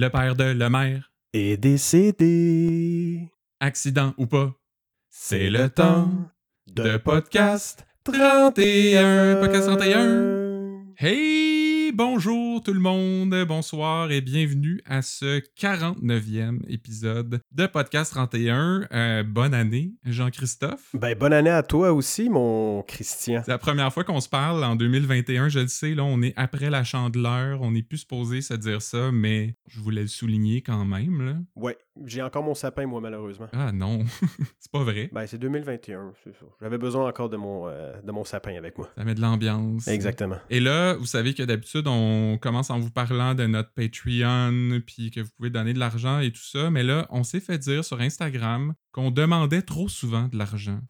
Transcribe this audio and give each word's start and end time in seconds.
Le 0.00 0.10
père 0.10 0.36
de 0.36 0.44
le 0.44 0.70
maire, 0.70 1.10
est 1.32 1.56
décédé. 1.56 3.28
accident 3.58 4.14
ou 4.16 4.26
pas, 4.26 4.54
c'est 5.10 5.50
le 5.50 5.68
temps 5.68 6.08
de 6.68 6.98
podcast 6.98 7.84
31. 8.04 9.40
Podcast 9.40 9.66
31. 9.66 10.94
Hey, 10.98 11.47
bonjour 11.98 12.62
tout 12.62 12.72
le 12.72 12.78
monde, 12.78 13.34
bonsoir 13.48 14.12
et 14.12 14.20
bienvenue 14.20 14.80
à 14.86 15.02
ce 15.02 15.40
49e 15.60 16.60
épisode 16.68 17.40
de 17.50 17.66
Podcast 17.66 18.12
31. 18.12 18.86
Euh, 18.92 19.24
bonne 19.24 19.52
année, 19.52 19.94
Jean-Christophe. 20.04 20.94
Ben, 20.94 21.18
bonne 21.18 21.32
année 21.32 21.50
à 21.50 21.64
toi 21.64 21.92
aussi, 21.92 22.28
mon 22.28 22.84
Christian. 22.84 23.42
C'est 23.44 23.50
la 23.50 23.58
première 23.58 23.92
fois 23.92 24.04
qu'on 24.04 24.20
se 24.20 24.28
parle 24.28 24.62
en 24.62 24.76
2021, 24.76 25.48
je 25.48 25.58
le 25.58 25.66
sais, 25.66 25.96
là, 25.96 26.04
on 26.04 26.22
est 26.22 26.34
après 26.36 26.70
la 26.70 26.84
chandeleur, 26.84 27.62
on 27.62 27.72
n'est 27.72 27.82
plus 27.82 27.98
supposé 27.98 28.42
se 28.42 28.54
dire 28.54 28.80
ça, 28.80 29.10
mais 29.10 29.56
je 29.66 29.80
voulais 29.80 30.02
le 30.02 30.06
souligner 30.06 30.62
quand 30.62 30.84
même, 30.84 31.26
là. 31.26 31.34
Ouais, 31.56 31.76
j'ai 32.06 32.22
encore 32.22 32.42
mon 32.42 32.54
sapin, 32.54 32.86
moi, 32.86 33.00
malheureusement. 33.00 33.48
Ah 33.52 33.72
non, 33.72 34.04
c'est 34.58 34.70
pas 34.70 34.82
vrai. 34.82 35.10
Ben, 35.12 35.26
c'est 35.26 35.38
2021, 35.38 36.12
c'est 36.24 36.34
ça. 36.34 36.46
J'avais 36.60 36.78
besoin 36.78 37.08
encore 37.08 37.28
de 37.28 37.36
mon, 37.36 37.68
euh, 37.68 38.00
de 38.02 38.12
mon 38.12 38.24
sapin 38.24 38.56
avec 38.56 38.78
moi. 38.78 38.88
Ça 38.96 39.04
met 39.04 39.14
de 39.14 39.20
l'ambiance. 39.20 39.88
Exactement. 39.88 40.36
Et 40.50 40.60
là, 40.60 40.94
vous 40.94 41.06
savez 41.06 41.34
que 41.34 41.42
d'habitude, 41.42 41.86
on 41.86 42.38
commence 42.40 42.70
en 42.70 42.78
vous 42.78 42.90
parlant 42.90 43.34
de 43.34 43.46
notre 43.46 43.72
Patreon, 43.72 44.80
puis 44.86 45.10
que 45.10 45.20
vous 45.20 45.30
pouvez 45.36 45.50
donner 45.50 45.72
de 45.72 45.78
l'argent 45.78 46.20
et 46.20 46.30
tout 46.30 46.42
ça. 46.42 46.70
Mais 46.70 46.82
là, 46.82 47.06
on 47.10 47.24
s'est 47.24 47.40
fait 47.40 47.58
dire 47.58 47.84
sur 47.84 48.00
Instagram 48.00 48.74
qu'on 48.92 49.10
demandait 49.10 49.62
trop 49.62 49.88
souvent 49.88 50.28
de 50.28 50.36
l'argent. 50.36 50.80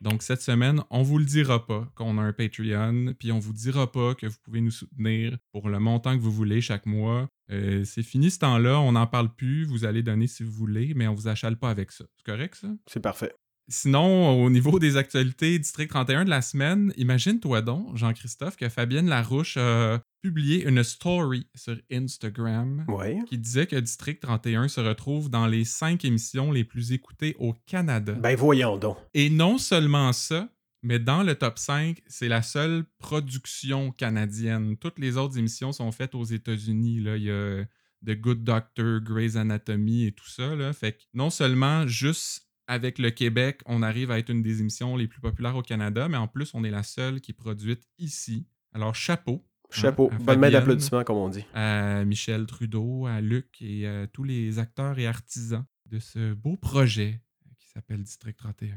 Donc 0.00 0.22
cette 0.22 0.42
semaine, 0.42 0.82
on 0.90 1.02
vous 1.02 1.18
le 1.18 1.24
dira 1.24 1.66
pas 1.66 1.88
qu'on 1.94 2.18
a 2.18 2.22
un 2.22 2.32
Patreon, 2.32 3.14
puis 3.18 3.32
on 3.32 3.38
vous 3.38 3.52
dira 3.52 3.90
pas 3.90 4.14
que 4.14 4.26
vous 4.26 4.36
pouvez 4.42 4.60
nous 4.60 4.70
soutenir 4.70 5.36
pour 5.52 5.68
le 5.68 5.78
montant 5.78 6.16
que 6.16 6.22
vous 6.22 6.32
voulez 6.32 6.60
chaque 6.60 6.86
mois. 6.86 7.28
Euh, 7.50 7.84
c'est 7.84 8.02
fini 8.02 8.30
ce 8.30 8.38
temps-là, 8.40 8.80
on 8.80 8.92
n'en 8.92 9.06
parle 9.06 9.34
plus, 9.34 9.64
vous 9.64 9.84
allez 9.84 10.02
donner 10.02 10.26
si 10.26 10.42
vous 10.42 10.52
voulez, 10.52 10.94
mais 10.94 11.06
on 11.06 11.14
vous 11.14 11.28
achale 11.28 11.56
pas 11.56 11.70
avec 11.70 11.92
ça. 11.92 12.04
C'est 12.16 12.26
correct 12.26 12.56
ça? 12.56 12.68
C'est 12.86 13.00
parfait. 13.00 13.32
Sinon, 13.68 14.44
au 14.44 14.48
niveau 14.48 14.78
des 14.78 14.96
actualités 14.96 15.58
District 15.58 15.88
31 15.88 16.24
de 16.24 16.30
la 16.30 16.40
semaine, 16.40 16.92
imagine-toi 16.96 17.62
donc, 17.62 17.96
Jean-Christophe, 17.96 18.56
que 18.56 18.68
Fabienne 18.68 19.08
Larouche 19.08 19.56
a 19.56 20.00
publié 20.22 20.66
une 20.68 20.82
story 20.84 21.46
sur 21.54 21.76
Instagram 21.92 22.84
Ouais. 22.88 23.18
qui 23.28 23.38
disait 23.38 23.66
que 23.66 23.76
District 23.76 24.20
31 24.20 24.68
se 24.68 24.80
retrouve 24.80 25.30
dans 25.30 25.46
les 25.46 25.64
cinq 25.64 26.04
émissions 26.04 26.52
les 26.52 26.64
plus 26.64 26.92
écoutées 26.92 27.34
au 27.40 27.54
Canada. 27.66 28.12
Ben, 28.12 28.36
voyons 28.36 28.76
donc. 28.76 28.98
Et 29.14 29.30
non 29.30 29.58
seulement 29.58 30.12
ça, 30.12 30.48
mais 30.82 30.98
dans 31.00 31.24
le 31.24 31.34
top 31.34 31.58
5, 31.58 32.00
c'est 32.06 32.28
la 32.28 32.42
seule 32.42 32.84
production 32.98 33.90
canadienne. 33.90 34.76
Toutes 34.76 34.98
les 35.00 35.16
autres 35.16 35.38
émissions 35.38 35.72
sont 35.72 35.90
faites 35.90 36.14
aux 36.14 36.24
États-Unis. 36.24 36.96
Il 37.04 37.22
y 37.22 37.30
a 37.30 37.64
The 38.06 38.20
Good 38.20 38.44
Doctor, 38.44 39.00
Grey's 39.00 39.34
Anatomy 39.36 40.06
et 40.06 40.12
tout 40.12 40.28
ça. 40.28 40.54
Là. 40.54 40.72
Fait 40.72 40.92
que 40.92 41.02
non 41.14 41.30
seulement 41.30 41.86
juste 41.88 42.45
avec 42.66 42.98
le 42.98 43.10
Québec, 43.10 43.60
on 43.66 43.82
arrive 43.82 44.10
à 44.10 44.18
être 44.18 44.30
une 44.30 44.42
des 44.42 44.60
émissions 44.60 44.96
les 44.96 45.06
plus 45.06 45.20
populaires 45.20 45.56
au 45.56 45.62
Canada, 45.62 46.08
mais 46.08 46.16
en 46.16 46.28
plus, 46.28 46.52
on 46.54 46.64
est 46.64 46.70
la 46.70 46.82
seule 46.82 47.20
qui 47.20 47.32
est 47.32 47.34
produite 47.34 47.82
ici. 47.98 48.46
Alors, 48.72 48.94
chapeau. 48.94 49.44
Chapeau. 49.70 50.10
à 50.12 50.18
Bonne 50.18 50.38
main 50.38 50.50
d'applaudissements, 50.50 51.04
comme 51.04 51.16
on 51.16 51.28
dit. 51.28 51.44
à 51.54 52.04
Michel 52.04 52.46
Trudeau, 52.46 53.06
à 53.06 53.20
Luc 53.20 53.60
et 53.60 53.86
à 53.86 54.06
tous 54.06 54.24
les 54.24 54.58
acteurs 54.58 54.98
et 54.98 55.06
artisans 55.06 55.64
de 55.86 55.98
ce 55.98 56.34
beau 56.34 56.56
projet 56.56 57.20
qui 57.58 57.68
s'appelle 57.68 58.02
District 58.02 58.36
31. 58.36 58.76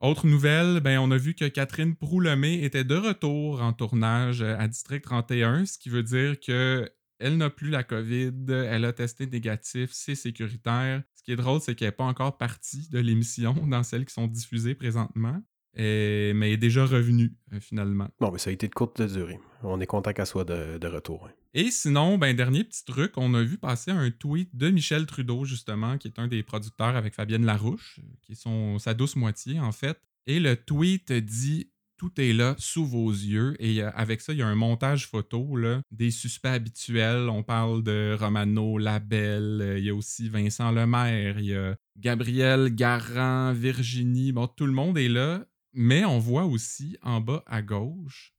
Autre 0.00 0.26
nouvelle, 0.26 0.80
ben 0.80 0.98
on 0.98 1.10
a 1.10 1.16
vu 1.16 1.34
que 1.34 1.46
Catherine 1.46 1.96
Proulemé 1.96 2.62
était 2.62 2.84
de 2.84 2.94
retour 2.94 3.60
en 3.60 3.72
tournage 3.72 4.42
à 4.42 4.68
District 4.68 5.02
31, 5.02 5.66
ce 5.66 5.76
qui 5.76 5.88
veut 5.88 6.04
dire 6.04 6.38
que 6.38 6.88
elle 7.18 7.36
n'a 7.36 7.50
plus 7.50 7.68
la 7.68 7.82
COVID, 7.82 8.32
elle 8.48 8.84
a 8.84 8.92
testé 8.92 9.26
négatif, 9.26 9.90
c'est 9.92 10.14
sécuritaire. 10.14 11.02
Ce 11.28 11.34
qui 11.34 11.38
est 11.38 11.44
drôle, 11.44 11.60
c'est 11.60 11.74
qu'elle 11.74 11.88
n'est 11.88 11.92
pas 11.92 12.04
encore 12.04 12.38
partie 12.38 12.88
de 12.88 12.98
l'émission 12.98 13.52
dans 13.66 13.82
celles 13.82 14.06
qui 14.06 14.14
sont 14.14 14.26
diffusées 14.26 14.74
présentement, 14.74 15.42
et- 15.76 16.32
mais 16.34 16.46
elle 16.48 16.54
est 16.54 16.56
déjà 16.56 16.86
revenue 16.86 17.36
euh, 17.52 17.60
finalement. 17.60 18.08
Bon, 18.18 18.32
mais 18.32 18.38
ça 18.38 18.48
a 18.48 18.52
été 18.54 18.66
de 18.66 18.72
courte 18.72 19.02
durée. 19.02 19.38
On 19.62 19.78
est 19.78 19.86
content 19.86 20.14
qu'elle 20.14 20.24
soit 20.26 20.46
de, 20.46 20.78
de 20.78 20.86
retour. 20.86 21.26
hein. 21.28 21.32
Et 21.52 21.70
sinon, 21.70 22.16
ben, 22.16 22.34
dernier 22.34 22.64
petit 22.64 22.82
truc, 22.82 23.12
on 23.16 23.34
a 23.34 23.42
vu 23.42 23.58
passer 23.58 23.90
un 23.90 24.10
tweet 24.10 24.56
de 24.56 24.70
Michel 24.70 25.04
Trudeau, 25.04 25.44
justement, 25.44 25.98
qui 25.98 26.08
est 26.08 26.18
un 26.18 26.28
des 26.28 26.42
producteurs 26.42 26.96
avec 26.96 27.14
Fabienne 27.14 27.44
Larouche, 27.44 28.00
euh, 28.02 28.08
qui 28.22 28.32
est 28.32 28.34
son, 28.34 28.78
sa 28.78 28.94
douce 28.94 29.14
moitié, 29.16 29.60
en 29.60 29.72
fait. 29.72 30.00
Et 30.26 30.40
le 30.40 30.56
tweet 30.56 31.12
dit 31.12 31.70
Tout 31.98 32.18
est 32.20 32.32
là 32.32 32.54
sous 32.58 32.86
vos 32.86 33.10
yeux. 33.10 33.54
Et 33.58 33.82
euh, 33.82 33.90
avec 33.94 34.22
ça, 34.22 34.32
il 34.32 34.38
y 34.38 34.42
a 34.42 34.46
un 34.46 34.54
montage 34.54 35.06
photo 35.06 35.58
des 35.90 36.10
suspects 36.10 36.48
habituels. 36.48 37.28
On 37.28 37.42
parle 37.42 37.82
de 37.82 38.16
Romano 38.18 38.78
Labelle, 38.78 39.60
euh, 39.60 39.78
il 39.78 39.84
y 39.84 39.90
a 39.90 39.94
aussi 39.94 40.28
Vincent 40.30 40.70
Lemaire, 40.70 41.38
il 41.38 41.46
y 41.46 41.54
a 41.54 41.76
Gabriel 41.96 42.74
Garand, 42.74 43.52
Virginie. 43.52 44.32
Bon, 44.32 44.46
tout 44.46 44.66
le 44.66 44.72
monde 44.72 44.96
est 44.96 45.08
là. 45.08 45.44
Mais 45.74 46.04
on 46.04 46.18
voit 46.18 46.44
aussi 46.44 46.96
en 47.02 47.20
bas 47.20 47.42
à 47.46 47.60
gauche 47.60 48.32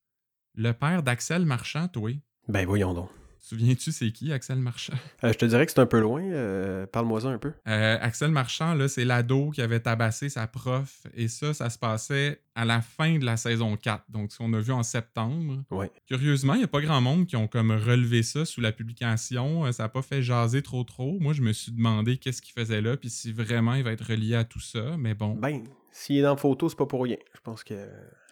le 0.55 0.73
père 0.73 1.03
d'Axel 1.03 1.45
Marchand, 1.45 1.87
toi. 1.87 2.11
Ben, 2.47 2.65
voyons 2.65 2.93
donc. 2.93 3.09
Souviens-tu 3.41 3.91
c'est 3.91 4.11
qui 4.11 4.31
Axel 4.31 4.59
Marchand? 4.59 4.93
Euh, 5.23 5.31
je 5.33 5.37
te 5.37 5.45
dirais 5.45 5.65
que 5.65 5.71
c'est 5.71 5.79
un 5.79 5.85
peu 5.85 5.99
loin. 5.99 6.21
euh, 6.21 6.85
Parle-moi-en 6.85 7.29
un 7.29 7.37
peu. 7.39 7.51
Euh, 7.67 7.97
Axel 8.01 8.31
Marchand, 8.31 8.73
là, 8.75 8.87
c'est 8.87 9.05
l'ado 9.05 9.49
qui 9.51 9.61
avait 9.61 9.79
tabassé 9.79 10.29
sa 10.29 10.45
prof. 10.45 11.03
Et 11.15 11.27
ça, 11.27 11.53
ça 11.53 11.69
se 11.69 11.79
passait 11.79 12.41
à 12.55 12.65
la 12.65 12.81
fin 12.81 13.17
de 13.17 13.25
la 13.25 13.37
saison 13.37 13.75
4. 13.77 14.03
Donc, 14.09 14.31
ce 14.31 14.37
qu'on 14.37 14.53
a 14.53 14.59
vu 14.59 14.71
en 14.71 14.83
septembre. 14.83 15.63
Ouais. 15.71 15.91
Curieusement, 16.07 16.53
il 16.53 16.59
n'y 16.59 16.63
a 16.63 16.67
pas 16.67 16.81
grand 16.81 17.01
monde 17.01 17.25
qui 17.25 17.35
ont 17.37 17.47
comme 17.47 17.71
relevé 17.71 18.21
ça 18.23 18.45
sous 18.45 18.61
la 18.61 18.71
publication. 18.71 19.71
Ça 19.71 19.83
n'a 19.83 19.89
pas 19.89 20.01
fait 20.01 20.21
jaser 20.21 20.61
trop 20.61 20.83
trop. 20.83 21.17
Moi, 21.19 21.33
je 21.33 21.41
me 21.41 21.53
suis 21.53 21.71
demandé 21.71 22.17
qu'est-ce 22.17 22.41
qu'il 22.41 22.53
faisait 22.53 22.81
là, 22.81 22.97
puis 22.97 23.09
si 23.09 23.31
vraiment 23.31 23.73
il 23.75 23.83
va 23.83 23.91
être 23.91 24.05
relié 24.05 24.35
à 24.35 24.43
tout 24.43 24.59
ça. 24.59 24.95
Mais 24.97 25.13
bon, 25.15 25.35
Ben, 25.35 25.63
s'il 25.91 26.17
est 26.17 26.21
dans 26.21 26.31
la 26.31 26.37
photo, 26.37 26.69
c'est 26.69 26.77
pas 26.77 26.85
pour 26.85 27.03
rien. 27.03 27.17
Je 27.33 27.39
pense 27.41 27.63
que 27.63 27.87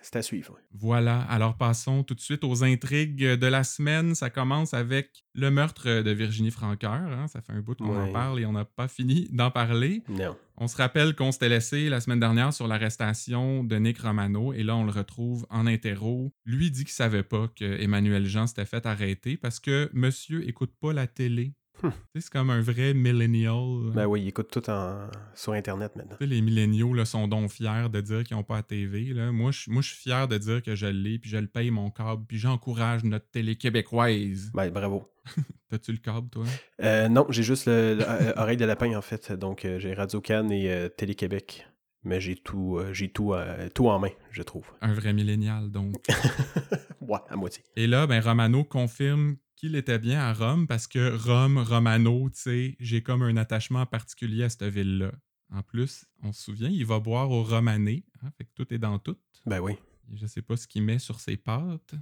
c'est 0.07 0.16
à 0.19 0.22
suivre. 0.22 0.57
Voilà, 0.72 1.19
alors 1.23 1.57
passons 1.57 2.01
tout 2.03 2.13
de 2.16 2.22
suite 2.22 2.45
aux 2.45 2.63
intrigues 2.63 3.25
de 3.25 3.47
la 3.47 3.66
semaine. 3.66 4.16
Ça 4.16 4.29
commence 4.29 4.73
avec 4.73 5.25
le 5.34 5.51
meurtre 5.51 6.01
de 6.01 6.12
Virginie 6.12 6.51
Franqueur. 6.51 6.91
hein. 6.94 7.28
Ça 7.28 7.41
fait 7.41 7.51
un 7.51 7.59
bout 7.59 7.75
qu'on 7.75 7.94
en 8.00 8.12
parle 8.13 8.40
et 8.40 8.45
on 8.45 8.53
n'a 8.53 8.63
pas 8.63 8.88
fini 8.88 9.28
d'en 9.31 9.51
parler. 9.51 10.03
Non. 10.07 10.38
On 10.56 10.68
se 10.69 10.78
rappelle 10.78 11.13
qu'on 11.13 11.31
s'était 11.34 11.50
laissé 11.50 11.90
la 11.90 12.00
semaine 12.00 12.22
dernière 12.22 12.53
sur 12.53 12.68
l'arrestation 12.68 13.63
de 13.66 13.75
Nick 13.75 14.00
Romano 14.00 14.53
et 14.53 14.63
là 14.63 14.75
on 14.78 14.85
le 14.85 14.91
retrouve 14.91 15.45
en 15.50 15.68
interro. 15.68 16.34
Lui 16.45 16.72
dit 16.72 16.85
qu'il 16.85 16.94
savait 16.94 17.24
pas 17.24 17.50
que 17.53 17.66
Emmanuel 17.81 18.25
Jean 18.25 18.47
s'était 18.47 18.66
fait 18.66 18.85
arrêter 18.85 19.35
parce 19.35 19.59
que 19.59 19.89
monsieur 19.94 20.47
écoute 20.47 20.72
pas 20.79 20.94
la 20.94 21.06
télé. 21.06 21.53
Sais, 21.81 21.89
c'est 22.21 22.29
comme 22.29 22.49
un 22.49 22.61
vrai 22.61 22.93
millennial. 22.93 23.91
Ben 23.93 24.05
oui, 24.05 24.21
il 24.23 24.27
écoute 24.29 24.49
tout 24.51 24.69
en... 24.69 25.07
sur 25.35 25.53
Internet 25.53 25.95
maintenant. 25.95 26.17
Les 26.19 26.41
milléniaux 26.41 26.93
là, 26.93 27.05
sont 27.05 27.27
donc 27.27 27.51
fiers 27.51 27.88
de 27.91 28.01
dire 28.01 28.23
qu'ils 28.23 28.35
n'ont 28.38 28.43
pas 28.43 28.57
à 28.57 28.63
TV. 28.63 29.13
Là. 29.13 29.31
Moi, 29.31 29.51
je 29.51 29.69
moi, 29.69 29.81
suis 29.83 29.95
fier 29.95 30.27
de 30.27 30.38
dire 30.38 30.63
que 30.63 30.75
je 30.75 30.88
l'ai, 30.88 31.19
puis 31.19 31.29
je 31.29 31.38
le 31.38 31.47
paye 31.47 31.69
mon 31.71 31.89
câble, 31.91 32.23
puis 32.27 32.38
j'encourage 32.38 33.03
notre 33.03 33.29
télé 33.29 33.55
québécoise. 33.55 34.51
Ben, 34.53 34.69
bravo. 34.69 35.11
T'as-tu 35.69 35.91
le 35.91 35.97
câble, 35.97 36.29
toi? 36.29 36.45
Euh, 36.81 37.09
non, 37.09 37.25
j'ai 37.29 37.43
juste 37.43 37.65
le, 37.65 37.95
le- 37.95 38.05
euh, 38.09 38.33
Oreille 38.38 38.57
de 38.57 38.65
lapin, 38.65 38.95
en 38.97 39.01
fait. 39.01 39.31
Donc, 39.33 39.65
euh, 39.65 39.79
j'ai 39.79 39.94
Radio-Can 39.94 40.49
et 40.49 40.71
euh, 40.71 40.88
Télé-Québec. 40.89 41.67
Mais 42.03 42.21
j'ai 42.21 42.35
tout, 42.35 42.77
euh, 42.77 42.94
j'ai 42.94 43.09
tout, 43.11 43.33
euh, 43.33 43.67
tout 43.73 43.89
en 43.89 43.99
main, 43.99 44.11
je 44.31 44.41
trouve. 44.44 44.65
Un 44.81 44.94
vrai 44.94 45.11
millénial, 45.11 45.69
donc. 45.69 45.95
ouais, 47.01 47.19
à 47.29 47.35
moitié. 47.35 47.63
Et 47.75 47.85
là, 47.85 48.07
ben, 48.07 48.21
Romano 48.21 48.63
confirme 48.63 49.35
qu'il 49.57 49.75
était 49.75 50.00
bien 50.00 50.22
à 50.22 50.34
Rome 50.34 50.68
parce 50.68 50.88
que 50.88 51.18
Rome, 51.18 51.57
Romano, 51.57 52.29
tu 52.29 52.40
sais, 52.40 52.75
j'ai 52.79 53.01
comme 53.01 53.23
un 53.23 53.35
attachement 53.35 53.85
particulier 53.85 54.44
à 54.44 54.50
cette 54.50 54.63
ville-là. 54.63 55.12
En 55.51 55.63
plus, 55.63 56.06
on 56.23 56.31
se 56.31 56.44
souvient, 56.44 56.69
il 56.69 56.85
va 56.85 57.00
boire 57.00 57.31
au 57.31 57.44
romané, 57.44 58.06
hein, 58.22 58.29
fait 58.38 58.45
que 58.45 58.51
tout 58.53 58.73
est 58.73 58.78
dans 58.78 59.00
tout. 59.00 59.18
Ben 59.45 59.59
oui. 59.59 59.73
Je 60.13 60.28
sais 60.28 60.41
pas 60.41 60.56
ce 60.56 60.68
qu'il 60.68 60.84
met 60.84 61.00
sur 61.00 61.19
ses 61.19 61.38
pâtes. 61.38 61.95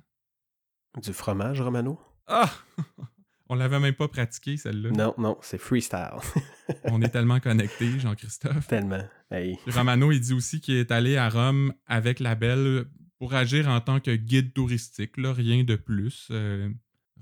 Du 1.01 1.13
fromage, 1.13 1.61
Romano? 1.61 1.99
Ah! 2.27 2.51
on 3.49 3.55
l'avait 3.55 3.79
même 3.79 3.95
pas 3.95 4.07
pratiqué, 4.07 4.57
celle-là. 4.57 4.91
Non, 4.91 5.13
non, 5.17 5.37
c'est 5.41 5.57
freestyle. 5.57 6.19
On 6.85 7.01
est 7.01 7.09
tellement 7.09 7.39
connectés, 7.39 7.99
Jean-Christophe. 7.99 8.67
Tellement. 8.67 9.03
Hey. 9.31 9.57
Romano, 9.67 10.11
il 10.11 10.19
dit 10.19 10.33
aussi 10.33 10.59
qu'il 10.59 10.75
est 10.75 10.91
allé 10.91 11.17
à 11.17 11.29
Rome 11.29 11.73
avec 11.85 12.19
la 12.19 12.35
belle 12.35 12.85
pour 13.17 13.33
agir 13.33 13.67
en 13.69 13.79
tant 13.81 13.99
que 13.99 14.15
guide 14.15 14.53
touristique, 14.53 15.17
là, 15.17 15.33
rien 15.33 15.63
de 15.63 15.75
plus. 15.75 16.27
Euh, 16.31 16.69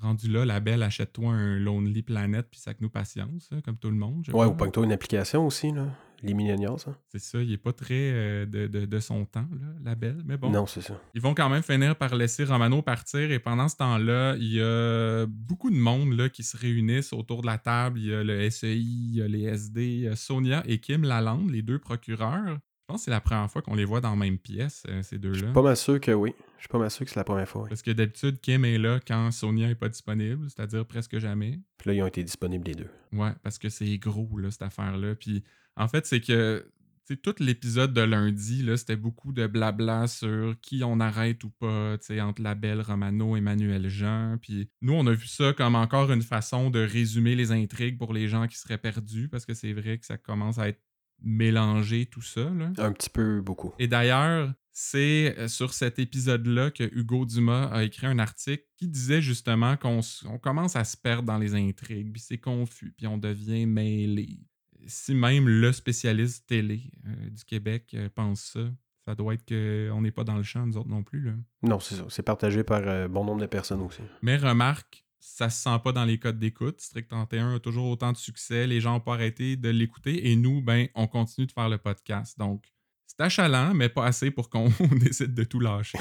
rendu 0.03 0.29
là, 0.31 0.45
la 0.45 0.59
belle, 0.59 0.83
achète-toi 0.83 1.31
un 1.33 1.57
Lonely 1.57 2.03
Planet 2.03 2.45
puis 2.50 2.59
ça 2.59 2.73
que 2.73 2.79
nous 2.81 2.89
patience, 2.89 3.50
hein, 3.51 3.61
comme 3.65 3.77
tout 3.77 3.89
le 3.89 3.95
monde. 3.97 4.23
Ouais, 4.33 4.45
ou 4.45 4.53
pogne-toi 4.53 4.85
une 4.85 4.91
application 4.91 5.45
aussi, 5.47 5.71
là. 5.71 5.88
Les 6.25 6.33
millennials, 6.33 6.79
ça. 6.79 6.95
C'est 7.09 7.19
ça, 7.19 7.41
il 7.41 7.51
est 7.51 7.57
pas 7.57 7.73
très 7.73 7.94
euh, 8.13 8.45
de, 8.45 8.67
de- 8.67 8.85
de 8.85 9.00
son 9.01 9.25
temps, 9.25 9.45
là, 9.59 9.67
la 9.83 9.94
belle. 9.95 10.21
Mais 10.25 10.38
bon, 10.38 10.51
Non, 10.51 10.65
c'est 10.65 10.79
ça. 10.79 10.94
ils 11.13 11.19
vont 11.21 11.33
quand 11.33 11.50
même 11.50 11.63
finir 11.63 11.97
par 11.97 12.15
laisser 12.15 12.45
Romano 12.45 12.81
partir 12.81 13.29
et 13.29 13.39
pendant 13.39 13.67
ce 13.67 13.75
temps-là, 13.75 14.35
il 14.38 14.53
y 14.53 14.61
a 14.61 15.25
beaucoup 15.27 15.69
de 15.69 15.75
monde 15.75 16.13
là, 16.13 16.29
qui 16.29 16.44
se 16.44 16.55
réunissent 16.55 17.11
autour 17.11 17.41
de 17.41 17.47
la 17.47 17.57
table. 17.57 18.00
Il 18.00 18.05
y 18.05 18.13
a 18.13 18.23
le 18.23 18.50
SEI, 18.50 18.77
il 18.79 19.15
y 19.15 19.21
a 19.21 19.27
les 19.27 19.41
SD, 19.44 19.85
il 19.85 20.00
y 20.03 20.07
a 20.07 20.15
Sonia 20.15 20.63
et 20.65 20.79
Kim 20.79 21.03
Lalande, 21.03 21.51
les 21.51 21.61
deux 21.61 21.79
procureurs. 21.79 22.57
Je 22.83 22.88
pense 22.88 23.01
que 23.01 23.06
c'est 23.06 23.12
la 23.12 23.21
première 23.21 23.50
fois 23.50 23.62
qu'on 23.62 23.75
les 23.75 23.85
voit 23.85 24.01
dans 24.01 24.09
la 24.09 24.18
même 24.18 24.38
pièce, 24.38 24.83
euh, 24.89 25.01
ces 25.03 25.18
deux-là. 25.18 25.53
Pas 25.53 25.62
mal 25.62 25.77
sûr 25.77 26.01
que 26.01 26.12
oui. 26.12 26.33
Je 26.57 26.63
suis 26.63 26.68
pas 26.68 26.80
mal 26.80 26.91
sûr 26.91 27.06
que 27.06 27.12
c'est 27.12 27.19
la 27.19 27.24
première 27.24 27.47
fois. 27.47 27.62
oui. 27.63 27.69
Parce 27.69 27.81
que 27.81 27.91
d'habitude, 27.91 28.41
Kim 28.41 28.65
est 28.65 28.77
là 28.77 29.00
quand 29.00 29.31
Sonia 29.31 29.69
est 29.69 29.75
pas 29.75 29.88
disponible, 29.88 30.50
c'est-à-dire 30.50 30.85
presque 30.85 31.18
jamais. 31.18 31.62
Puis 31.77 31.89
là, 31.89 31.94
ils 31.94 32.01
ont 32.03 32.07
été 32.07 32.25
disponibles 32.25 32.65
les 32.68 32.75
deux. 32.75 32.89
Ouais, 33.13 33.31
parce 33.41 33.57
que 33.57 33.69
c'est 33.69 33.97
gros, 34.00 34.38
là, 34.38 34.51
cette 34.51 34.63
affaire-là. 34.63 35.15
Puis 35.15 35.45
en 35.77 35.88
fait, 35.88 36.06
c'est 36.06 36.19
que 36.19 36.65
tu 37.06 37.15
sais, 37.15 37.19
tout 37.19 37.35
l'épisode 37.39 37.94
de 37.94 38.01
lundi, 38.01 38.63
là, 38.63 38.75
c'était 38.75 38.95
beaucoup 38.97 39.31
de 39.31 39.47
blabla 39.47 40.07
sur 40.07 40.56
qui 40.62 40.83
on 40.83 41.00
arrête 41.00 41.41
ou 41.45 41.50
pas, 41.51 41.97
tu 41.97 42.07
sais, 42.07 42.21
entre 42.21 42.41
la 42.41 42.56
belle 42.56 42.81
Romano 42.81 43.36
et 43.36 43.39
Emmanuel 43.39 43.89
Jean. 43.89 44.38
Puis 44.41 44.69
nous, 44.81 44.94
on 44.94 45.07
a 45.07 45.13
vu 45.13 45.27
ça 45.27 45.53
comme 45.53 45.75
encore 45.75 46.12
une 46.12 46.21
façon 46.21 46.69
de 46.69 46.79
résumer 46.79 47.36
les 47.36 47.51
intrigues 47.51 47.97
pour 47.97 48.13
les 48.13 48.27
gens 48.27 48.47
qui 48.47 48.57
seraient 48.57 48.77
perdus, 48.77 49.27
parce 49.29 49.45
que 49.45 49.53
c'est 49.53 49.74
vrai 49.74 49.97
que 49.97 50.06
ça 50.06 50.18
commence 50.18 50.59
à 50.59 50.69
être 50.69 50.81
mélangé 51.23 52.05
tout 52.05 52.21
ça. 52.21 52.49
Là. 52.49 52.71
Un 52.77 52.91
petit 52.91 53.09
peu 53.09 53.41
beaucoup. 53.41 53.73
Et 53.79 53.87
d'ailleurs, 53.87 54.53
c'est 54.71 55.35
euh, 55.37 55.47
sur 55.47 55.73
cet 55.73 55.99
épisode-là 55.99 56.71
que 56.71 56.83
Hugo 56.83 57.25
Dumas 57.25 57.67
a 57.67 57.83
écrit 57.83 58.07
un 58.07 58.19
article 58.19 58.63
qui 58.77 58.87
disait 58.87 59.21
justement 59.21 59.77
qu'on 59.77 60.01
on 60.25 60.37
commence 60.39 60.75
à 60.75 60.83
se 60.83 60.97
perdre 60.97 61.23
dans 61.23 61.37
les 61.37 61.55
intrigues, 61.55 62.11
puis 62.11 62.21
c'est 62.21 62.39
confus, 62.39 62.93
puis 62.97 63.07
on 63.07 63.17
devient 63.17 63.65
mêlé. 63.65 64.39
Si 64.87 65.15
même 65.15 65.47
le 65.47 65.71
spécialiste 65.71 66.47
télé 66.47 66.91
euh, 67.07 67.29
du 67.29 67.45
Québec 67.45 67.91
euh, 67.93 68.09
pense 68.13 68.41
ça, 68.41 68.67
ça 69.05 69.15
doit 69.15 69.33
être 69.33 69.45
qu'on 69.45 70.01
n'est 70.01 70.11
pas 70.11 70.23
dans 70.23 70.37
le 70.37 70.43
champ, 70.43 70.65
nous 70.65 70.77
autres 70.77 70.89
non 70.89 71.03
plus. 71.03 71.21
Là. 71.21 71.33
Non, 71.61 71.79
c'est 71.79 71.95
ça. 71.95 72.05
C'est 72.09 72.23
partagé 72.23 72.63
par 72.63 72.81
euh, 72.85 73.07
bon 73.07 73.25
nombre 73.25 73.41
de 73.41 73.45
personnes 73.45 73.81
aussi. 73.81 74.01
Mais 74.21 74.37
remarque, 74.37 75.02
ça 75.25 75.49
se 75.49 75.63
sent 75.63 75.79
pas 75.81 75.93
dans 75.93 76.03
les 76.03 76.19
codes 76.19 76.37
d'écoute. 76.37 76.81
Strict 76.81 77.09
31 77.09 77.55
a 77.55 77.59
toujours 77.59 77.87
autant 77.87 78.11
de 78.11 78.17
succès. 78.17 78.67
Les 78.67 78.81
gens 78.81 78.93
n'ont 78.93 78.99
pas 78.99 79.13
arrêté 79.13 79.55
de 79.55 79.69
l'écouter. 79.69 80.29
Et 80.29 80.35
nous, 80.35 80.61
ben, 80.61 80.87
on 80.95 81.07
continue 81.07 81.47
de 81.47 81.51
faire 81.53 81.69
le 81.69 81.77
podcast. 81.77 82.37
Donc, 82.37 82.65
c'est 83.07 83.21
achalant, 83.21 83.73
mais 83.73 83.87
pas 83.87 84.05
assez 84.05 84.31
pour 84.31 84.49
qu'on 84.49 84.67
décide 84.99 85.33
de 85.33 85.45
tout 85.45 85.61
lâcher. 85.61 85.97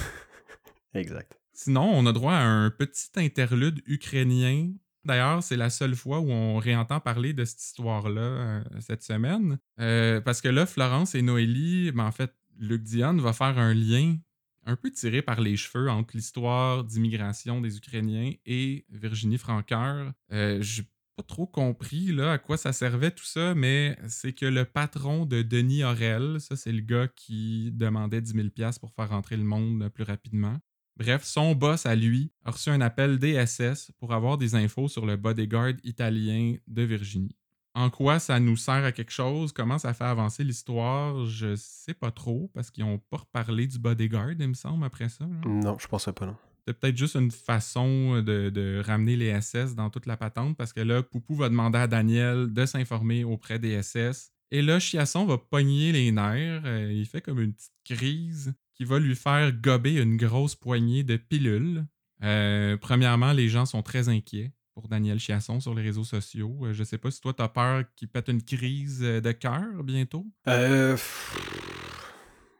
Exact. 0.94 1.40
Sinon, 1.52 1.88
on 1.94 2.04
a 2.06 2.12
droit 2.12 2.32
à 2.32 2.42
un 2.42 2.68
petit 2.70 3.10
interlude 3.14 3.80
ukrainien. 3.86 4.72
D'ailleurs, 5.04 5.42
c'est 5.42 5.56
la 5.56 5.70
seule 5.70 5.94
fois 5.94 6.18
où 6.18 6.30
on 6.30 6.58
réentend 6.58 6.98
parler 6.98 7.32
de 7.32 7.44
cette 7.44 7.62
histoire-là 7.62 8.20
euh, 8.20 8.64
cette 8.80 9.04
semaine. 9.04 9.58
Euh, 9.80 10.20
parce 10.20 10.40
que 10.40 10.48
là, 10.48 10.66
Florence 10.66 11.14
et 11.14 11.22
Noélie, 11.22 11.92
ben, 11.92 12.06
en 12.06 12.12
fait, 12.12 12.34
Luc 12.58 12.82
Dion 12.82 13.16
va 13.18 13.32
faire 13.32 13.56
un 13.56 13.72
lien 13.72 14.16
un 14.64 14.76
peu 14.76 14.90
tiré 14.90 15.22
par 15.22 15.40
les 15.40 15.56
cheveux 15.56 15.90
entre 15.90 16.16
l'histoire 16.16 16.84
d'immigration 16.84 17.60
des 17.60 17.76
Ukrainiens 17.76 18.32
et 18.46 18.84
Virginie 18.90 19.38
Franqueur. 19.38 20.12
Euh, 20.32 20.60
J'ai 20.62 20.84
pas 21.16 21.22
trop 21.22 21.46
compris 21.46 22.06
là, 22.12 22.32
à 22.32 22.38
quoi 22.38 22.56
ça 22.56 22.72
servait 22.72 23.10
tout 23.10 23.24
ça, 23.24 23.54
mais 23.54 23.98
c'est 24.08 24.32
que 24.32 24.46
le 24.46 24.64
patron 24.64 25.26
de 25.26 25.42
Denis 25.42 25.84
Aurel, 25.84 26.40
ça 26.40 26.56
c'est 26.56 26.72
le 26.72 26.80
gars 26.80 27.08
qui 27.08 27.70
demandait 27.72 28.20
10 28.22 28.32
000 28.32 28.48
piastres 28.50 28.80
pour 28.80 28.92
faire 28.94 29.10
rentrer 29.10 29.36
le 29.36 29.44
monde 29.44 29.88
plus 29.90 30.04
rapidement. 30.04 30.58
Bref, 30.96 31.24
son 31.24 31.54
boss 31.54 31.86
à 31.86 31.94
lui 31.94 32.32
a 32.44 32.50
reçu 32.50 32.70
un 32.70 32.80
appel 32.80 33.18
DSS 33.18 33.92
pour 33.98 34.12
avoir 34.12 34.38
des 34.38 34.54
infos 34.54 34.88
sur 34.88 35.06
le 35.06 35.16
bodyguard 35.16 35.72
italien 35.84 36.56
de 36.66 36.82
Virginie. 36.82 37.34
En 37.74 37.88
quoi 37.88 38.18
ça 38.18 38.38
nous 38.38 38.56
sert 38.56 38.84
à 38.84 38.92
quelque 38.92 39.10
chose? 39.12 39.52
Comment 39.52 39.78
ça 39.78 39.94
fait 39.94 40.04
avancer 40.04 40.44
l'histoire? 40.44 41.24
Je 41.24 41.54
sais 41.56 41.94
pas 41.94 42.10
trop, 42.10 42.50
parce 42.54 42.70
qu'ils 42.70 42.84
ont 42.84 42.98
pas 42.98 43.18
reparlé 43.18 43.66
du 43.66 43.78
bodyguard, 43.78 44.32
il 44.32 44.48
me 44.48 44.54
semble, 44.54 44.84
après 44.84 45.08
ça. 45.08 45.24
là. 45.24 45.48
Non, 45.48 45.78
je 45.78 45.86
pensais 45.88 46.12
pas, 46.12 46.26
non. 46.26 46.36
C'est 46.66 46.78
peut-être 46.78 46.96
juste 46.96 47.16
une 47.16 47.30
façon 47.30 48.22
de, 48.22 48.50
de 48.50 48.82
ramener 48.86 49.16
les 49.16 49.40
SS 49.40 49.74
dans 49.74 49.90
toute 49.90 50.06
la 50.06 50.16
patente, 50.16 50.56
parce 50.56 50.72
que 50.72 50.80
là, 50.80 51.02
Poupou 51.02 51.34
va 51.34 51.48
demander 51.48 51.78
à 51.78 51.86
Daniel 51.86 52.52
de 52.52 52.66
s'informer 52.66 53.24
auprès 53.24 53.58
des 53.58 53.82
SS. 53.82 54.32
Et 54.50 54.60
là, 54.62 54.78
Chiasson 54.78 55.24
va 55.24 55.38
pogner 55.38 55.92
les 55.92 56.12
nerfs. 56.12 56.62
euh, 56.66 56.92
il 56.92 57.06
fait 57.06 57.22
comme 57.22 57.40
une 57.40 57.54
petite 57.54 57.72
crise 57.84 58.52
qui 58.74 58.84
va 58.84 58.98
lui 58.98 59.16
faire 59.16 59.50
gober 59.52 59.94
une 60.00 60.16
grosse 60.18 60.54
poignée 60.54 61.02
de 61.04 61.16
pilules. 61.16 61.84
Euh, 62.22 62.76
premièrement, 62.76 63.32
les 63.32 63.48
gens 63.48 63.64
sont 63.66 63.82
très 63.82 64.08
inquiets 64.10 64.52
pour 64.74 64.88
Daniel 64.88 65.18
Chiasson 65.18 65.60
sur 65.60 65.74
les 65.74 65.82
réseaux 65.82 66.04
sociaux. 66.04 66.56
Euh, 66.62 66.72
je 66.72 66.82
sais 66.84 66.98
pas 66.98 67.10
si 67.10 67.20
toi, 67.20 67.32
t'as 67.34 67.48
peur 67.48 67.84
qu'il 67.96 68.08
pète 68.08 68.28
une 68.28 68.42
crise 68.42 69.00
euh, 69.02 69.20
de 69.20 69.32
cœur 69.32 69.82
bientôt? 69.84 70.26
Euh. 70.48 70.92
pff, 70.92 72.12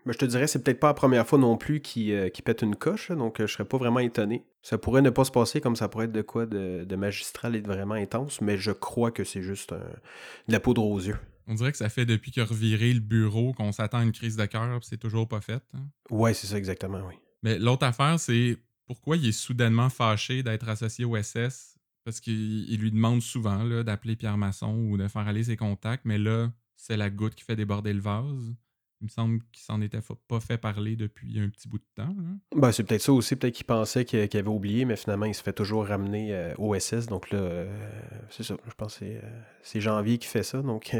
ben, 0.05 0.13
je 0.13 0.19
te 0.19 0.25
dirais, 0.25 0.47
c'est 0.47 0.63
peut-être 0.63 0.81
pas 0.81 0.89
la 0.89 0.95
première 0.95 1.27
fois 1.27 1.39
non 1.39 1.57
plus 1.57 1.81
qu'il 1.81 2.13
euh, 2.13 2.29
pète 2.45 2.63
une 2.63 2.75
coche, 2.77 3.09
là, 3.09 3.15
donc 3.17 3.37
je 3.41 3.47
serais 3.47 3.65
pas 3.65 3.79
vraiment 3.79 4.01
étonné. 4.01 4.45
Ça 4.63 4.79
pourrait 4.79 5.03
ne 5.03 5.11
pas 5.11 5.25
se 5.25 5.31
passer 5.31 5.61
comme 5.61 5.77
ça 5.77 5.89
pourrait 5.89 6.07
être 6.07 6.13
de 6.13 6.23
quoi 6.23 6.47
de, 6.47 6.85
de 6.85 6.97
magistral 6.97 7.57
et 7.57 7.63
de 7.63 7.67
vraiment 7.67 7.95
intense, 7.95 8.41
mais 8.41 8.59
je 8.59 8.73
crois 8.73 9.11
que 9.11 9.25
c'est 9.25 9.43
juste 9.43 9.73
un- 9.73 9.79
de 9.79 10.53
la 10.53 10.61
poudre 10.61 10.85
aux 10.85 10.99
yeux. 11.01 11.17
On 11.49 11.55
dirait 11.55 11.73
que 11.73 11.79
ça 11.79 11.89
fait 11.89 12.05
depuis 12.07 12.31
qu'il 12.31 12.43
a 12.43 12.47
reviré 12.47 12.93
le 12.93 13.01
bureau 13.01 13.53
qu'on 13.53 13.73
s'attend 13.73 13.99
à 13.99 14.03
une 14.05 14.13
crise 14.13 14.37
de 14.37 14.45
cœur, 14.47 14.79
c'est 14.83 14.97
toujours 14.99 15.27
pas 15.29 15.41
fait. 15.41 15.61
hein. 15.75 15.87
Ouais, 16.11 16.35
c'est 16.35 16.47
ça 16.47 16.57
exactement, 16.59 17.01
oui. 17.09 17.15
Mais 17.43 17.59
l'autre 17.59 17.85
affaire, 17.85 18.21
c'est 18.21 18.57
pourquoi 18.87 19.17
il 19.17 19.27
est 19.29 19.33
soudainement 19.33 19.89
fâché 19.89 20.43
d'être 20.45 20.69
associé 20.69 21.05
au 21.05 21.17
SS. 21.17 21.72
Parce 22.05 22.21
qu'il 22.21 22.69
il 22.69 22.81
lui 22.81 22.91
demande 22.91 23.23
souvent 23.23 23.65
d'appeler 23.85 24.17
Pierre 24.17 24.39
Masson 24.39 24.75
ou 24.75 24.97
de 24.97 25.09
faire 25.09 25.27
aller 25.29 25.45
ses 25.45 25.57
contacts, 25.57 26.05
mais 26.05 26.19
là, 26.19 26.53
c'est 26.77 26.97
la 26.97 27.11
goutte 27.11 27.35
qui 27.35 27.45
fait 27.45 27.57
déborder 27.57 27.93
le 27.93 28.01
vase. 28.01 28.55
Il 29.03 29.07
me 29.07 29.11
semble 29.11 29.41
qu'il 29.51 29.65
s'en 29.65 29.81
était 29.81 29.99
pas 30.29 30.39
fait 30.39 30.59
parler 30.59 30.95
depuis 30.95 31.41
un 31.41 31.49
petit 31.49 31.67
bout 31.69 31.79
de 31.79 31.85
temps. 31.97 32.15
Ben, 32.55 32.71
c'est 32.71 32.85
peut-être 32.85 33.03
ça 33.03 33.13
aussi, 33.13 33.35
peut-être 33.35 33.53
qu'il 33.53 33.67
pensait 33.67 34.05
qu'il 34.05 34.21
avait 34.21 34.47
oublié, 34.47 34.85
mais 34.85 34.95
finalement, 34.95 35.27
il 35.27 35.35
se 35.35 35.43
fait 35.43 35.53
toujours 35.53 35.89
ramener 35.89 36.33
euh, 36.33 36.55
au 36.57 36.79
SS. 36.79 37.07
Donc 37.07 37.31
là, 37.33 37.39
euh, 37.39 37.91
c'est 38.31 38.45
ça. 38.45 38.55
Je 38.65 38.75
pense 38.75 38.93
que 38.95 38.99
c'est, 39.01 39.17
euh, 39.17 39.41
c'est 39.65 39.81
Janvier 39.81 40.19
qui 40.19 40.29
fait 40.29 40.45
ça. 40.45 40.63
Donc, 40.63 40.95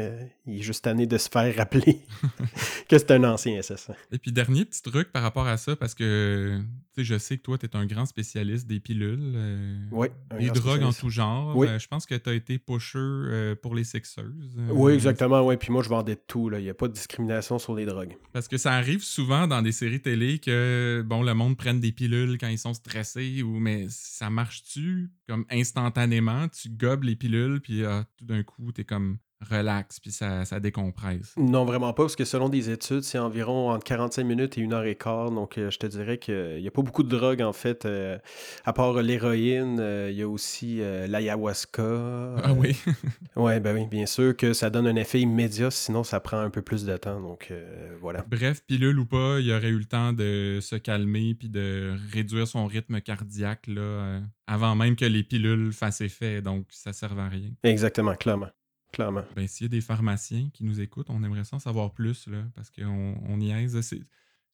il 0.45 0.59
est 0.59 0.61
juste 0.61 0.83
tanné 0.83 1.07
de 1.07 1.17
se 1.17 1.29
faire 1.29 1.55
rappeler 1.55 2.01
que 2.89 2.97
c'est 2.97 3.11
un 3.11 3.23
ancien 3.23 3.61
SS. 3.61 3.91
Et 4.11 4.17
puis, 4.17 4.33
dernier 4.33 4.65
petit 4.65 4.81
truc 4.81 5.13
par 5.13 5.23
rapport 5.23 5.47
à 5.47 5.55
ça, 5.55 5.77
parce 5.77 5.95
que 5.95 6.59
tu 6.93 7.01
sais, 7.01 7.03
je 7.05 7.17
sais 7.17 7.37
que 7.37 7.43
toi, 7.43 7.57
tu 7.57 7.67
es 7.67 7.75
un 7.77 7.85
grand 7.85 8.05
spécialiste 8.05 8.67
des 8.67 8.81
pilules, 8.81 9.87
Oui, 9.93 10.09
des 10.37 10.49
drogues 10.49 10.83
en 10.83 10.91
tout 10.91 11.09
genre. 11.09 11.55
Oui. 11.55 11.69
Je 11.79 11.87
pense 11.87 12.05
que 12.05 12.15
tu 12.15 12.29
as 12.29 12.33
été 12.33 12.59
pusher 12.59 13.55
pour 13.61 13.75
les 13.75 13.85
sexeuses. 13.85 14.57
Oui, 14.71 14.91
exactement. 14.91 15.41
Ouais. 15.45 15.55
Puis 15.55 15.71
moi, 15.71 15.83
je 15.83 15.89
vendais 15.89 16.15
de 16.15 16.21
tout. 16.27 16.51
Il 16.51 16.63
n'y 16.63 16.69
a 16.69 16.73
pas 16.73 16.89
de 16.89 16.93
discrimination 16.93 17.59
sur 17.59 17.73
les 17.73 17.85
drogues. 17.85 17.92
Parce 18.31 18.47
que 18.47 18.57
ça 18.57 18.73
arrive 18.73 19.03
souvent 19.03 19.47
dans 19.47 19.61
des 19.61 19.71
séries 19.71 20.01
télé 20.01 20.39
que 20.39 21.03
bon 21.05 21.23
le 21.23 21.33
monde 21.33 21.57
prenne 21.57 21.79
des 21.79 21.91
pilules 21.91 22.37
quand 22.37 22.47
ils 22.47 22.57
sont 22.59 22.73
stressés 22.73 23.41
ou 23.43 23.59
mais 23.59 23.87
ça 23.89 24.29
marche-tu 24.29 25.11
comme 25.27 25.45
instantanément? 25.49 26.47
Tu 26.49 26.69
gobes 26.69 27.03
les 27.03 27.15
pilules 27.15 27.61
puis 27.61 27.85
ah, 27.85 28.05
tout 28.17 28.25
d'un 28.25 28.43
coup 28.43 28.71
t'es 28.71 28.83
comme 28.83 29.17
relax 29.49 29.99
puis 29.99 30.11
ça, 30.11 30.45
ça 30.45 30.59
décompresse. 30.59 31.33
Non, 31.37 31.65
vraiment 31.65 31.93
pas, 31.93 32.03
parce 32.03 32.15
que 32.15 32.25
selon 32.25 32.49
des 32.49 32.69
études, 32.69 33.03
c'est 33.03 33.19
environ 33.19 33.71
entre 33.71 33.83
45 33.83 34.23
minutes 34.23 34.57
et 34.57 34.61
une 34.61 34.73
heure 34.73 34.85
et 34.85 34.95
quart. 34.95 35.31
Donc, 35.31 35.57
euh, 35.57 35.69
je 35.71 35.77
te 35.79 35.87
dirais 35.87 36.17
qu'il 36.17 36.59
n'y 36.61 36.67
a 36.67 36.71
pas 36.71 36.81
beaucoup 36.81 37.03
de 37.03 37.09
drogues, 37.09 37.41
en 37.41 37.53
fait. 37.53 37.85
euh, 37.85 38.17
à 38.65 38.73
part 38.73 39.01
l'héroïne, 39.01 39.77
euh, 39.79 40.09
il 40.11 40.17
y 40.17 40.21
a 40.21 40.27
aussi 40.27 40.77
euh, 40.81 41.07
l'ayahuasca. 41.07 42.35
Ah 42.43 42.53
oui. 42.53 42.75
Oui, 43.35 43.59
ben 43.59 43.75
oui, 43.75 43.87
bien 43.87 44.05
sûr 44.05 44.37
que 44.37 44.53
ça 44.53 44.69
donne 44.69 44.85
un 44.85 44.95
effet 44.95 45.19
immédiat, 45.19 45.71
sinon 45.71 46.03
ça 46.03 46.19
prend 46.19 46.37
un 46.39 46.51
peu 46.51 46.61
plus 46.61 46.85
de 46.85 46.95
temps. 46.97 47.19
Donc, 47.19 47.47
euh, 47.49 47.95
voilà. 47.99 48.23
Bref, 48.29 48.61
pilule 48.67 48.99
ou 48.99 49.05
pas, 49.05 49.39
il 49.39 49.51
aurait 49.51 49.69
eu 49.69 49.79
le 49.79 49.85
temps 49.85 50.13
de 50.13 50.59
se 50.61 50.75
calmer 50.75 51.33
puis 51.33 51.49
de 51.49 51.95
réduire 52.11 52.47
son 52.47 52.67
rythme 52.67 53.01
cardiaque 53.01 53.65
là, 53.67 53.81
euh, 53.81 54.19
avant 54.45 54.75
même 54.75 54.95
que 54.95 55.05
les 55.05 55.23
pilules 55.23 55.71
fassent 55.73 56.01
effet, 56.01 56.41
donc 56.43 56.67
ça 56.69 56.93
servait 56.93 57.21
à 57.23 57.27
rien. 57.29 57.49
Exactement, 57.63 58.13
clairement. 58.15 58.49
Clairement. 58.93 59.23
Ben, 59.35 59.47
s'il 59.47 59.65
y 59.65 59.67
a 59.67 59.69
des 59.69 59.81
pharmaciens 59.81 60.49
qui 60.53 60.63
nous 60.63 60.79
écoutent, 60.79 61.09
on 61.09 61.21
aimerait 61.23 61.43
ça 61.43 61.57
en 61.57 61.59
savoir 61.59 61.91
plus, 61.93 62.27
là, 62.27 62.43
parce 62.55 62.69
qu'on 62.69 63.17
on 63.27 63.37
niaise. 63.37 63.81
C'est- 63.81 64.03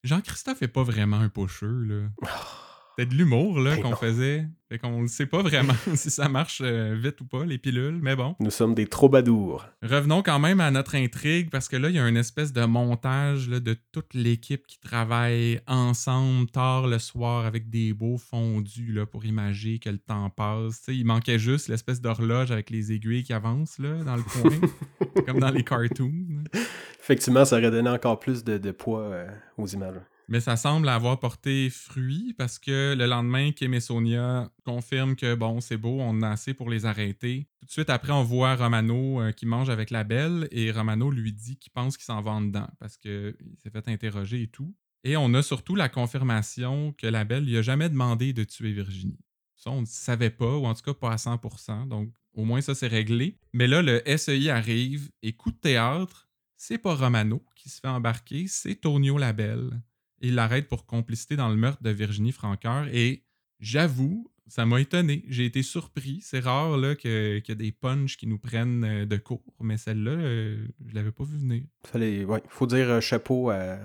Jean-Christophe 0.02 0.62
est 0.62 0.68
pas 0.68 0.82
vraiment 0.82 1.18
un 1.18 1.28
pocheux, 1.28 1.84
là. 1.84 2.08
C'était 3.00 3.14
de 3.14 3.18
l'humour, 3.18 3.60
là, 3.60 3.76
Ben 3.76 3.82
qu'on 3.82 3.96
faisait. 3.96 4.46
Fait 4.68 4.78
qu'on 4.78 5.00
ne 5.00 5.06
sait 5.06 5.24
pas 5.24 5.40
vraiment 5.40 5.72
si 5.94 6.10
ça 6.10 6.28
marche 6.28 6.60
euh, 6.62 6.94
vite 7.02 7.18
ou 7.22 7.24
pas, 7.24 7.46
les 7.46 7.56
pilules, 7.56 7.98
mais 8.02 8.14
bon. 8.14 8.36
Nous 8.40 8.50
sommes 8.50 8.74
des 8.74 8.86
troubadours. 8.86 9.64
Revenons 9.82 10.22
quand 10.22 10.38
même 10.38 10.60
à 10.60 10.70
notre 10.70 10.96
intrigue, 10.96 11.48
parce 11.48 11.66
que 11.66 11.78
là, 11.78 11.88
il 11.88 11.94
y 11.94 11.98
a 11.98 12.06
une 12.06 12.18
espèce 12.18 12.52
de 12.52 12.62
montage 12.66 13.48
là, 13.48 13.58
de 13.58 13.74
toute 13.92 14.12
l'équipe 14.12 14.66
qui 14.66 14.78
travaille 14.78 15.62
ensemble 15.66 16.50
tard 16.50 16.88
le 16.88 16.98
soir 16.98 17.46
avec 17.46 17.70
des 17.70 17.94
beaux 17.94 18.18
fondus 18.18 18.92
là, 18.92 19.06
pour 19.06 19.24
imager 19.24 19.78
que 19.78 19.88
le 19.88 19.98
temps 19.98 20.28
passe. 20.28 20.84
Il 20.88 21.06
manquait 21.06 21.38
juste 21.38 21.68
l'espèce 21.68 22.02
d'horloge 22.02 22.50
avec 22.50 22.68
les 22.68 22.92
aiguilles 22.92 23.22
qui 23.22 23.32
avancent 23.32 23.78
là, 23.78 23.94
dans 24.04 24.16
le 24.16 24.22
coin, 24.22 24.68
comme 25.26 25.40
dans 25.40 25.50
les 25.50 25.64
cartoons. 25.64 26.44
Effectivement, 27.00 27.46
ça 27.46 27.56
aurait 27.56 27.70
donné 27.70 27.88
encore 27.88 28.20
plus 28.20 28.44
de, 28.44 28.58
de 28.58 28.70
poids 28.72 29.04
euh, 29.04 29.26
aux 29.56 29.68
images. 29.68 30.02
Mais 30.30 30.38
ça 30.38 30.56
semble 30.56 30.88
avoir 30.88 31.18
porté 31.18 31.68
fruit 31.70 32.34
parce 32.38 32.60
que 32.60 32.94
le 32.96 33.06
lendemain, 33.06 33.50
Kim 33.50 33.74
et 33.74 33.80
Sonia 33.80 34.48
confirment 34.64 35.16
que 35.16 35.34
bon, 35.34 35.60
c'est 35.60 35.76
beau, 35.76 35.98
on 36.00 36.22
a 36.22 36.30
assez 36.30 36.54
pour 36.54 36.70
les 36.70 36.86
arrêter. 36.86 37.48
Tout 37.58 37.66
de 37.66 37.70
suite 37.72 37.90
après, 37.90 38.12
on 38.12 38.22
voit 38.22 38.54
Romano 38.54 39.20
euh, 39.20 39.32
qui 39.32 39.44
mange 39.44 39.70
avec 39.70 39.90
la 39.90 40.04
belle 40.04 40.46
et 40.52 40.70
Romano 40.70 41.10
lui 41.10 41.32
dit 41.32 41.56
qu'il 41.56 41.72
pense 41.72 41.96
qu'il 41.96 42.04
s'en 42.04 42.22
va 42.22 42.30
en 42.30 42.42
dedans 42.42 42.68
parce 42.78 42.96
qu'il 42.96 43.34
s'est 43.60 43.70
fait 43.70 43.88
interroger 43.88 44.42
et 44.42 44.46
tout. 44.46 44.72
Et 45.02 45.16
on 45.16 45.34
a 45.34 45.42
surtout 45.42 45.74
la 45.74 45.88
confirmation 45.88 46.92
que 46.92 47.08
la 47.08 47.24
belle 47.24 47.44
lui 47.44 47.56
a 47.56 47.62
jamais 47.62 47.88
demandé 47.88 48.32
de 48.32 48.44
tuer 48.44 48.70
Virginie. 48.70 49.18
Ça, 49.56 49.70
on 49.70 49.80
ne 49.80 49.86
savait 49.86 50.30
pas, 50.30 50.56
ou 50.56 50.64
en 50.64 50.74
tout 50.74 50.82
cas 50.82 50.94
pas 50.94 51.10
à 51.10 51.16
100%. 51.16 51.88
Donc, 51.88 52.14
au 52.34 52.44
moins, 52.44 52.60
ça, 52.60 52.76
c'est 52.76 52.86
réglé. 52.86 53.36
Mais 53.52 53.66
là, 53.66 53.82
le 53.82 54.00
SEI 54.16 54.48
arrive 54.48 55.10
et 55.22 55.32
coup 55.32 55.50
de 55.50 55.58
théâtre, 55.58 56.28
c'est 56.56 56.78
pas 56.78 56.94
Romano 56.94 57.44
qui 57.56 57.68
se 57.68 57.80
fait 57.80 57.88
embarquer, 57.88 58.46
c'est 58.46 58.76
Tonio 58.76 59.18
Labelle. 59.18 59.82
Il 60.20 60.34
l'arrête 60.34 60.68
pour 60.68 60.86
complicité 60.86 61.36
dans 61.36 61.48
le 61.48 61.56
meurtre 61.56 61.82
de 61.82 61.90
Virginie 61.90 62.32
Francoeur 62.32 62.86
et 62.92 63.24
j'avoue, 63.60 64.30
ça 64.46 64.66
m'a 64.66 64.80
étonné. 64.80 65.24
J'ai 65.28 65.44
été 65.44 65.62
surpris. 65.62 66.20
C'est 66.22 66.40
rare 66.40 66.76
là, 66.76 66.94
que- 66.94 67.38
qu'il 67.38 67.52
y 67.52 67.56
a 67.56 67.60
des 67.62 67.72
punchs 67.72 68.16
qui 68.16 68.26
nous 68.26 68.38
prennent 68.38 68.84
euh, 68.84 69.06
de 69.06 69.16
court, 69.16 69.44
mais 69.60 69.76
celle-là, 69.76 70.10
euh, 70.10 70.66
je 70.86 70.94
l'avais 70.94 71.12
pas 71.12 71.24
vu 71.24 71.38
venir. 71.38 71.62
Fallait, 71.86 72.24
ouais, 72.24 72.42
faut 72.48 72.66
dire 72.66 72.88
euh, 72.90 73.00
chapeau 73.00 73.50
à, 73.50 73.78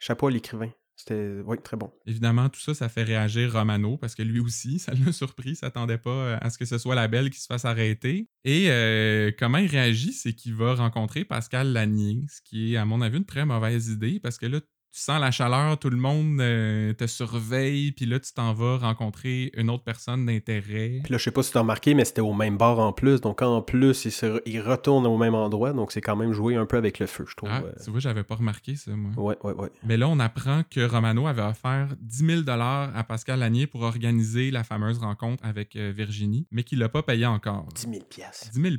chapeau 0.00 0.26
à 0.26 0.30
l'écrivain. 0.30 0.70
C'était, 0.96 1.40
ouais, 1.42 1.56
très 1.58 1.76
bon. 1.76 1.92
Évidemment, 2.06 2.48
tout 2.48 2.58
ça, 2.58 2.74
ça 2.74 2.88
fait 2.88 3.04
réagir 3.04 3.52
Romano 3.52 3.96
parce 3.96 4.16
que 4.16 4.22
lui 4.24 4.40
aussi, 4.40 4.78
ça 4.80 4.92
l'a 4.94 5.12
surpris. 5.12 5.50
Il 5.50 5.56
s'attendait 5.56 5.96
pas 5.98 6.36
à 6.38 6.50
ce 6.50 6.58
que 6.58 6.64
ce 6.64 6.76
soit 6.76 6.96
la 6.96 7.06
belle 7.06 7.30
qui 7.30 7.38
se 7.40 7.46
fasse 7.46 7.64
arrêter. 7.64 8.28
Et 8.44 8.64
euh, 8.68 9.30
comment 9.38 9.58
il 9.58 9.68
réagit, 9.68 10.12
c'est 10.12 10.32
qu'il 10.32 10.54
va 10.54 10.74
rencontrer 10.74 11.24
Pascal 11.24 11.72
Lanier, 11.72 12.24
ce 12.28 12.40
qui 12.42 12.74
est, 12.74 12.76
à 12.76 12.84
mon 12.84 13.00
avis, 13.00 13.18
une 13.18 13.24
très 13.24 13.46
mauvaise 13.46 13.88
idée 13.90 14.18
parce 14.18 14.38
que 14.38 14.46
là, 14.46 14.60
tu 14.90 15.00
sens 15.00 15.20
la 15.20 15.30
chaleur, 15.30 15.78
tout 15.78 15.90
le 15.90 15.96
monde 15.96 16.40
euh, 16.40 16.92
te 16.94 17.06
surveille, 17.06 17.92
puis 17.92 18.06
là, 18.06 18.18
tu 18.18 18.32
t'en 18.32 18.52
vas 18.54 18.78
rencontrer 18.78 19.50
une 19.56 19.70
autre 19.70 19.84
personne 19.84 20.26
d'intérêt. 20.26 21.00
Puis 21.04 21.12
là, 21.12 21.18
je 21.18 21.24
sais 21.24 21.30
pas 21.30 21.42
si 21.42 21.52
tu 21.52 21.58
as 21.58 21.60
remarqué, 21.60 21.94
mais 21.94 22.04
c'était 22.04 22.20
au 22.20 22.32
même 22.32 22.56
bar 22.56 22.78
en 22.78 22.92
plus. 22.92 23.20
Donc, 23.20 23.42
en 23.42 23.62
plus, 23.62 24.04
il, 24.06 24.12
se, 24.12 24.40
il 24.46 24.60
retourne 24.60 25.06
au 25.06 25.16
même 25.18 25.34
endroit. 25.34 25.72
Donc, 25.72 25.92
c'est 25.92 26.00
quand 26.00 26.16
même 26.16 26.32
joué 26.32 26.56
un 26.56 26.66
peu 26.66 26.76
avec 26.76 26.98
le 26.98 27.06
feu, 27.06 27.24
je 27.28 27.34
trouve. 27.34 27.50
Ah, 27.52 27.62
Euh, 27.64 27.72
tu 27.84 27.90
vois, 27.90 28.00
j'avais 28.00 28.24
pas 28.24 28.36
remarqué 28.36 28.76
ça, 28.76 28.92
moi. 28.92 29.12
Ouais, 29.16 29.36
ouais, 29.44 29.52
ouais. 29.52 29.70
Mais 29.84 29.96
là, 29.96 30.08
on 30.08 30.18
apprend 30.18 30.62
que 30.70 30.80
Romano 30.80 31.26
avait 31.26 31.42
offert 31.42 31.88
10 32.00 32.44
000 32.44 32.48
à 32.48 33.04
Pascal 33.06 33.40
Lanier 33.40 33.66
pour 33.66 33.82
organiser 33.82 34.50
la 34.50 34.64
fameuse 34.64 34.98
rencontre 34.98 35.44
avec 35.44 35.76
euh, 35.76 35.92
Virginie, 35.94 36.46
mais 36.50 36.64
qu'il 36.64 36.78
l'a 36.78 36.88
pas 36.88 37.02
payé 37.02 37.26
encore. 37.26 37.66
10 37.74 37.82
000 37.90 38.04
piastres. 38.08 38.50
10 38.52 38.60
000 38.62 38.74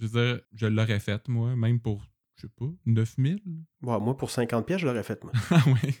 je 0.00 0.06
veux 0.06 0.08
dire, 0.32 0.40
je 0.54 0.66
l'aurais 0.66 1.00
fait, 1.00 1.28
moi, 1.28 1.54
même 1.56 1.78
pour, 1.78 2.02
je 2.40 2.46
sais 2.46 2.52
pas, 2.58 2.66
9 2.86 3.14
000. 3.18 3.38
Ouais, 3.82 4.00
moi, 4.00 4.16
pour 4.16 4.30
50 4.30 4.66
pièces, 4.66 4.80
je 4.80 4.86
l'aurais 4.86 5.02
fait, 5.02 5.22
moi. 5.24 5.32
ah 5.50 5.62
ouais. 5.66 5.94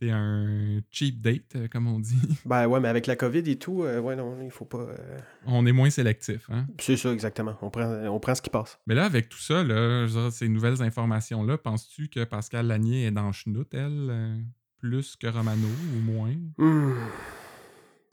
T'es 0.00 0.10
un 0.10 0.80
cheap 0.90 1.20
date, 1.20 1.54
euh, 1.54 1.68
comme 1.68 1.86
on 1.86 2.00
dit. 2.00 2.16
ben 2.44 2.66
ouais, 2.66 2.80
mais 2.80 2.88
avec 2.88 3.06
la 3.06 3.14
COVID 3.14 3.48
et 3.48 3.56
tout, 3.56 3.84
euh, 3.84 4.00
ouais, 4.00 4.16
non, 4.16 4.36
il 4.42 4.50
faut 4.50 4.64
pas... 4.64 4.78
euh, 4.78 5.18
On 5.46 5.64
est 5.64 5.72
moins 5.72 5.90
sélectif, 5.90 6.48
hein? 6.50 6.66
C'est 6.80 6.96
ça, 6.96 7.12
exactement. 7.12 7.56
On 7.62 7.70
prend, 7.70 7.86
on 8.08 8.18
prend 8.18 8.34
ce 8.34 8.42
qui 8.42 8.50
passe. 8.50 8.80
Mais 8.86 8.94
là, 8.96 9.04
avec 9.04 9.28
tout 9.28 9.38
ça, 9.38 9.62
là, 9.62 10.08
ces 10.30 10.48
nouvelles 10.48 10.82
informations-là, 10.82 11.56
penses-tu 11.58 12.08
que 12.08 12.24
Pascal 12.24 12.66
Lanier 12.66 13.06
est 13.06 13.10
dans 13.12 13.30
chenoute, 13.30 13.72
elle, 13.74 14.08
euh, 14.10 14.36
plus 14.78 15.14
que 15.14 15.28
Romano 15.28 15.68
ou 15.94 16.00
moins? 16.00 16.34
Hmm. 16.58 16.94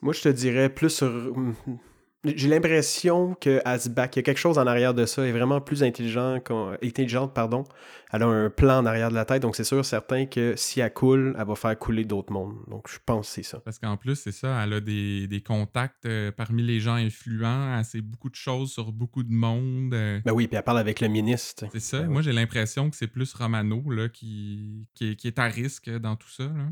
Moi, 0.02 0.14
je 0.14 0.22
te 0.22 0.30
dirais 0.30 0.70
plus 0.70 0.92
sur... 0.92 1.34
J'ai 2.26 2.50
l'impression 2.50 3.34
que 3.36 3.62
il 3.66 3.86
y 3.86 4.00
a 4.00 4.08
quelque 4.08 4.38
chose 4.38 4.58
en 4.58 4.68
arrière 4.68 4.94
de 4.94 5.06
ça, 5.06 5.26
est 5.26 5.32
vraiment 5.32 5.62
plus 5.62 5.84
intelligent 5.84 6.40
intelligente. 6.84 7.34
Pardon. 7.34 7.64
Elle 8.12 8.24
a 8.24 8.28
un 8.28 8.50
plan 8.50 8.80
en 8.80 8.86
arrière 8.86 9.10
de 9.10 9.16
la 9.16 9.24
tête, 9.24 9.42
donc 9.42 9.56
c'est 9.56 9.64
sûr, 9.64 9.86
certain 9.86 10.26
que 10.26 10.56
si 10.58 10.80
elle 10.80 10.92
coule, 10.92 11.36
elle 11.40 11.46
va 11.46 11.56
faire 11.56 11.78
couler 11.78 12.04
d'autres 12.06 12.34
mondes. 12.34 12.56
Donc, 12.68 12.88
je 12.90 12.98
pense 13.06 13.28
que 13.28 13.34
c'est 13.36 13.44
ça. 13.44 13.60
Parce 13.60 13.78
qu'en 13.78 13.98
plus, 13.98 14.16
c'est 14.16 14.32
ça, 14.32 14.64
elle 14.64 14.74
a 14.74 14.80
des, 14.82 15.28
des 15.28 15.42
contacts 15.42 16.06
euh, 16.08 16.32
parmi 16.32 16.64
les 16.64 16.80
gens 16.80 16.96
influents, 16.96 17.78
elle 17.78 17.86
sait 17.86 18.02
beaucoup 18.02 18.30
de 18.30 18.36
choses 18.36 18.72
sur 18.72 18.92
beaucoup 18.92 19.24
de 19.24 19.32
monde. 19.32 19.94
euh, 19.94 20.20
Ben 20.26 20.34
oui, 20.34 20.48
puis 20.48 20.58
elle 20.58 20.64
parle 20.64 20.80
avec 20.80 21.02
le 21.02 21.08
ministre. 21.08 21.66
c'est 21.72 21.80
ça. 21.80 22.00
Ben 22.02 22.10
Moi, 22.10 22.22
j'ai 22.24 22.34
l'impression 22.34 22.90
que 22.90 22.96
c'est 22.96 23.08
plus 23.08 23.32
Romano 23.34 23.84
là, 23.92 24.10
qui, 24.10 24.88
qui, 24.96 25.12
est, 25.12 25.16
qui 25.16 25.28
est 25.28 25.38
à 25.38 25.46
risque 25.46 25.90
dans 25.90 26.16
tout 26.16 26.30
ça. 26.30 26.46
là. 26.46 26.66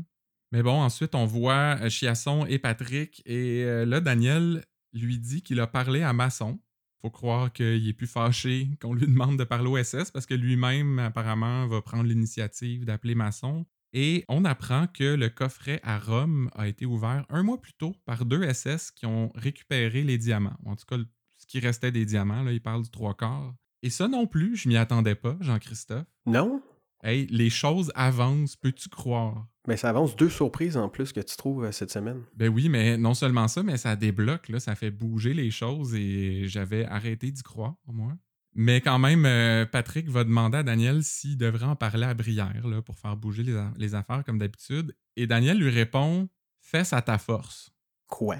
Mais 0.50 0.62
bon, 0.62 0.80
ensuite, 0.80 1.14
on 1.14 1.24
voit 1.26 1.76
euh, 1.82 1.88
Chiasson 1.88 2.46
et 2.46 2.58
Patrick. 2.58 3.22
Et 3.26 3.62
euh, 3.64 3.84
là, 3.86 4.00
Daniel 4.00 4.64
lui 4.92 5.18
dit 5.18 5.42
qu'il 5.42 5.60
a 5.60 5.66
parlé 5.66 6.02
à 6.02 6.12
Masson. 6.12 6.58
Faut 7.00 7.10
croire 7.10 7.52
qu'il 7.52 7.86
est 7.86 7.92
plus 7.92 8.06
fâché 8.06 8.70
qu'on 8.82 8.94
lui 8.94 9.06
demande 9.06 9.38
de 9.38 9.44
parler 9.44 9.68
au 9.68 9.82
SS 9.82 10.10
parce 10.10 10.26
que 10.26 10.34
lui-même, 10.34 10.98
apparemment, 10.98 11.66
va 11.66 11.80
prendre 11.80 12.04
l'initiative 12.04 12.84
d'appeler 12.84 13.14
Masson. 13.14 13.66
Et 13.92 14.24
on 14.28 14.44
apprend 14.44 14.86
que 14.86 15.14
le 15.14 15.30
coffret 15.30 15.80
à 15.82 15.98
Rome 15.98 16.50
a 16.54 16.68
été 16.68 16.84
ouvert 16.84 17.24
un 17.30 17.42
mois 17.42 17.60
plus 17.60 17.72
tôt 17.72 17.94
par 18.04 18.24
deux 18.26 18.52
SS 18.52 18.90
qui 18.90 19.06
ont 19.06 19.32
récupéré 19.34 20.02
les 20.02 20.18
diamants. 20.18 20.58
En 20.66 20.76
tout 20.76 20.84
cas, 20.84 20.98
ce 21.38 21.46
qui 21.46 21.58
restait 21.60 21.92
des 21.92 22.04
diamants, 22.04 22.42
là, 22.42 22.52
il 22.52 22.60
parle 22.60 22.82
du 22.82 22.90
trois 22.90 23.14
quarts. 23.14 23.54
Et 23.82 23.90
ça 23.90 24.08
non 24.08 24.26
plus, 24.26 24.56
je 24.56 24.68
m'y 24.68 24.76
attendais 24.76 25.14
pas, 25.14 25.36
Jean-Christophe. 25.40 26.06
Non? 26.26 26.60
Hey, 27.02 27.26
les 27.28 27.48
choses 27.48 27.92
avancent, 27.94 28.56
peux-tu 28.56 28.88
croire? 28.88 29.46
Mais 29.68 29.76
ça 29.76 29.90
avance 29.90 30.16
deux 30.16 30.30
surprises 30.30 30.78
en 30.78 30.88
plus 30.88 31.12
que 31.12 31.20
tu 31.20 31.36
trouves 31.36 31.64
euh, 31.64 31.72
cette 31.72 31.90
semaine. 31.90 32.22
Ben 32.34 32.48
oui, 32.48 32.70
mais 32.70 32.96
non 32.96 33.12
seulement 33.12 33.48
ça, 33.48 33.62
mais 33.62 33.76
ça 33.76 33.96
débloque, 33.96 34.48
là, 34.48 34.60
ça 34.60 34.74
fait 34.74 34.90
bouger 34.90 35.34
les 35.34 35.50
choses 35.50 35.94
et 35.94 36.48
j'avais 36.48 36.86
arrêté 36.86 37.30
d'y 37.30 37.42
croire, 37.42 37.74
moi. 37.86 38.14
Mais 38.54 38.80
quand 38.80 38.98
même, 38.98 39.26
euh, 39.26 39.66
Patrick 39.66 40.08
va 40.08 40.24
demander 40.24 40.56
à 40.56 40.62
Daniel 40.62 41.04
s'il 41.04 41.36
devrait 41.36 41.66
en 41.66 41.76
parler 41.76 42.06
à 42.06 42.14
Brière 42.14 42.66
là, 42.66 42.80
pour 42.80 42.98
faire 42.98 43.14
bouger 43.14 43.42
les, 43.42 43.62
les 43.76 43.94
affaires 43.94 44.24
comme 44.24 44.38
d'habitude. 44.38 44.96
Et 45.16 45.26
Daniel 45.26 45.58
lui 45.58 45.70
répond 45.70 46.30
Fais 46.60 46.92
à 46.92 47.02
ta 47.02 47.18
force. 47.18 47.70
Quoi? 48.06 48.36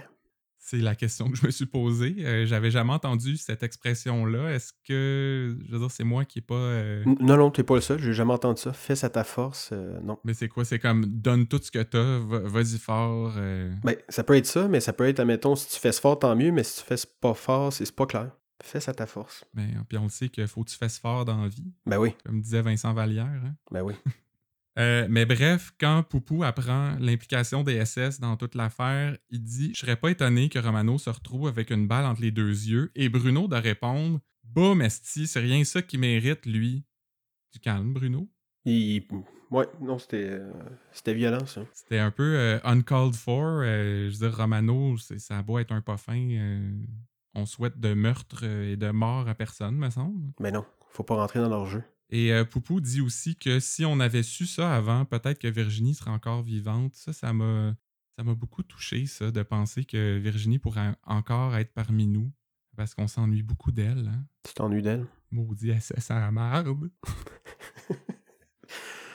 C'est 0.71 0.77
la 0.79 0.95
question 0.95 1.31
que 1.31 1.37
je 1.39 1.47
me 1.47 1.51
suis 1.51 1.65
posée. 1.65 2.15
Euh, 2.19 2.45
J'avais 2.45 2.71
jamais 2.71 2.93
entendu 2.93 3.39
cette 3.39 3.63
expression-là. 3.63 4.51
Est-ce 4.53 4.75
que, 4.87 5.57
je 5.67 5.73
veux 5.73 5.79
dire, 5.79 5.91
c'est 5.91 6.05
moi 6.05 6.27
qui 6.27 6.41
est 6.41 6.43
pas. 6.43 6.55
euh, 6.57 7.03
Non, 7.21 7.39
non, 7.39 7.51
t'es 7.51 7.63
pas 7.63 7.77
le 7.77 7.81
seul, 7.81 7.99
j'ai 7.99 8.13
jamais 8.13 8.35
entendu 8.35 8.61
ça. 8.61 8.75
Fais 8.75 9.03
à 9.03 9.09
ta 9.09 9.25
force, 9.25 9.71
euh, 9.73 9.99
non. 10.03 10.19
Mais 10.25 10.35
c'est 10.35 10.49
quoi? 10.49 10.67
C'est 10.67 10.79
comme 10.79 11.07
donne 11.07 11.47
tout 11.47 11.59
ce 11.63 11.71
que 11.71 11.83
t'as, 11.83 12.19
va- 12.19 12.41
vas-y 12.41 12.77
fort. 12.79 13.33
euh. 13.39 13.73
Ben, 13.83 13.97
ça 14.11 14.25
peut 14.25 14.37
être 14.37 14.45
ça, 14.45 14.69
mais 14.69 14.81
ça 14.81 14.93
peut 14.93 15.09
être, 15.09 15.21
admettons, 15.21 15.57
si 15.57 15.71
tu 15.71 15.81
fais 15.81 15.93
fort, 15.93 16.19
tant 16.19 16.37
mieux, 16.37 16.53
mais 16.53 16.65
si 16.65 16.81
tu 16.83 16.87
fais 16.87 16.97
pas 17.21 17.33
fort, 17.33 17.73
c'est 17.73 17.87
c'est 17.87 17.97
pas 17.97 18.05
clair. 18.07 18.31
Fais 18.63 18.87
à 18.89 18.93
ta 18.93 19.07
force. 19.07 19.45
Ben, 19.55 19.85
puis 19.89 19.97
on 19.97 20.03
le 20.03 20.09
sait 20.11 20.29
qu'il 20.29 20.47
faut 20.49 20.65
que 20.65 20.69
tu 20.71 20.77
fasses 20.77 20.99
fort 20.99 21.25
dans 21.25 21.41
la 21.43 21.49
vie, 21.49 21.73
Ben 21.87 21.97
oui, 21.97 22.15
comme 22.27 22.43
disait 22.43 22.61
Vincent 22.61 22.93
Vallière. 22.93 23.25
hein. 23.43 23.55
ben 23.71 23.81
oui. 23.83 23.95
Euh, 24.79 25.07
mais 25.11 25.27
bref, 25.27 25.73
quand 25.81 26.05
Poupou 26.05 26.45
apprend 26.45 26.97
l'implication 27.01 27.65
des 27.65 27.85
SS 27.85 28.21
dans 28.21 28.37
toute 28.37 28.55
l'affaire, 28.55 29.17
il 29.31 29.43
dit 29.43 29.73
Je 29.75 29.81
serais 29.81 29.97
pas 29.97 30.11
étonné 30.11 30.49
que 30.49 30.59
Romano 30.59 30.99
se 30.99 31.11
retrouve 31.11 31.49
avec 31.49 31.71
une 31.71 31.89
balle 31.89 32.05
entre 32.05 32.21
les 32.21 32.31
deux 32.31 32.49
yeux. 32.51 32.93
Et 32.95 33.09
Bruno 33.09 33.49
de 33.49 33.57
répondre 33.57 34.21
Boum, 34.45 34.81
esti, 34.83 35.27
c'est 35.27 35.41
rien 35.41 35.63
ça 35.65 35.83
qui 35.83 35.99
mérite, 35.99 36.47
lui. 36.47 36.85
Du 37.53 37.61
calme, 37.61 37.93
Bruno? 37.93 38.29
Il... 38.65 39.03
Ouais, 39.51 39.67
non, 39.81 39.99
c'était 39.99 40.29
euh, 40.29 40.53
c'était 40.93 41.15
violent, 41.15 41.47
ça. 41.47 41.63
C'était 41.73 41.99
un 41.99 42.11
peu 42.11 42.37
euh, 42.37 42.59
uncalled 42.65 43.15
for. 43.15 43.63
euh, 43.63 44.11
je 44.11 44.19
veux 44.19 44.29
dire, 44.29 44.37
Romano, 44.37 44.97
c'est- 44.99 45.19
ça 45.19 45.39
a 45.39 45.43
beau 45.43 45.59
être 45.59 45.73
un 45.73 45.81
pas 45.81 45.97
fin. 45.97 46.19
on 47.35 47.47
souhaite 47.47 47.79
de 47.81 47.95
meurtre 47.95 48.45
et 48.45 48.77
de 48.77 48.91
mort 48.91 49.29
à 49.29 49.35
personne, 49.35 49.77
me 49.77 49.91
semble. 49.91 50.33
Mais 50.41 50.51
non, 50.51 50.65
faut 50.91 51.03
pas 51.05 51.15
rentrer 51.17 51.41
dans 51.41 51.49
leur 51.49 51.67
jeu. 51.67 51.83
Et 52.11 52.33
euh, 52.33 52.45
Poupou 52.45 52.81
dit 52.81 53.01
aussi 53.01 53.37
que 53.37 53.61
si 53.61 53.85
on 53.85 54.01
avait 54.01 54.23
su 54.23 54.47
ça 54.47 54.75
avant, 54.75 55.05
peut-être 55.05 55.39
que 55.39 55.49
Virginie 55.49 55.95
serait 55.95 56.11
encore 56.11 56.43
vivante. 56.43 56.95
Ça, 56.95 57.13
ça 57.13 57.33
m'a, 57.33 57.75
ça 58.17 58.25
m'a 58.25 58.35
beaucoup 58.35 58.63
touché, 58.63 59.07
ça, 59.07 59.31
de 59.31 59.43
penser 59.43 59.85
que 59.85 60.17
Virginie 60.19 60.59
pourrait 60.59 60.95
encore 61.05 61.57
être 61.57 61.73
parmi 61.75 62.07
nous. 62.07 62.33
Parce 62.77 62.95
qu'on 62.95 63.09
s'ennuie 63.09 63.43
beaucoup 63.43 63.73
d'elle. 63.73 64.09
Hein? 64.09 64.25
Tu 64.45 64.55
t'ennuies 64.55 64.83
d'elle? 64.83 65.05
Maudit 65.33 65.73
SS 65.79 66.11
à 66.13 66.31
marde. 66.31 66.69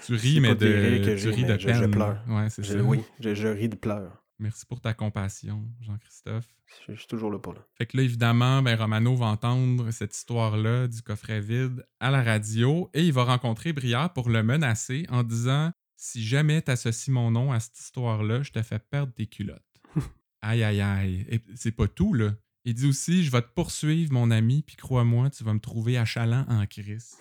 tu 0.05 0.15
ris, 0.15 0.39
mais 0.41 0.55
de, 0.55 1.15
tu 1.17 1.29
ris 1.29 1.43
mais 1.43 1.53
de 1.53 1.59
je- 1.59 1.67
je 1.69 1.79
peine. 1.79 1.91
pleure. 1.91 2.23
Ouais, 2.27 2.50
c'est 2.50 2.63
Je- 2.63 2.73
ça. 2.73 2.83
oui, 2.83 3.01
je, 3.19 3.33
je 3.33 3.47
ris 3.47 3.69
de 3.69 3.75
pleurs. 3.75 4.23
Merci 4.43 4.65
pour 4.65 4.81
ta 4.81 4.93
compassion, 4.93 5.65
Jean-Christophe. 5.79 6.53
Je, 6.85 6.93
je 6.93 7.00
suis 7.00 7.07
toujours 7.07 7.31
là 7.31 7.39
pour 7.39 7.53
là. 7.53 7.65
Fait 7.75 7.85
que 7.85 7.95
là, 7.95 8.03
évidemment, 8.03 8.62
ben, 8.62 8.77
Romano 8.77 9.15
va 9.15 9.27
entendre 9.27 9.89
cette 9.91 10.13
histoire-là 10.13 10.89
du 10.89 11.01
coffret 11.01 11.39
vide 11.39 11.88
à 12.01 12.12
la 12.12 12.21
radio 12.21 12.89
et 12.93 13.05
il 13.05 13.13
va 13.13 13.23
rencontrer 13.23 13.71
Briard 13.71 14.12
pour 14.12 14.29
le 14.29 14.43
menacer 14.43 15.05
en 15.07 15.23
disant 15.23 15.71
Si 15.95 16.21
jamais 16.21 16.62
t'associes 16.62 17.09
mon 17.09 17.31
nom 17.31 17.53
à 17.53 17.62
cette 17.62 17.79
histoire-là, 17.79 18.43
je 18.43 18.51
te 18.51 18.62
fais 18.62 18.79
perdre 18.79 19.13
tes 19.13 19.27
culottes. 19.27 19.63
aïe, 20.41 20.62
aïe, 20.62 20.81
aïe. 20.81 21.25
Et 21.29 21.39
c'est 21.55 21.71
pas 21.71 21.88
tout, 21.88 22.13
là. 22.13 22.33
Il 22.65 22.73
dit 22.73 22.88
aussi 22.88 23.23
Je 23.23 23.31
vais 23.31 23.43
te 23.43 23.53
poursuivre, 23.55 24.12
mon 24.12 24.29
ami, 24.29 24.62
puis 24.62 24.75
crois-moi, 24.75 25.29
tu 25.29 25.45
vas 25.45 25.53
me 25.53 25.62
trouver 25.62 25.97
achalant 25.97 26.45
en 26.50 26.65
crise. 26.65 27.15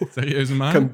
Sérieusement? 0.10 0.72
Comme... 0.72 0.90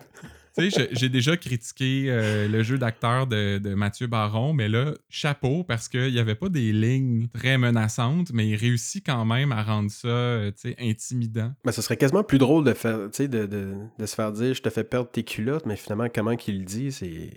Tu 0.56 0.70
sais, 0.70 0.88
j'ai 0.92 1.08
déjà 1.08 1.36
critiqué 1.36 2.06
euh, 2.08 2.46
le 2.46 2.62
jeu 2.62 2.78
d'acteur 2.78 3.26
de, 3.26 3.58
de 3.58 3.74
Mathieu 3.74 4.06
Baron, 4.06 4.52
mais 4.52 4.68
là, 4.68 4.94
chapeau, 5.08 5.64
parce 5.64 5.88
qu'il 5.88 6.12
n'y 6.12 6.18
avait 6.18 6.36
pas 6.36 6.48
des 6.48 6.72
lignes 6.72 7.28
très 7.28 7.58
menaçantes, 7.58 8.32
mais 8.32 8.48
il 8.48 8.56
réussit 8.56 9.04
quand 9.04 9.24
même 9.24 9.50
à 9.50 9.62
rendre 9.62 9.90
ça, 9.90 10.08
euh, 10.08 10.52
tu 10.52 10.68
sais, 10.68 10.76
intimidant. 10.78 11.52
Ben, 11.64 11.72
ce 11.72 11.82
serait 11.82 11.96
quasiment 11.96 12.22
plus 12.22 12.38
drôle 12.38 12.64
de, 12.64 12.72
faire, 12.72 12.98
tu 13.10 13.16
sais, 13.16 13.28
de, 13.28 13.46
de, 13.46 13.74
de 13.98 14.06
se 14.06 14.14
faire 14.14 14.30
dire 14.32 14.54
je 14.54 14.62
te 14.62 14.70
fais 14.70 14.84
perdre 14.84 15.10
tes 15.10 15.24
culottes, 15.24 15.66
mais 15.66 15.76
finalement, 15.76 16.08
comment 16.14 16.36
qu'il 16.36 16.58
le 16.60 16.64
dit, 16.64 16.92
c'est. 16.92 17.32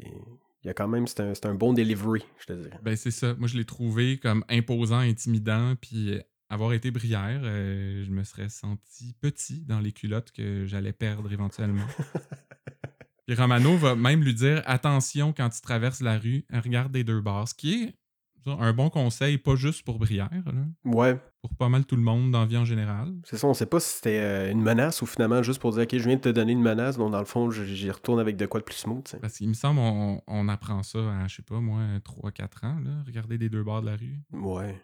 Il 0.63 0.67
y 0.67 0.69
a 0.69 0.73
quand 0.73 0.87
même. 0.87 1.07
C'est 1.07 1.21
un, 1.21 1.33
un 1.43 1.55
bon 1.55 1.73
delivery, 1.73 2.23
je 2.39 2.45
te 2.47 2.53
dirais. 2.53 2.77
Ben, 2.83 2.95
c'est 2.95 3.11
ça. 3.11 3.35
Moi, 3.39 3.47
je 3.47 3.57
l'ai 3.57 3.65
trouvé 3.65 4.17
comme 4.17 4.43
imposant, 4.49 4.99
intimidant, 4.99 5.75
puis 5.79 6.13
euh, 6.13 6.19
avoir 6.49 6.73
été 6.73 6.91
brière, 6.91 7.41
euh, 7.43 8.03
je 8.03 8.11
me 8.11 8.23
serais 8.23 8.49
senti 8.49 9.13
petit 9.19 9.65
dans 9.65 9.79
les 9.79 9.91
culottes 9.91 10.31
que 10.31 10.65
j'allais 10.65 10.93
perdre 10.93 11.31
éventuellement. 11.31 11.85
Puis 13.27 13.35
Romano 13.35 13.75
va 13.77 13.95
même 13.95 14.23
lui 14.23 14.33
dire 14.33 14.63
attention 14.65 15.33
quand 15.33 15.49
tu 15.49 15.59
traverses 15.61 16.01
la 16.01 16.17
rue, 16.17 16.45
regarde 16.51 16.91
des 16.91 17.03
deux 17.03 17.19
bords. 17.21 17.49
Ce 17.49 17.53
qui 17.53 17.83
est, 17.83 17.93
Un 18.45 18.71
bon 18.71 18.89
conseil, 18.89 19.37
pas 19.37 19.55
juste 19.57 19.83
pour 19.83 19.99
Brière, 19.99 20.29
là, 20.31 20.53
Ouais, 20.85 21.19
pour 21.41 21.53
pas 21.57 21.67
mal 21.67 21.83
tout 21.85 21.97
le 21.97 22.01
monde 22.01 22.31
dans 22.31 22.39
la 22.39 22.45
vie 22.45 22.55
en 22.55 22.63
général. 22.63 23.13
c'est 23.25 23.37
ça, 23.37 23.45
on 23.45 23.53
sait 23.53 23.65
pas 23.65 23.81
si 23.81 23.95
c'était 23.97 24.19
euh, 24.19 24.49
une 24.51 24.61
menace 24.61 25.01
ou 25.01 25.05
finalement 25.05 25.43
juste 25.43 25.59
pour 25.59 25.73
dire 25.73 25.81
ok, 25.83 25.97
je 25.97 26.03
viens 26.07 26.15
de 26.15 26.21
te 26.21 26.29
donner 26.29 26.53
une 26.53 26.61
menace, 26.61 26.97
donc 26.97 27.11
dans 27.11 27.19
le 27.19 27.25
fond, 27.25 27.51
j'y 27.51 27.91
retourne 27.91 28.21
avec 28.21 28.37
de 28.37 28.45
quoi 28.45 28.61
de 28.61 28.65
plus 28.65 28.77
smooth. 28.77 29.17
Parce 29.19 29.33
qu'il 29.37 29.49
me 29.49 29.53
semble 29.53 29.81
on, 29.81 30.21
on 30.27 30.47
apprend 30.47 30.81
ça 30.83 30.99
à, 30.99 31.27
je 31.27 31.35
sais 31.35 31.41
pas, 31.41 31.59
moi, 31.59 31.81
3-4 32.05 32.65
ans, 32.65 32.79
là, 32.79 32.91
regarder 33.05 33.37
des 33.37 33.49
deux 33.49 33.63
bords 33.63 33.81
de 33.81 33.87
la 33.87 33.97
rue. 33.97 34.17
Ouais. 34.31 34.81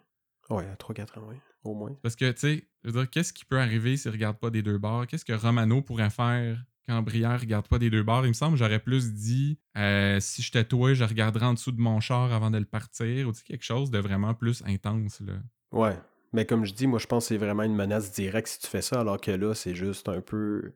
Ouais, 0.50 0.66
à 0.68 0.76
3-4 0.76 1.20
ans, 1.20 1.28
oui, 1.30 1.38
au 1.64 1.74
moins. 1.74 1.96
Parce 2.02 2.18
que, 2.18 2.30
tu 2.32 2.40
sais, 2.40 2.68
je 2.84 2.90
veux 2.90 3.00
dire, 3.00 3.10
qu'est-ce 3.10 3.32
qui 3.32 3.46
peut 3.46 3.62
arriver 3.62 3.96
s'il 3.96 4.12
regarde 4.12 4.38
pas 4.38 4.50
des 4.50 4.62
deux 4.62 4.78
bords? 4.78 5.08
Qu'est-ce 5.08 5.24
que 5.24 5.32
Romano 5.32 5.82
pourrait 5.82 6.10
faire 6.10 6.62
quand 6.88 7.02
Brière 7.02 7.40
regarde 7.40 7.68
pas 7.68 7.80
des 7.80 7.90
deux 7.90 8.04
bords? 8.04 8.26
Il 8.26 8.30
me 8.30 8.34
semble 8.34 8.58
j'aurais 8.58 8.80
plus 8.80 9.14
dit 9.14 9.58
euh, 9.78 10.20
si 10.20 10.42
j'étais 10.42 10.66
toi, 10.66 10.94
je 10.94 11.04
regarderais 11.04 11.46
en 11.46 11.54
dessous 11.54 11.72
de 11.72 11.82
mon 11.82 12.00
char 12.00 12.32
avant 12.34 12.52
de 12.52 12.58
le 12.58 12.66
partir, 12.66 13.28
ou 13.28 13.34
tu 13.34 13.44
quelque 13.44 13.64
chose 13.64 13.92
de 13.92 14.00
vraiment 14.00 14.34
plus 14.34 14.64
intense, 14.66 15.22
là. 15.22 15.34
Ouais. 15.72 15.98
Mais 16.34 16.46
comme 16.46 16.66
je 16.66 16.74
dis, 16.74 16.88
moi, 16.88 16.98
je 16.98 17.06
pense 17.06 17.26
que 17.26 17.28
c'est 17.30 17.38
vraiment 17.38 17.62
une 17.62 17.76
menace 17.76 18.12
directe 18.12 18.48
si 18.48 18.60
tu 18.60 18.68
fais 18.68 18.82
ça, 18.82 19.02
alors 19.02 19.22
que 19.22 19.30
là, 19.30 19.54
c'est 19.54 19.76
juste 19.76 20.10
un 20.10 20.20
peu 20.20 20.74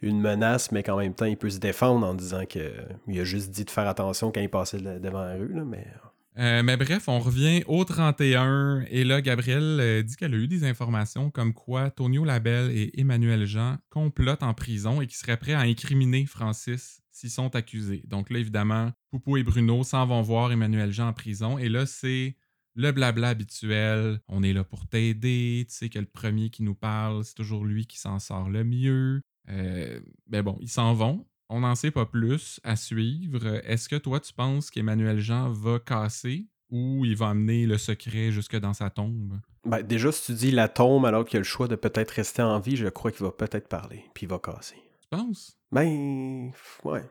une 0.00 0.18
menace, 0.18 0.72
mais 0.72 0.82
qu'en 0.82 0.96
même 0.96 1.14
temps, 1.14 1.26
il 1.26 1.36
peut 1.36 1.50
se 1.50 1.58
défendre 1.58 2.06
en 2.06 2.14
disant 2.14 2.46
que 2.46 2.72
il 3.06 3.20
a 3.20 3.24
juste 3.24 3.50
dit 3.50 3.66
de 3.66 3.70
faire 3.70 3.86
attention 3.86 4.32
quand 4.32 4.40
il 4.40 4.48
passait 4.48 4.78
devant 4.78 5.24
la 5.24 5.34
rue, 5.34 5.52
là, 5.52 5.64
mais... 5.64 5.86
Euh, 6.36 6.64
mais 6.64 6.76
bref, 6.76 7.08
on 7.08 7.20
revient 7.20 7.62
au 7.66 7.84
31 7.84 8.84
et 8.88 9.04
là, 9.04 9.20
Gabrielle 9.20 9.78
euh, 9.80 10.02
dit 10.02 10.16
qu'elle 10.16 10.34
a 10.34 10.36
eu 10.36 10.48
des 10.48 10.64
informations 10.64 11.30
comme 11.30 11.54
quoi 11.54 11.90
Tonio 11.90 12.24
Labelle 12.24 12.72
et 12.76 12.90
Emmanuel 13.00 13.46
Jean 13.46 13.76
complotent 13.88 14.42
en 14.42 14.52
prison 14.52 15.00
et 15.00 15.06
qu'ils 15.06 15.16
seraient 15.16 15.36
prêts 15.36 15.52
à 15.52 15.60
incriminer 15.60 16.26
Francis 16.26 17.02
s'ils 17.12 17.30
sont 17.30 17.54
accusés. 17.54 18.02
Donc 18.06 18.30
là, 18.30 18.40
évidemment, 18.40 18.90
Poupou 19.12 19.36
et 19.36 19.44
Bruno 19.44 19.84
s'en 19.84 20.06
vont 20.06 20.22
voir 20.22 20.50
Emmanuel 20.50 20.90
Jean 20.90 21.08
en 21.08 21.12
prison 21.12 21.56
et 21.56 21.68
là, 21.68 21.86
c'est 21.86 22.36
le 22.74 22.90
blabla 22.90 23.28
habituel. 23.28 24.20
On 24.26 24.42
est 24.42 24.52
là 24.52 24.64
pour 24.64 24.88
t'aider. 24.88 25.64
Tu 25.68 25.74
sais 25.74 25.88
que 25.88 25.98
le 25.98 26.06
premier 26.06 26.50
qui 26.50 26.64
nous 26.64 26.74
parle, 26.74 27.24
c'est 27.24 27.34
toujours 27.34 27.64
lui 27.64 27.86
qui 27.86 27.98
s'en 27.98 28.18
sort 28.18 28.50
le 28.50 28.64
mieux. 28.64 29.22
Euh, 29.48 30.00
ben 30.26 30.42
bon, 30.42 30.58
ils 30.60 30.68
s'en 30.68 30.94
vont. 30.94 31.26
On 31.48 31.60
n'en 31.60 31.74
sait 31.74 31.90
pas 31.90 32.06
plus 32.06 32.60
à 32.64 32.74
suivre. 32.76 33.60
Est-ce 33.64 33.88
que 33.88 33.96
toi, 33.96 34.20
tu 34.20 34.32
penses 34.32 34.70
qu'Emmanuel 34.70 35.20
Jean 35.20 35.50
va 35.50 35.78
casser 35.78 36.46
ou 36.70 37.04
il 37.04 37.16
va 37.16 37.28
amener 37.28 37.66
le 37.66 37.78
secret 37.78 38.30
jusque 38.30 38.56
dans 38.58 38.72
sa 38.72 38.90
tombe? 38.90 39.38
Ben, 39.66 39.82
déjà, 39.82 40.10
si 40.12 40.26
tu 40.26 40.32
dis 40.38 40.50
la 40.50 40.68
tombe 40.68 41.06
alors 41.06 41.24
qu'il 41.24 41.36
a 41.36 41.40
le 41.40 41.44
choix 41.44 41.68
de 41.68 41.76
peut-être 41.76 42.10
rester 42.12 42.42
en 42.42 42.58
vie, 42.60 42.76
je 42.76 42.88
crois 42.88 43.10
qu'il 43.12 43.24
va 43.24 43.30
peut-être 43.32 43.68
parler, 43.68 44.04
puis 44.14 44.24
il 44.26 44.28
va 44.28 44.38
casser. 44.38 44.76
Tu 45.00 45.08
penses? 45.10 45.58
Ben, 45.70 46.50
ouais. 46.84 47.02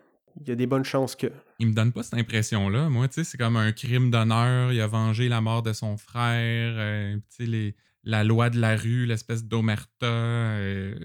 Il 0.42 0.48
y 0.48 0.52
a 0.52 0.56
des 0.56 0.66
bonnes 0.66 0.84
chances 0.84 1.16
que... 1.16 1.28
Il 1.60 1.68
me 1.68 1.74
donne 1.74 1.92
pas 1.92 2.02
cette 2.02 2.16
impression-là. 2.20 2.90
Moi, 2.90 3.08
tu 3.08 3.16
sais, 3.16 3.24
c'est 3.24 3.38
comme 3.38 3.56
un 3.56 3.72
crime 3.72 4.10
d'honneur. 4.10 4.74
Il 4.74 4.82
a 4.82 4.88
vengé 4.88 5.30
la 5.30 5.42
mort 5.42 5.62
de 5.62 5.74
son 5.74 5.96
frère. 5.96 6.74
euh, 6.76 7.16
tu 7.16 7.22
sais, 7.30 7.46
les- 7.46 7.76
la 8.04 8.24
loi 8.24 8.50
de 8.50 8.60
la 8.60 8.76
rue, 8.76 9.06
l'espèce 9.06 9.46
d'omerta. 9.46 10.06
euh, 10.08 10.96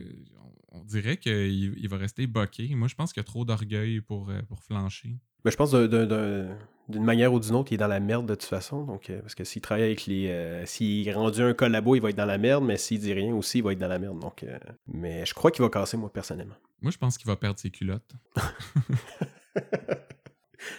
on, 0.80 0.84
dirait 0.84 1.16
qu'il 1.16 1.74
il 1.78 1.88
va 1.88 1.96
rester 1.96 2.26
boqué. 2.26 2.74
Moi, 2.74 2.88
je 2.88 2.94
pense 2.94 3.12
qu'il 3.12 3.20
y 3.20 3.24
a 3.24 3.26
trop 3.26 3.44
d'orgueil 3.44 4.00
pour, 4.00 4.30
euh, 4.30 4.40
pour 4.48 4.62
flancher. 4.62 5.16
Ben, 5.44 5.50
je 5.50 5.56
pense 5.56 5.70
d'un- 5.72 5.86
d'un- 5.86 6.06
d'un- 6.06 6.56
d'une 6.88 7.04
manière 7.04 7.32
ou 7.32 7.38
d'une 7.40 7.54
autre, 7.54 7.70
il 7.70 7.74
est 7.74 7.78
dans 7.78 7.86
la 7.86 8.00
merde 8.00 8.26
de 8.26 8.34
toute 8.34 8.44
façon. 8.48 8.84
Donc, 8.84 9.10
euh, 9.10 9.20
parce 9.20 9.34
que 9.34 9.44
s'il 9.44 9.60
travaille 9.62 9.84
avec 9.84 10.06
les. 10.06 10.28
euh, 10.28 10.64
s'il 10.66 11.06
est 11.06 11.12
rendu 11.12 11.42
un 11.42 11.52
collabo, 11.54 11.94
il 11.94 12.00
va 12.00 12.10
être 12.10 12.16
dans 12.16 12.24
la 12.26 12.38
merde, 12.38 12.64
mais 12.64 12.76
s'il 12.76 12.98
dit 13.00 13.12
rien 13.12 13.34
aussi, 13.34 13.58
il 13.58 13.64
va 13.64 13.72
être 13.72 13.78
dans 13.78 13.88
la 13.88 13.98
merde. 13.98 14.18
Donc, 14.18 14.42
euh, 14.42 14.58
mais 14.92 15.24
je 15.26 15.34
crois 15.34 15.50
qu'il 15.50 15.62
va 15.62 15.68
casser, 15.70 15.96
moi, 15.96 16.12
personnellement. 16.12 16.56
Moi, 16.80 16.90
je 16.90 16.98
pense 16.98 17.18
qu'il 17.18 17.26
va 17.26 17.36
perdre 17.36 17.58
ses 17.58 17.70
culottes. 17.70 18.12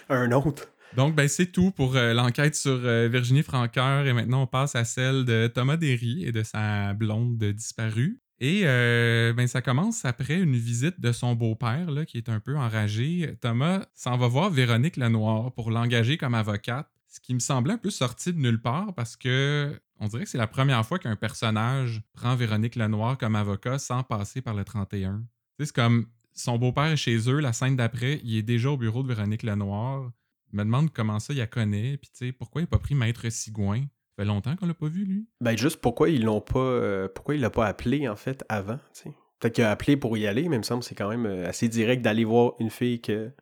Un 0.08 0.32
autre. 0.32 0.68
Donc, 0.96 1.14
ben, 1.14 1.28
c'est 1.28 1.46
tout 1.52 1.70
pour 1.70 1.94
euh, 1.96 2.12
l'enquête 2.12 2.54
sur 2.56 2.72
euh, 2.84 3.08
Virginie 3.08 3.42
Franqueur. 3.42 4.06
Et 4.06 4.12
maintenant, 4.12 4.42
on 4.42 4.46
passe 4.46 4.74
à 4.74 4.84
celle 4.84 5.24
de 5.24 5.46
Thomas 5.46 5.76
Derry 5.76 6.24
et 6.24 6.32
de 6.32 6.42
sa 6.42 6.92
blonde 6.94 7.38
disparue. 7.38 8.20
Et 8.40 8.62
euh, 8.64 9.34
ben, 9.34 9.46
ça 9.46 9.60
commence 9.60 10.06
après 10.06 10.40
une 10.40 10.56
visite 10.56 10.98
de 10.98 11.12
son 11.12 11.34
beau-père, 11.34 11.88
qui 12.06 12.16
est 12.16 12.30
un 12.30 12.40
peu 12.40 12.56
enragé. 12.56 13.36
Thomas 13.42 13.84
s'en 13.94 14.16
va 14.16 14.28
voir 14.28 14.48
Véronique 14.48 14.96
Lenoir 14.96 15.52
pour 15.52 15.70
l'engager 15.70 16.16
comme 16.16 16.34
avocate, 16.34 16.90
ce 17.06 17.20
qui 17.20 17.34
me 17.34 17.38
semblait 17.40 17.74
un 17.74 17.78
peu 17.78 17.90
sorti 17.90 18.32
de 18.32 18.38
nulle 18.38 18.60
part 18.62 18.94
parce 18.94 19.16
que 19.16 19.78
on 19.98 20.08
dirait 20.08 20.24
que 20.24 20.30
c'est 20.30 20.38
la 20.38 20.46
première 20.46 20.84
fois 20.86 20.98
qu'un 20.98 21.16
personnage 21.16 22.00
prend 22.14 22.34
Véronique 22.34 22.76
Lenoir 22.76 23.18
comme 23.18 23.36
avocat 23.36 23.78
sans 23.78 24.02
passer 24.02 24.40
par 24.40 24.54
le 24.54 24.64
31. 24.64 25.18
Tu 25.18 25.26
sais, 25.58 25.66
c'est 25.66 25.74
comme 25.74 26.06
son 26.32 26.56
beau-père 26.56 26.84
est 26.84 26.96
chez 26.96 27.28
eux, 27.28 27.40
la 27.40 27.52
scène 27.52 27.76
d'après, 27.76 28.20
il 28.24 28.36
est 28.36 28.42
déjà 28.42 28.70
au 28.70 28.78
bureau 28.78 29.02
de 29.02 29.08
Véronique 29.08 29.42
Lenoir. 29.42 30.10
Il 30.52 30.56
me 30.58 30.64
demande 30.64 30.90
comment 30.92 31.20
ça 31.20 31.34
il 31.34 31.38
la 31.38 31.46
connaît, 31.46 31.98
puis 31.98 32.10
tu 32.10 32.26
sais, 32.26 32.32
pourquoi 32.32 32.62
il 32.62 32.64
n'a 32.64 32.68
pas 32.68 32.78
pris 32.78 32.94
Maître 32.94 33.28
Sigouin? 33.28 33.84
Ça 34.16 34.22
fait 34.22 34.24
longtemps 34.26 34.56
qu'on 34.56 34.66
l'a 34.66 34.74
pas 34.74 34.88
vu, 34.88 35.04
lui. 35.04 35.28
Ben, 35.40 35.56
juste 35.56 35.80
pourquoi 35.80 36.08
ils 36.10 36.24
l'ont 36.24 36.40
pas. 36.40 36.58
euh, 36.58 37.08
pourquoi 37.08 37.34
il 37.34 37.40
l'a 37.40 37.50
pas 37.50 37.66
appelé, 37.66 38.08
en 38.08 38.16
fait, 38.16 38.44
avant, 38.48 38.78
tu 38.94 39.02
sais. 39.04 39.14
Peut-être 39.38 39.54
qu'il 39.54 39.64
a 39.64 39.70
appelé 39.70 39.96
pour 39.96 40.18
y 40.18 40.26
aller, 40.26 40.48
mais 40.48 40.56
il 40.56 40.58
me 40.58 40.64
semble 40.64 40.80
que 40.82 40.86
c'est 40.86 40.94
quand 40.94 41.08
même 41.08 41.24
euh, 41.24 41.48
assez 41.48 41.68
direct 41.68 42.02
d'aller 42.02 42.24
voir 42.24 42.52
une 42.60 42.68
fille 42.70 43.00
que. 43.00 43.32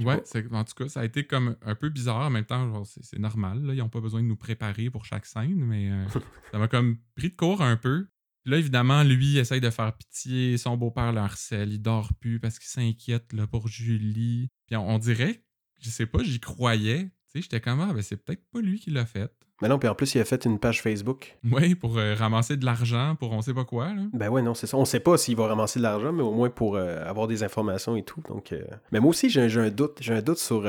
Ouais, 0.00 0.22
en 0.52 0.64
tout 0.64 0.74
cas, 0.74 0.88
ça 0.88 1.00
a 1.00 1.04
été 1.04 1.24
comme 1.26 1.56
un 1.62 1.74
peu 1.74 1.90
bizarre. 1.90 2.26
En 2.26 2.30
même 2.30 2.46
temps, 2.46 2.84
c'est 2.84 3.04
c'est 3.04 3.18
normal. 3.18 3.62
Là. 3.62 3.74
Ils 3.74 3.78
n'ont 3.78 3.90
pas 3.90 4.00
besoin 4.00 4.22
de 4.22 4.26
nous 4.26 4.36
préparer 4.36 4.88
pour 4.88 5.04
chaque 5.04 5.26
scène, 5.26 5.62
mais 5.62 5.90
euh, 5.90 6.06
ça 6.52 6.58
m'a 6.58 6.68
comme 6.68 6.96
pris 7.14 7.28
de 7.30 7.36
court 7.36 7.60
un 7.62 7.76
peu. 7.76 8.08
Puis 8.42 8.50
là, 8.52 8.56
évidemment, 8.58 9.02
lui, 9.02 9.32
il 9.32 9.38
essaye 9.38 9.60
de 9.60 9.68
faire 9.68 9.94
pitié. 9.94 10.56
Son 10.56 10.76
beau-père 10.78 11.12
le 11.12 11.20
harcèle. 11.20 11.70
Il 11.72 11.82
dort 11.82 12.14
plus 12.14 12.40
parce 12.40 12.58
qu'il 12.58 12.68
s'inquiète 12.68 13.32
là, 13.34 13.46
pour 13.46 13.68
Julie. 13.68 14.48
Puis 14.66 14.76
on, 14.76 14.88
on 14.88 14.98
dirait, 14.98 15.44
je 15.78 15.90
sais 15.90 16.06
pas, 16.06 16.22
j'y 16.22 16.40
croyais. 16.40 17.10
Tu 17.32 17.38
sais, 17.38 17.42
j'étais 17.42 17.60
comme, 17.60 17.80
ah, 17.80 17.92
ben 17.92 18.02
c'est 18.02 18.16
peut-être 18.16 18.42
pas 18.52 18.60
lui 18.60 18.80
qui 18.80 18.90
l'a 18.90 19.06
fait. 19.06 19.30
Mais 19.62 19.68
non, 19.68 19.78
puis 19.78 19.88
en 19.88 19.94
plus, 19.94 20.14
il 20.14 20.20
a 20.20 20.24
fait 20.24 20.44
une 20.46 20.58
page 20.58 20.80
Facebook. 20.80 21.36
Ouais, 21.50 21.74
pour 21.74 21.98
euh, 21.98 22.14
ramasser 22.14 22.56
de 22.56 22.64
l'argent 22.64 23.14
pour 23.16 23.32
on 23.32 23.42
sait 23.42 23.52
pas 23.52 23.64
quoi. 23.64 23.92
Là. 23.92 24.02
Ben 24.12 24.28
ouais, 24.30 24.42
non, 24.42 24.54
c'est 24.54 24.66
ça. 24.66 24.76
On 24.76 24.84
sait 24.84 25.00
pas 25.00 25.18
s'il 25.18 25.36
va 25.36 25.48
ramasser 25.48 25.78
de 25.78 25.82
l'argent, 25.82 26.12
mais 26.12 26.22
au 26.22 26.32
moins 26.32 26.48
pour 26.48 26.76
euh, 26.76 27.04
avoir 27.04 27.28
des 27.28 27.42
informations 27.42 27.94
et 27.94 28.02
tout. 28.02 28.22
Donc, 28.28 28.52
euh, 28.52 28.62
Mais 28.90 29.00
moi 29.00 29.10
aussi, 29.10 29.28
j'ai 29.28 29.42
un 29.42 29.70
doute. 29.70 29.98
J'ai 30.00 30.14
un 30.14 30.22
doute 30.22 30.38
sur. 30.38 30.64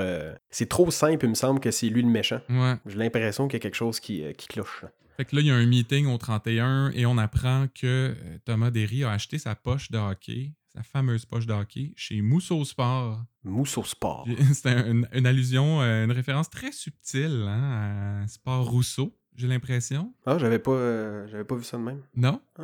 C'est 0.49 0.67
trop 0.67 0.91
simple, 0.91 1.25
il 1.25 1.29
me 1.29 1.35
semble 1.35 1.59
que 1.59 1.71
c'est 1.71 1.87
lui 1.87 2.01
le 2.01 2.09
méchant. 2.09 2.41
Ouais. 2.49 2.75
J'ai 2.85 2.97
l'impression 2.97 3.47
qu'il 3.47 3.55
y 3.55 3.61
a 3.61 3.63
quelque 3.63 3.75
chose 3.75 3.99
qui, 3.99 4.23
qui 4.37 4.47
cloche. 4.47 4.85
Fait 5.17 5.25
que 5.25 5.35
là, 5.35 5.41
il 5.41 5.47
y 5.47 5.51
a 5.51 5.55
un 5.55 5.65
meeting 5.65 6.07
au 6.07 6.17
31 6.17 6.91
et 6.93 7.05
on 7.05 7.17
apprend 7.17 7.67
que 7.73 8.13
Thomas 8.45 8.71
Derry 8.71 9.03
a 9.03 9.11
acheté 9.11 9.37
sa 9.37 9.55
poche 9.55 9.91
de 9.91 9.97
hockey, 9.97 10.51
sa 10.73 10.83
fameuse 10.83 11.25
poche 11.25 11.45
de 11.45 11.53
hockey, 11.53 11.93
chez 11.95 12.21
Mousseau 12.21 12.63
Sport. 12.63 13.23
Mousse 13.43 13.77
au 13.77 13.83
sport. 13.83 14.27
C'était 14.53 14.89
une, 14.89 15.07
une 15.13 15.25
allusion, 15.25 15.81
euh, 15.81 16.05
une 16.05 16.11
référence 16.11 16.49
très 16.49 16.71
subtile 16.71 17.45
hein, 17.47 18.21
à 18.23 18.27
Sport 18.27 18.69
Rousseau, 18.69 19.17
j'ai 19.35 19.47
l'impression. 19.47 20.13
Ah, 20.25 20.37
j'avais 20.37 20.59
pas, 20.59 20.71
euh, 20.71 21.27
j'avais 21.27 21.43
pas 21.43 21.55
vu 21.55 21.63
ça 21.63 21.77
de 21.77 21.83
même. 21.83 22.01
Non? 22.15 22.41
Ah. 22.57 22.63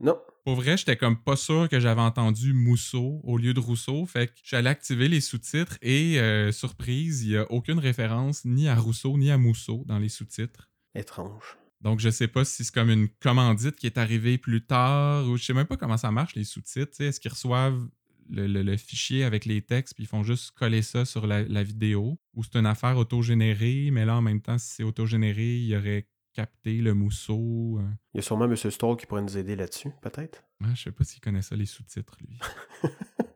Non. 0.00 0.18
Pour 0.44 0.56
vrai, 0.56 0.76
j'étais 0.76 0.96
comme 0.96 1.16
pas 1.16 1.36
sûr 1.36 1.68
que 1.68 1.78
j'avais 1.78 2.00
entendu 2.00 2.52
Mousseau 2.52 3.20
au 3.22 3.38
lieu 3.38 3.54
de 3.54 3.60
Rousseau. 3.60 4.04
Fait 4.06 4.26
que 4.26 4.32
j'allais 4.42 4.70
activer 4.70 5.08
les 5.08 5.20
sous-titres 5.20 5.78
et, 5.80 6.18
euh, 6.18 6.50
surprise, 6.50 7.22
il 7.22 7.30
n'y 7.30 7.36
a 7.36 7.50
aucune 7.52 7.78
référence 7.78 8.44
ni 8.44 8.68
à 8.68 8.74
Rousseau 8.74 9.16
ni 9.16 9.30
à 9.30 9.38
Mousseau 9.38 9.84
dans 9.86 9.98
les 9.98 10.08
sous-titres. 10.08 10.68
Étrange. 10.94 11.56
Donc, 11.82 11.98
je 12.00 12.08
sais 12.10 12.28
pas 12.28 12.44
si 12.44 12.64
c'est 12.64 12.72
comme 12.74 12.90
une 12.90 13.08
commandite 13.08 13.76
qui 13.76 13.86
est 13.86 13.98
arrivée 13.98 14.38
plus 14.38 14.64
tard 14.64 15.26
ou 15.28 15.36
je 15.36 15.44
sais 15.44 15.52
même 15.52 15.66
pas 15.66 15.76
comment 15.76 15.96
ça 15.96 16.10
marche, 16.10 16.34
les 16.36 16.44
sous-titres. 16.44 17.00
Est-ce 17.00 17.18
qu'ils 17.20 17.32
reçoivent 17.32 17.86
le, 18.30 18.46
le- 18.46 18.62
le 18.62 18.76
fichier 18.76 19.24
avec 19.24 19.44
les 19.44 19.62
textes 19.62 19.94
puis 19.94 20.04
ils 20.04 20.06
font 20.06 20.22
juste 20.22 20.52
coller 20.52 20.82
ça 20.82 21.04
sur 21.04 21.26
la, 21.26 21.42
la 21.42 21.62
vidéo? 21.64 22.18
Ou 22.34 22.44
c'est 22.44 22.56
une 22.56 22.66
affaire 22.66 22.96
autogénérée, 22.96 23.90
mais 23.92 24.04
là, 24.04 24.16
en 24.16 24.22
même 24.22 24.40
temps, 24.40 24.58
si 24.58 24.68
c'est 24.76 24.82
autogénéré, 24.84 25.56
il 25.58 25.66
y 25.66 25.76
aurait 25.76 26.06
capté 26.32 26.78
le 26.80 26.94
mousseau. 26.94 27.78
euh. 27.80 27.88
Il 28.14 28.18
y 28.18 28.20
a 28.20 28.22
sûrement 28.22 28.44
M. 28.46 28.56
Stoll 28.56 28.96
qui 28.96 29.04
pourrait 29.06 29.22
nous 29.22 29.36
aider 29.36 29.54
là-dessus, 29.56 29.90
peut-être. 30.00 30.44
Ah, 30.64 30.68
je 30.74 30.82
sais 30.84 30.92
pas 30.92 31.04
s'il 31.04 31.20
connaît 31.20 31.42
ça, 31.42 31.56
les 31.56 31.66
sous-titres, 31.66 32.16
lui. 32.26 32.38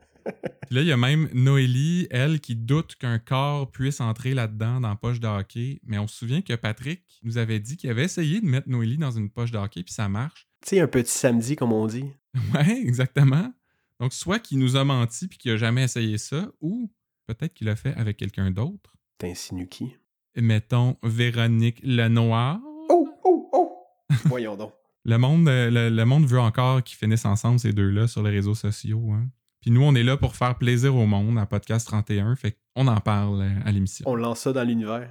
Là, 0.71 0.81
il 0.81 0.87
y 0.87 0.93
a 0.93 0.97
même 0.97 1.29
Noélie, 1.33 2.09
elle, 2.11 2.41
qui 2.41 2.57
doute 2.57 2.97
qu'un 2.97 3.19
corps 3.19 3.71
puisse 3.71 4.01
entrer 4.01 4.35
là-dedans 4.35 4.81
dans 4.81 4.89
la 4.89 4.97
poche 4.97 5.21
de 5.21 5.27
hockey. 5.29 5.81
Mais 5.85 5.99
on 5.99 6.07
se 6.07 6.17
souvient 6.17 6.43
que 6.43 6.55
Patrick 6.55 7.03
nous 7.23 7.39
avait 7.39 7.61
dit 7.61 7.77
qu'il 7.77 7.89
avait 7.91 8.05
essayé 8.05 8.41
de 8.41 8.47
mettre 8.47 8.69
Noélie 8.69 8.99
dans 8.99 9.13
une 9.13 9.31
poche 9.31 9.53
de 9.53 9.59
hockey, 9.59 9.83
puis 9.85 9.95
ça 9.95 10.09
marche. 10.09 10.49
Tu 10.63 10.71
sais, 10.71 10.81
un 10.81 10.89
petit 10.89 11.13
samedi, 11.13 11.55
comme 11.57 11.73
on 11.73 11.87
dit. 11.87 12.05
Ouais, 12.55 12.81
exactement. 12.83 13.53
Donc, 14.01 14.13
soit 14.13 14.39
qu'il 14.39 14.59
nous 14.59 14.77
a 14.77 14.85
menti 14.85 15.27
puis 15.29 15.39
qu'il 15.39 15.53
a 15.53 15.57
jamais 15.57 15.85
essayé 15.85 16.19
ça, 16.19 16.51
ou 16.61 16.93
peut-être 17.27 17.55
qu'il 17.55 17.67
l'a 17.67 17.77
fait 17.77 17.95
avec 17.95 18.17
quelqu'un 18.19 18.51
d'autre. 18.51 18.95
T'insinues 19.19 19.69
qui? 19.69 19.97
Mettons 20.37 20.97
Véronique 21.03 21.81
Lenoir. 21.83 22.61
Oh, 22.91 23.09
oh, 23.25 23.49
oh! 23.53 23.79
Voyons 24.27 24.57
donc. 24.57 24.73
Le 25.09 25.19
monde, 25.19 25.49
euh, 25.49 25.71
le, 25.71 25.89
le 25.89 26.05
monde 26.05 26.27
veut 26.27 26.41
encore 26.41 26.83
qu'ils 26.83 26.99
finissent 26.99 27.25
ensemble, 27.27 27.61
ces 27.61 27.73
deux-là, 27.73 28.09
sur 28.09 28.25
les 28.25 28.31
réseaux 28.31 28.57
sociaux. 28.57 29.13
hein. 29.13 29.29
Puis 29.67 29.75
nous, 29.75 29.83
on 29.83 29.97
est 29.97 30.05
là 30.05 30.17
pour 30.17 30.37
faire 30.37 30.55
plaisir 30.55 30.95
au 30.95 31.07
monde 31.07 31.41
à 31.41 31.45
Podcast 31.45 31.89
31, 31.89 32.37
fait 32.37 32.57
qu'on 32.77 32.87
en 32.87 33.01
parle 33.01 33.41
euh, 33.41 33.51
à 33.65 33.73
l'émission. 33.73 34.09
On 34.09 34.15
lance 34.15 34.43
ça 34.43 34.53
dans 34.53 34.63
l'univers. 34.63 35.09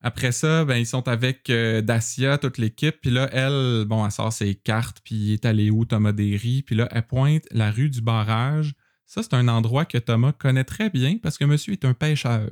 Après 0.00 0.32
ça, 0.32 0.64
ben, 0.64 0.76
ils 0.76 0.86
sont 0.86 1.06
avec 1.06 1.50
euh, 1.50 1.82
Dacia, 1.82 2.38
toute 2.38 2.56
l'équipe. 2.56 2.98
Puis 3.02 3.10
là, 3.10 3.28
elle, 3.30 3.84
bon, 3.84 4.02
elle 4.02 4.10
sort 4.10 4.32
ses 4.32 4.54
cartes, 4.54 5.02
puis 5.04 5.16
il 5.16 5.32
est 5.34 5.44
allé 5.44 5.70
où, 5.70 5.84
Thomas 5.84 6.12
Derry? 6.12 6.62
Puis 6.62 6.76
là, 6.76 6.88
elle 6.92 7.06
pointe 7.06 7.44
la 7.50 7.70
rue 7.70 7.90
du 7.90 8.00
barrage 8.00 8.72
Ça, 9.04 9.22
c'est 9.22 9.34
un 9.34 9.48
endroit 9.48 9.84
que 9.84 9.98
Thomas 9.98 10.32
connaît 10.32 10.64
très 10.64 10.88
bien 10.88 11.18
parce 11.22 11.36
que 11.36 11.44
monsieur 11.44 11.74
est 11.74 11.84
un 11.84 11.92
pêcheur. 11.92 12.48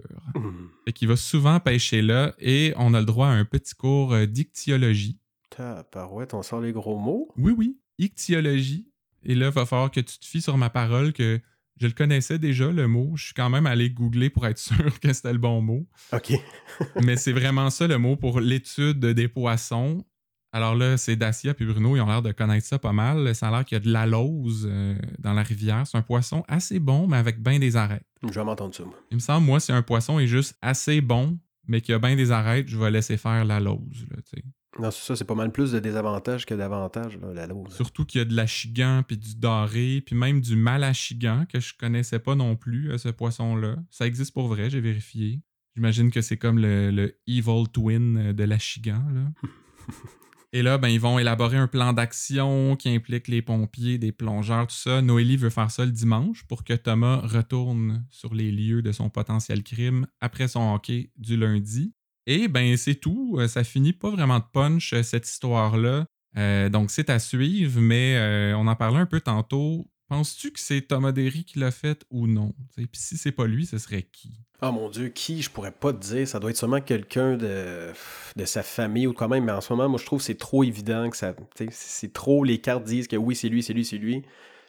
Fait 0.85 0.93
qu'il 0.93 1.09
va 1.09 1.17
souvent 1.17 1.61
pêcher 1.61 2.03
là 2.03 2.35
et 2.39 2.75
on 2.77 2.93
a 2.93 3.01
le 3.01 3.07
droit 3.07 3.29
à 3.29 3.31
un 3.31 3.47
petit 3.47 3.75
cours 3.75 4.13
euh, 4.13 4.27
d'ichtyologie. 4.27 5.19
Tabarouette, 5.49 6.35
on 6.35 6.43
sort 6.43 6.61
les 6.61 6.73
gros 6.73 6.99
mots. 6.99 7.33
Oui, 7.39 7.55
oui, 7.57 7.79
ichtyologie. 7.99 8.88
Et 9.25 9.35
là, 9.35 9.47
il 9.47 9.53
va 9.53 9.67
falloir 9.67 9.91
que 9.91 10.01
tu 10.01 10.19
te 10.19 10.27
fies 10.27 10.43
sur 10.43 10.57
ma 10.57 10.71
parole 10.71 11.13
que 11.13 11.41
je 11.81 11.87
le 11.87 11.93
connaissais 11.93 12.39
déjà, 12.39 12.71
le 12.71 12.89
mot. 12.89 13.13
Je 13.17 13.27
suis 13.27 13.35
quand 13.35 13.51
même 13.51 13.67
allé 13.67 13.91
googler 13.91 14.31
pour 14.31 14.47
être 14.47 14.59
sûr 14.59 14.99
que 15.01 15.13
c'était 15.13 15.33
le 15.33 15.39
bon 15.39 15.63
mot. 15.63 15.87
OK. 16.13 16.33
Mais 17.03 17.17
c'est 17.17 17.33
vraiment 17.33 17.71
ça 17.71 17.87
le 17.87 17.99
mot 17.99 18.17
pour 18.17 18.41
l'étude 18.41 19.01
des 19.01 19.29
poissons. 19.29 20.05
Alors 20.51 20.75
là, 20.75 20.97
c'est 20.97 21.15
Dacia 21.15 21.53
puis 21.53 21.67
Bruno, 21.67 21.95
ils 21.95 22.01
ont 22.01 22.07
l'air 22.07 22.23
de 22.23 22.33
connaître 22.33 22.67
ça 22.67 22.79
pas 22.79 22.93
mal. 22.93 23.35
Ça 23.35 23.49
a 23.49 23.51
l'air 23.51 23.65
qu'il 23.65 23.77
y 23.77 23.81
a 23.81 23.85
de 23.85 23.93
l'alose 23.93 24.67
euh, 24.69 24.97
dans 25.19 25.35
la 25.35 25.43
rivière. 25.43 25.87
C'est 25.87 25.99
un 25.99 26.03
poisson 26.03 26.43
assez 26.49 26.79
bon, 26.79 27.07
mais 27.07 27.19
avec 27.19 27.43
bien 27.43 27.59
des 27.59 27.77
arêtes. 27.77 28.07
Je 28.23 28.29
vais 28.29 28.45
m'entendre 28.45 28.75
ça, 28.75 28.85
moi. 28.85 28.95
Il 29.11 29.17
me 29.17 29.21
semble, 29.21 29.47
moi, 29.47 29.61
si 29.61 29.73
un 29.73 29.83
poisson 29.83 30.19
est 30.19 30.27
juste 30.27 30.57
assez 30.63 31.01
bon, 31.03 31.39
mais 31.67 31.83
qu'il 31.83 31.93
y 31.93 31.95
a 31.95 31.99
bien 31.99 32.17
des 32.17 32.31
arêtes, 32.33 32.67
je 32.69 32.79
vais 32.79 32.91
laisser 32.91 33.19
faire 33.19 33.45
l'alose. 33.45 34.07
là, 34.11 34.17
tu 34.23 34.37
sais. 34.37 34.45
Non, 34.79 34.91
c'est 34.91 35.05
ça, 35.05 35.17
c'est 35.17 35.25
pas 35.25 35.35
mal 35.35 35.51
plus 35.51 35.73
de 35.73 35.79
désavantages 35.79 36.47
que 36.47 36.55
d'avantages, 36.55 37.19
la 37.35 37.47
lose. 37.47 37.73
Surtout 37.75 38.05
qu'il 38.05 38.21
y 38.21 38.23
a 38.23 38.25
de 38.25 38.35
l'achigan, 38.35 39.03
puis 39.07 39.17
du 39.17 39.35
doré, 39.35 40.03
puis 40.05 40.15
même 40.15 40.41
du 40.41 40.57
malachigan 40.57 41.47
que 41.49 41.59
je 41.59 41.75
connaissais 41.77 42.19
pas 42.19 42.35
non 42.35 42.55
plus, 42.55 42.91
euh, 42.91 42.99
ce 42.99 43.09
poisson-là. 43.09 43.77
Ça 43.91 44.07
existe 44.07 44.33
pour 44.33 44.49
vrai, 44.49 44.71
j'ai 44.71 44.81
vérifié. 44.81 45.41
J'imagine 45.75 46.11
que 46.11 46.21
c'est 46.21 46.37
comme 46.37 46.59
le, 46.59 46.91
le 46.91 47.19
evil 47.27 47.65
twin 47.73 48.19
euh, 48.19 48.33
de 48.33 48.45
l'achigan, 48.45 49.03
là. 49.13 49.49
Et 50.55 50.63
là, 50.63 50.79
ben, 50.79 50.89
ils 50.89 51.01
vont 51.01 51.19
élaborer 51.19 51.59
un 51.59 51.67
plan 51.67 51.93
d'action 51.93 52.75
qui 52.77 52.89
implique 52.89 53.29
les 53.29 53.43
pompiers, 53.43 53.99
des 53.99 54.13
plongeurs, 54.13 54.67
tout 54.67 54.75
ça. 54.75 55.03
Noélie 55.03 55.37
veut 55.37 55.51
faire 55.51 55.71
ça 55.71 55.85
le 55.85 55.93
dimanche 55.93 56.45
pour 56.45 56.65
que 56.65 56.73
Thomas 56.73 57.19
retourne 57.19 58.07
sur 58.11 58.33
les 58.33 58.51
lieux 58.51 58.81
de 58.81 58.91
son 58.91 59.11
potentiel 59.11 59.63
crime 59.63 60.07
après 60.21 60.49
son 60.49 60.73
hockey 60.73 61.13
du 61.19 61.37
lundi. 61.37 61.93
Et 62.31 62.47
ben, 62.47 62.77
c'est 62.77 62.97
tout. 62.97 63.37
Euh, 63.38 63.49
Ça 63.49 63.64
finit 63.64 63.95
pas 63.95 64.11
vraiment 64.11 64.38
de 64.38 64.45
punch, 64.53 64.93
euh, 64.93 65.03
cette 65.03 65.27
histoire-là. 65.27 66.05
Euh, 66.37 66.69
donc, 66.69 66.91
c'est 66.91 67.09
à 67.09 67.19
suivre, 67.19 67.81
mais 67.81 68.53
on 68.55 68.67
en 68.67 68.77
parlait 68.77 68.99
un 68.99 69.07
peu 69.07 69.21
tantôt. 69.21 69.88
Penses-tu 70.09 70.53
que 70.53 70.61
c'est 70.61 70.83
Thomas 70.83 71.12
Derry 71.12 71.45
qui 71.45 71.59
l'a 71.59 71.71
fait 71.71 72.05
ou 72.11 72.27
non? 72.27 72.55
Puis 72.77 72.88
si 72.93 73.17
c'est 73.17 73.33
pas 73.33 73.47
lui, 73.47 73.64
ce 73.64 73.79
serait 73.79 74.03
qui? 74.03 74.33
Ah 74.61 74.71
mon 74.71 74.91
Dieu, 74.91 75.09
qui, 75.09 75.41
je 75.41 75.51
pourrais 75.51 75.73
pas 75.73 75.93
te 75.93 75.99
dire. 75.99 76.29
Ça 76.29 76.38
doit 76.38 76.51
être 76.51 76.57
sûrement 76.57 76.81
quelqu'un 76.83 77.37
de, 77.37 77.93
de 78.37 78.45
sa 78.45 78.62
famille 78.62 79.07
ou 79.07 79.14
quand 79.14 79.29
même. 79.29 79.45
Mais 79.45 79.53
en 79.53 79.61
ce 79.62 79.73
moment, 79.73 79.88
moi, 79.88 79.99
je 79.99 80.05
trouve 80.05 80.19
que 80.19 80.25
c'est 80.27 80.38
trop 80.38 80.64
évident 80.64 81.09
que 81.09 81.17
ça. 81.17 81.35
C'est 81.71 82.12
trop. 82.12 82.45
Les 82.45 82.59
cartes 82.59 82.85
disent 82.85 83.09
que 83.09 83.17
oui, 83.17 83.37
c'est 83.37 83.49
lui, 83.49 83.62
c'est 83.62 83.73
lui, 83.73 83.87
c'est 83.87 83.99
lui. 83.99 84.23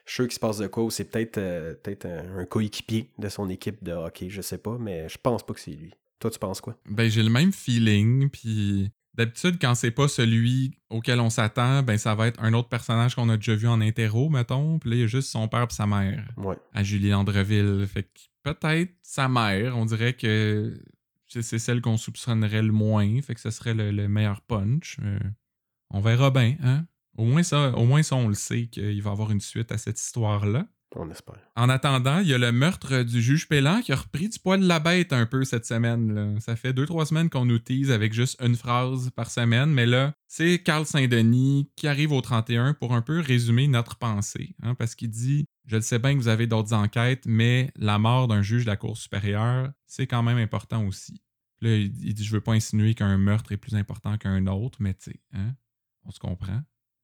Je 0.05 0.13
suis 0.13 0.15
sûr 0.15 0.27
qu'il 0.27 0.35
se 0.35 0.39
passe 0.39 0.57
de 0.57 0.67
quoi. 0.67 0.89
C'est 0.91 1.05
peut-être 1.05 1.35
peut-être 1.83 2.05
un, 2.05 2.39
un 2.39 2.45
coéquipier 2.45 3.09
de 3.17 3.27
son 3.27 3.49
équipe 3.49 3.83
de 3.83 3.91
hockey, 3.91 4.29
je 4.29 4.41
sais 4.41 4.57
pas. 4.57 4.77
Mais 4.79 5.09
je 5.09 5.17
pense 5.21 5.45
pas 5.45 5.53
que 5.53 5.59
c'est 5.59 5.71
lui. 5.71 5.93
Toi, 6.19 6.29
tu 6.31 6.39
penses 6.39 6.61
quoi? 6.61 6.77
Ben, 6.89 7.09
j'ai 7.09 7.23
le 7.23 7.29
même 7.29 7.51
feeling, 7.53 8.29
puis 8.29 8.91
d'habitude, 9.13 9.57
quand 9.59 9.75
c'est 9.75 9.91
pas 9.91 10.07
celui 10.07 10.77
auquel 10.89 11.19
on 11.19 11.29
s'attend, 11.29 11.81
ben, 11.83 11.97
ça 11.97 12.15
va 12.15 12.27
être 12.27 12.41
un 12.43 12.53
autre 12.53 12.69
personnage 12.69 13.15
qu'on 13.15 13.29
a 13.29 13.37
déjà 13.37 13.55
vu 13.55 13.67
en 13.67 13.79
interro, 13.81 14.29
mettons, 14.29 14.79
puis 14.79 14.89
là, 14.89 14.95
il 14.97 14.99
y 14.99 15.03
a 15.03 15.07
juste 15.07 15.29
son 15.29 15.47
père 15.47 15.63
et 15.69 15.73
sa 15.73 15.87
mère 15.87 16.25
Ouais. 16.37 16.57
à 16.73 16.83
Julie 16.83 17.13
Andreville. 17.13 17.85
Fait 17.87 18.03
que 18.03 18.09
peut-être 18.43 18.93
sa 19.01 19.27
mère, 19.29 19.77
on 19.77 19.85
dirait 19.85 20.13
que 20.13 20.81
c'est 21.27 21.59
celle 21.59 21.79
qu'on 21.81 21.97
soupçonnerait 21.97 22.63
le 22.63 22.71
moins, 22.71 23.21
fait 23.21 23.35
que 23.35 23.41
ce 23.41 23.51
serait 23.51 23.73
le, 23.73 23.91
le 23.91 24.07
meilleur 24.07 24.41
punch. 24.41 24.97
Euh, 25.03 25.19
on 25.91 26.01
verra 26.01 26.31
bien, 26.31 26.55
hein? 26.63 26.85
Au 27.17 27.25
moins, 27.25 27.43
ça, 27.43 27.75
au 27.77 27.85
moins 27.85 28.01
ça, 28.03 28.15
on 28.15 28.27
le 28.29 28.33
sait 28.33 28.67
qu'il 28.67 29.01
va 29.01 29.09
y 29.09 29.13
avoir 29.13 29.31
une 29.31 29.41
suite 29.41 29.71
à 29.71 29.77
cette 29.77 29.99
histoire-là. 29.99 30.67
On 30.95 31.09
espère. 31.11 31.37
En 31.55 31.69
attendant, 31.69 32.19
il 32.19 32.27
y 32.27 32.33
a 32.33 32.39
le 32.39 32.51
meurtre 32.51 33.03
du 33.03 33.21
juge 33.21 33.47
Pélan 33.47 33.81
qui 33.81 33.91
a 33.91 33.95
repris 33.95 34.27
du 34.27 34.39
poil 34.39 34.59
de 34.59 34.67
la 34.67 34.79
bête 34.79 35.13
un 35.13 35.27
peu 35.27 35.43
cette 35.43 35.65
semaine. 35.65 36.13
là. 36.13 36.39
Ça 36.39 36.55
fait 36.55 36.73
deux, 36.73 36.87
trois 36.87 37.05
semaines 37.05 37.29
qu'on 37.29 37.45
nous 37.45 37.59
tease 37.59 37.91
avec 37.91 38.11
juste 38.11 38.41
une 38.41 38.55
phrase 38.55 39.11
par 39.11 39.29
semaine, 39.29 39.69
mais 39.69 39.85
là, 39.85 40.13
c'est 40.27 40.63
Carl 40.63 40.85
Saint-Denis 40.87 41.69
qui 41.75 41.87
arrive 41.87 42.11
au 42.11 42.21
31 42.21 42.73
pour 42.73 42.95
un 42.95 43.03
peu 43.03 43.19
résumer 43.19 43.67
notre 43.67 43.97
pensée, 43.97 44.55
hein, 44.63 44.73
parce 44.73 44.95
qu'il 44.95 45.11
dit 45.11 45.45
Je 45.65 45.75
le 45.75 45.81
sais 45.83 45.99
bien 45.99 46.13
que 46.15 46.19
vous 46.19 46.27
avez 46.27 46.47
d'autres 46.47 46.73
enquêtes, 46.73 47.25
mais 47.27 47.71
la 47.75 47.99
mort 47.99 48.27
d'un 48.27 48.41
juge 48.41 48.65
de 48.65 48.69
la 48.69 48.77
Cour 48.77 48.97
supérieure, 48.97 49.71
c'est 49.85 50.07
quand 50.07 50.23
même 50.23 50.37
important 50.37 50.87
aussi. 50.87 51.21
Là, 51.61 51.75
il 51.75 51.93
il 52.03 52.15
dit 52.15 52.23
Je 52.23 52.31
veux 52.31 52.41
pas 52.41 52.53
insinuer 52.53 52.95
qu'un 52.95 53.17
meurtre 53.19 53.51
est 53.51 53.57
plus 53.57 53.75
important 53.75 54.17
qu'un 54.17 54.47
autre, 54.47 54.79
mais 54.81 54.95
tu 54.95 55.11
sais, 55.11 55.19
hein, 55.33 55.53
on 56.03 56.09
se 56.09 56.19
comprend. 56.19 56.61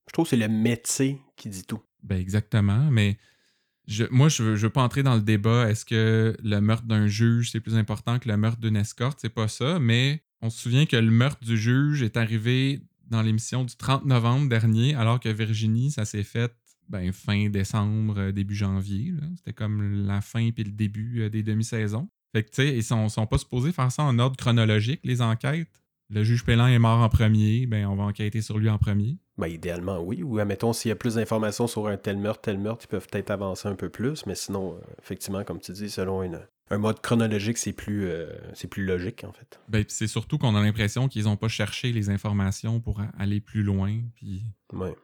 Je 0.07 0.13
trouve 0.13 0.25
que 0.25 0.31
c'est 0.31 0.37
le 0.37 0.47
métier 0.47 1.21
qui 1.35 1.49
dit 1.49 1.63
tout. 1.63 1.81
Ben 2.01 2.19
exactement, 2.19 2.89
mais 2.91 3.17
moi, 4.11 4.29
je 4.29 4.43
veux, 4.43 4.55
je 4.55 4.67
veux 4.67 4.71
pas 4.71 4.83
entrer 4.83 5.03
dans 5.03 5.15
le 5.15 5.21
débat. 5.21 5.69
Est-ce 5.69 5.85
que 5.85 6.35
le 6.43 6.61
meurtre 6.61 6.85
d'un 6.85 7.07
juge, 7.07 7.51
c'est 7.51 7.59
plus 7.59 7.75
important 7.75 8.19
que 8.19 8.27
le 8.27 8.37
meurtre 8.37 8.59
d'une 8.59 8.75
escorte? 8.75 9.19
C'est 9.21 9.29
pas 9.29 9.47
ça, 9.47 9.79
mais 9.79 10.23
on 10.41 10.49
se 10.49 10.59
souvient 10.59 10.85
que 10.85 10.95
le 10.95 11.11
meurtre 11.11 11.43
du 11.43 11.57
juge 11.57 12.01
est 12.01 12.17
arrivé 12.17 12.81
dans 13.07 13.21
l'émission 13.21 13.63
du 13.63 13.75
30 13.75 14.05
novembre 14.05 14.49
dernier, 14.49 14.95
alors 14.95 15.19
que 15.19 15.29
Virginie, 15.29 15.91
ça 15.91 16.05
s'est 16.05 16.23
fait 16.23 16.51
ben, 16.89 17.11
fin 17.11 17.49
décembre, 17.49 18.15
euh, 18.17 18.31
début 18.31 18.55
janvier. 18.55 19.13
C'était 19.37 19.53
comme 19.53 20.05
la 20.05 20.21
fin 20.21 20.51
puis 20.51 20.63
le 20.63 20.71
début 20.71 21.21
euh, 21.21 21.29
des 21.29 21.43
demi-saisons. 21.43 22.09
Fait 22.33 22.43
que, 22.43 22.49
tu 22.49 22.61
sais, 22.61 22.75
ils 22.75 22.83
sont, 22.83 23.07
sont 23.09 23.27
pas 23.27 23.37
supposés 23.37 23.71
faire 23.71 23.91
ça 23.91 24.03
en 24.03 24.19
ordre 24.19 24.35
chronologique, 24.37 24.99
les 25.03 25.21
enquêtes. 25.21 25.81
Le 26.09 26.23
juge 26.23 26.43
Pélan 26.43 26.67
est 26.67 26.79
mort 26.79 26.99
en 26.99 27.09
premier, 27.09 27.65
ben 27.65 27.87
on 27.87 27.95
va 27.95 28.03
enquêter 28.03 28.41
sur 28.41 28.59
lui 28.59 28.69
en 28.69 28.77
premier. 28.77 29.17
Ben, 29.37 29.47
idéalement, 29.47 29.99
oui. 30.01 30.23
Ou, 30.23 30.39
admettons, 30.39 30.71
s'il 30.71 30.89
y 30.89 30.91
a 30.91 30.95
plus 30.95 31.15
d'informations 31.15 31.67
sur 31.67 31.87
un 31.87 31.97
tel 31.97 32.17
meurtre, 32.17 32.41
tel 32.41 32.57
meurtre, 32.57 32.85
ils 32.85 32.87
peuvent 32.87 33.07
peut-être 33.11 33.31
avancer 33.31 33.67
un 33.67 33.75
peu 33.75 33.89
plus. 33.89 34.25
Mais 34.25 34.35
sinon, 34.35 34.75
euh, 34.75 34.79
effectivement, 35.01 35.43
comme 35.43 35.59
tu 35.59 35.71
dis, 35.73 35.89
selon 35.89 36.23
une- 36.23 36.39
un 36.71 36.77
mode 36.77 37.01
chronologique, 37.01 37.57
c'est 37.57 37.73
plus, 37.73 38.05
euh, 38.05 38.27
c'est 38.53 38.67
plus 38.69 38.85
logique, 38.85 39.23
en 39.23 39.33
fait. 39.33 39.59
Ben, 39.67 39.83
c'est 39.87 40.07
surtout 40.07 40.37
qu'on 40.37 40.55
a 40.55 40.61
l'impression 40.63 41.07
qu'ils 41.09 41.27
ont 41.27 41.37
pas 41.37 41.47
cherché 41.49 41.91
les 41.91 42.09
informations 42.09 42.79
pour 42.79 43.01
aller 43.19 43.39
plus 43.41 43.61
loin. 43.61 43.99
Puis... 44.15 44.43
Ouais. 44.73 44.95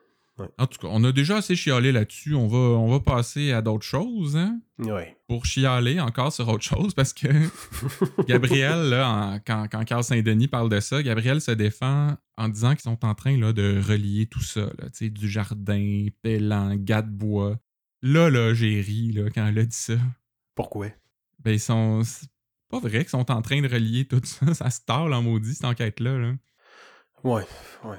En 0.57 0.65
tout 0.65 0.79
cas, 0.79 0.87
on 0.89 1.03
a 1.03 1.11
déjà 1.11 1.37
assez 1.37 1.55
chialé 1.55 1.91
là-dessus. 1.91 2.33
On 2.33 2.47
va, 2.47 2.57
on 2.57 2.89
va 2.89 2.99
passer 2.99 3.51
à 3.51 3.61
d'autres 3.61 3.85
choses, 3.85 4.35
hein? 4.35 4.59
Ouais. 4.79 5.15
Pour 5.27 5.45
chialer 5.45 5.99
encore 5.99 6.33
sur 6.33 6.47
autre 6.49 6.63
chose, 6.63 6.95
parce 6.95 7.13
que 7.13 7.27
Gabriel, 8.27 8.89
là, 8.89 9.09
en- 9.09 9.39
quand, 9.39 9.67
quand 9.71 9.83
Carl 9.85 10.03
Saint-Denis 10.03 10.47
parle 10.47 10.69
de 10.69 10.79
ça, 10.79 11.03
Gabriel 11.03 11.41
se 11.41 11.51
défend 11.51 12.15
en 12.37 12.49
disant 12.49 12.71
qu'ils 12.71 12.81
sont 12.81 13.05
en 13.05 13.13
train 13.13 13.37
là, 13.37 13.53
de 13.53 13.79
relier 13.87 14.25
tout 14.25 14.41
ça, 14.41 14.61
là, 14.61 14.89
tu 14.89 15.05
sais, 15.05 15.09
du 15.09 15.29
jardin, 15.29 16.07
Pélan, 16.23 16.75
Gadebois. 16.75 17.59
Là, 18.01 18.29
là, 18.31 18.53
j'ai 18.55 18.81
ri 18.81 19.11
là, 19.11 19.29
quand 19.29 19.45
elle 19.45 19.59
a 19.59 19.65
dit 19.65 19.75
ça. 19.77 19.93
Pourquoi? 20.55 20.87
Ben, 21.39 21.51
ils 21.51 21.59
sont. 21.59 22.03
C'est 22.03 22.27
pas 22.69 22.79
vrai 22.79 22.99
qu'ils 22.99 23.09
sont 23.09 23.29
en 23.31 23.41
train 23.43 23.61
de 23.61 23.67
relier 23.67 24.05
tout 24.05 24.21
ça. 24.23 24.53
Ça 24.55 24.69
se 24.71 24.79
tarle 24.81 25.13
en 25.13 25.21
maudit, 25.21 25.53
cette 25.53 25.65
enquête-là. 25.65 26.17
Là. 26.17 26.33
Ouais, 27.23 27.43
ouais. 27.85 27.97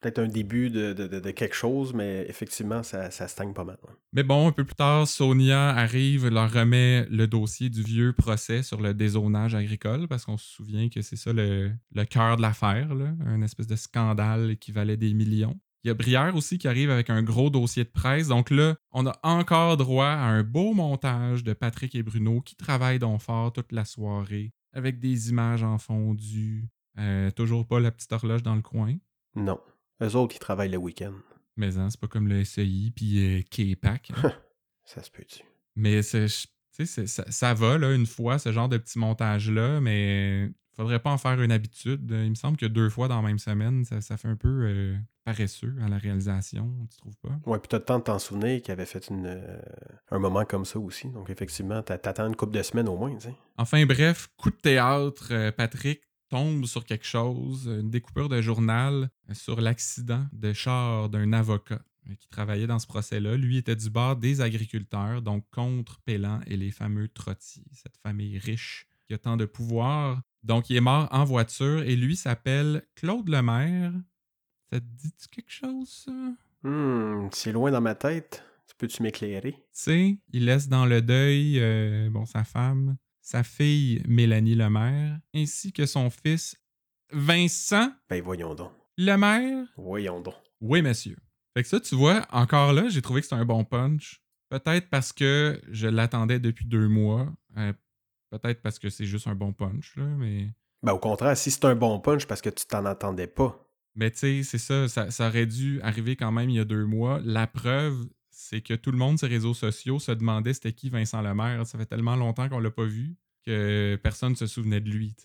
Peut-être 0.00 0.20
un 0.20 0.28
début 0.28 0.70
de, 0.70 0.92
de- 0.92 1.08
de- 1.08 1.18
de 1.18 1.30
quelque 1.32 1.56
chose, 1.56 1.92
mais 1.92 2.24
effectivement, 2.28 2.84
ça, 2.84 3.10
ça 3.10 3.26
stagne 3.26 3.52
pas 3.52 3.64
mal. 3.64 3.78
Mais 4.12 4.22
bon, 4.22 4.46
un 4.48 4.52
peu 4.52 4.64
plus 4.64 4.76
tard, 4.76 5.08
Sonia 5.08 5.70
arrive, 5.70 6.28
leur 6.28 6.52
remet 6.52 7.04
le 7.10 7.26
dossier 7.26 7.68
du 7.68 7.82
vieux 7.82 8.12
procès 8.12 8.62
sur 8.62 8.80
le 8.80 8.94
dézonage 8.94 9.56
agricole, 9.56 10.06
parce 10.06 10.24
qu'on 10.24 10.36
se 10.36 10.46
souvient 10.48 10.88
que 10.88 11.02
c'est 11.02 11.16
ça 11.16 11.32
le, 11.32 11.72
le 11.92 12.04
cœur 12.04 12.36
de 12.36 12.42
l'affaire, 12.42 12.88
un 13.26 13.42
espèce 13.42 13.66
de 13.66 13.74
scandale 13.74 14.56
qui 14.58 14.70
valait 14.70 14.96
des 14.96 15.12
millions. 15.14 15.58
Il 15.84 15.88
y 15.88 15.90
a 15.90 15.94
Brière 15.94 16.34
aussi 16.36 16.58
qui 16.58 16.68
arrive 16.68 16.90
avec 16.90 17.08
un 17.10 17.22
gros 17.22 17.50
dossier 17.50 17.84
de 17.84 17.88
presse. 17.88 18.28
Donc 18.28 18.50
là, 18.50 18.76
on 18.92 19.06
a 19.06 19.18
encore 19.22 19.76
droit 19.76 20.06
à 20.08 20.26
un 20.26 20.42
beau 20.42 20.74
montage 20.74 21.44
de 21.44 21.52
Patrick 21.54 21.94
et 21.94 22.02
Bruno 22.02 22.40
qui 22.40 22.56
travaillent 22.56 22.98
donc 22.98 23.20
fort 23.20 23.52
toute 23.52 23.72
la 23.72 23.84
soirée, 23.84 24.52
avec 24.72 24.98
des 25.00 25.30
images 25.30 25.62
en 25.62 25.78
fondu. 25.78 26.68
Euh, 26.98 27.30
toujours 27.30 27.66
pas 27.66 27.78
la 27.80 27.90
petite 27.92 28.12
horloge 28.12 28.42
dans 28.42 28.56
le 28.56 28.62
coin. 28.62 28.94
Non. 29.36 29.58
Eux 30.02 30.14
autres, 30.16 30.36
ils 30.36 30.40
travaillent 30.40 30.70
le 30.70 30.78
week-end. 30.78 31.12
Mais 31.56 31.76
hein, 31.76 31.88
c'est 31.90 32.00
pas 32.00 32.06
comme 32.08 32.28
le 32.28 32.44
SEI 32.44 32.92
puis 32.94 33.18
euh, 33.38 33.42
K-Pac. 33.50 34.12
hein. 34.16 34.32
Ça 34.84 35.02
se 35.02 35.10
peut-tu? 35.10 35.42
Mais 35.76 36.02
c'est, 36.02 36.28
ça, 36.28 37.30
ça 37.30 37.54
va, 37.54 37.76
là, 37.76 37.92
une 37.94 38.06
fois, 38.06 38.38
ce 38.38 38.52
genre 38.52 38.68
de 38.68 38.78
petit 38.78 38.98
montage-là, 38.98 39.80
mais 39.80 40.50
faudrait 40.74 40.98
pas 41.00 41.10
en 41.10 41.18
faire 41.18 41.40
une 41.42 41.52
habitude. 41.52 42.08
Il 42.10 42.30
me 42.30 42.34
semble 42.34 42.56
que 42.56 42.64
deux 42.66 42.88
fois 42.88 43.06
dans 43.08 43.20
la 43.20 43.26
même 43.28 43.38
semaine, 43.38 43.84
ça, 43.84 44.00
ça 44.00 44.16
fait 44.16 44.28
un 44.28 44.36
peu 44.36 44.48
euh, 44.48 44.96
paresseux 45.24 45.74
à 45.82 45.88
la 45.88 45.98
réalisation, 45.98 46.72
tu 46.90 46.96
trouves 46.98 47.16
pas? 47.18 47.38
Ouais, 47.44 47.58
puis 47.58 47.68
t'as 47.68 47.78
le 47.78 47.84
temps 47.84 47.98
de 47.98 48.04
t'en 48.04 48.18
souvenir 48.18 48.62
qu'il 48.62 48.72
avait 48.72 48.86
fait 48.86 49.08
une, 49.08 49.26
euh, 49.26 49.60
un 50.10 50.18
moment 50.18 50.44
comme 50.44 50.64
ça 50.64 50.78
aussi. 50.78 51.10
Donc, 51.10 51.28
effectivement, 51.30 51.82
t'a- 51.82 51.98
t'attends 51.98 52.26
une 52.28 52.36
couple 52.36 52.56
de 52.56 52.62
semaines 52.62 52.88
au 52.88 52.96
moins, 52.96 53.14
tu 53.14 53.20
sais. 53.28 53.34
Enfin 53.58 53.84
bref, 53.84 54.28
coup 54.36 54.50
de 54.50 54.56
théâtre, 54.56 55.28
euh, 55.32 55.52
Patrick 55.52 56.00
tombe 56.28 56.66
sur 56.66 56.84
quelque 56.84 57.06
chose, 57.06 57.66
une 57.66 57.90
découpure 57.90 58.28
de 58.28 58.40
journal 58.40 59.10
euh, 59.28 59.34
sur 59.34 59.60
l'accident 59.60 60.26
de 60.32 60.52
char 60.52 61.08
d'un 61.08 61.32
avocat 61.32 61.80
euh, 62.08 62.14
qui 62.14 62.28
travaillait 62.28 62.66
dans 62.66 62.78
ce 62.78 62.86
procès-là. 62.86 63.36
Lui 63.36 63.58
était 63.58 63.76
du 63.76 63.90
bord 63.90 64.16
des 64.16 64.40
agriculteurs, 64.40 65.22
donc 65.22 65.44
contre 65.50 66.00
Pélan 66.00 66.40
et 66.46 66.56
les 66.56 66.70
fameux 66.70 67.08
trottiers, 67.08 67.64
cette 67.72 67.96
famille 67.96 68.38
riche 68.38 68.86
qui 69.06 69.14
a 69.14 69.18
tant 69.18 69.36
de 69.36 69.46
pouvoir. 69.46 70.22
Donc 70.42 70.70
il 70.70 70.76
est 70.76 70.80
mort 70.80 71.08
en 71.10 71.24
voiture 71.24 71.82
et 71.82 71.96
lui 71.96 72.16
s'appelle 72.16 72.86
Claude 72.94 73.28
Lemaire. 73.28 73.92
Ça 74.70 74.80
te 74.80 74.84
dit 74.84 75.12
quelque 75.30 75.50
chose, 75.50 75.88
ça? 75.88 76.12
Hmm, 76.62 77.28
c'est 77.32 77.52
loin 77.52 77.70
dans 77.70 77.80
ma 77.80 77.94
tête. 77.94 78.44
Tu 78.66 78.74
Peux-tu 78.76 79.02
m'éclairer? 79.02 79.52
Tu 79.52 79.60
sais, 79.72 80.18
il 80.32 80.44
laisse 80.44 80.68
dans 80.68 80.84
le 80.84 81.00
deuil 81.00 81.58
euh, 81.58 82.10
bon, 82.10 82.26
sa 82.26 82.44
femme, 82.44 82.96
sa 83.28 83.42
fille 83.42 84.02
Mélanie 84.08 84.54
Lemaire, 84.54 85.18
ainsi 85.34 85.70
que 85.70 85.84
son 85.84 86.08
fils 86.08 86.56
Vincent 87.12 87.92
Ben 88.08 88.22
voyons 88.22 88.54
donc. 88.54 88.72
Lemaire. 88.96 89.66
Voyons 89.76 90.22
donc. 90.22 90.34
Oui, 90.62 90.80
monsieur. 90.80 91.14
Fait 91.54 91.62
que 91.62 91.68
ça, 91.68 91.78
tu 91.78 91.94
vois, 91.94 92.26
encore 92.30 92.72
là, 92.72 92.88
j'ai 92.88 93.02
trouvé 93.02 93.20
que 93.20 93.26
c'était 93.26 93.38
un 93.38 93.44
bon 93.44 93.64
punch. 93.64 94.22
Peut-être 94.48 94.88
parce 94.88 95.12
que 95.12 95.60
je 95.68 95.88
l'attendais 95.88 96.38
depuis 96.38 96.64
deux 96.64 96.88
mois. 96.88 97.30
Euh, 97.58 97.74
Peut-être 98.30 98.62
parce 98.62 98.78
que 98.78 98.88
c'est 98.88 99.04
juste 99.06 99.26
un 99.26 99.34
bon 99.34 99.52
punch, 99.52 99.94
là, 99.96 100.04
mais. 100.04 100.48
Ben 100.82 100.92
au 100.92 100.98
contraire, 100.98 101.36
si 101.36 101.50
c'est 101.50 101.64
un 101.66 101.74
bon 101.74 101.98
punch 102.00 102.26
parce 102.26 102.40
que 102.40 102.50
tu 102.50 102.64
t'en 102.64 102.86
attendais 102.86 103.26
pas. 103.26 103.62
Mais 103.94 104.10
tu 104.10 104.18
sais, 104.18 104.42
c'est 104.42 104.58
ça, 104.58 104.88
ça, 104.88 105.10
ça 105.10 105.28
aurait 105.28 105.46
dû 105.46 105.80
arriver 105.82 106.16
quand 106.16 106.32
même 106.32 106.48
il 106.48 106.56
y 106.56 106.60
a 106.60 106.64
deux 106.64 106.84
mois. 106.86 107.20
La 107.24 107.46
preuve, 107.46 108.06
c'est 108.40 108.60
que 108.60 108.74
tout 108.74 108.92
le 108.92 108.98
monde 108.98 109.18
sur 109.18 109.26
les 109.26 109.34
réseaux 109.34 109.52
sociaux 109.52 109.98
se 109.98 110.12
demandait 110.12 110.54
c'était 110.54 110.72
qui 110.72 110.90
Vincent 110.90 111.20
Lemaire. 111.22 111.66
Ça 111.66 111.76
fait 111.76 111.86
tellement 111.86 112.14
longtemps 112.14 112.48
qu'on 112.48 112.60
l'a 112.60 112.70
pas 112.70 112.84
vu 112.84 113.16
que 113.44 113.98
personne 114.02 114.30
ne 114.32 114.36
se 114.36 114.46
souvenait 114.46 114.80
de 114.80 114.88
lui. 114.88 115.16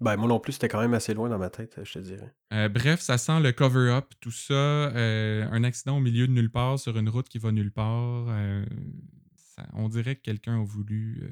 Ben 0.00 0.16
moi 0.16 0.28
non 0.28 0.40
plus, 0.40 0.52
c'était 0.54 0.68
quand 0.68 0.80
même 0.80 0.94
assez 0.94 1.14
loin 1.14 1.28
dans 1.28 1.38
ma 1.38 1.50
tête, 1.50 1.78
je 1.84 1.92
te 1.92 1.98
dirais. 2.00 2.34
Euh, 2.52 2.68
bref, 2.68 3.00
ça 3.00 3.16
sent 3.16 3.40
le 3.40 3.52
cover-up, 3.52 4.12
tout 4.20 4.30
ça. 4.32 4.54
euh, 4.54 5.46
un 5.50 5.62
accident 5.64 5.96
au 5.98 6.00
milieu 6.00 6.26
de 6.26 6.32
nulle 6.32 6.50
part 6.50 6.78
sur 6.80 6.96
une 6.98 7.08
route 7.08 7.28
qui 7.28 7.38
va 7.38 7.52
nulle 7.52 7.70
part. 7.72 8.26
euh, 8.28 8.64
ça- 9.36 9.66
on 9.74 9.88
dirait 9.88 10.16
que 10.16 10.22
quelqu'un 10.22 10.60
a 10.60 10.64
voulu, 10.64 11.22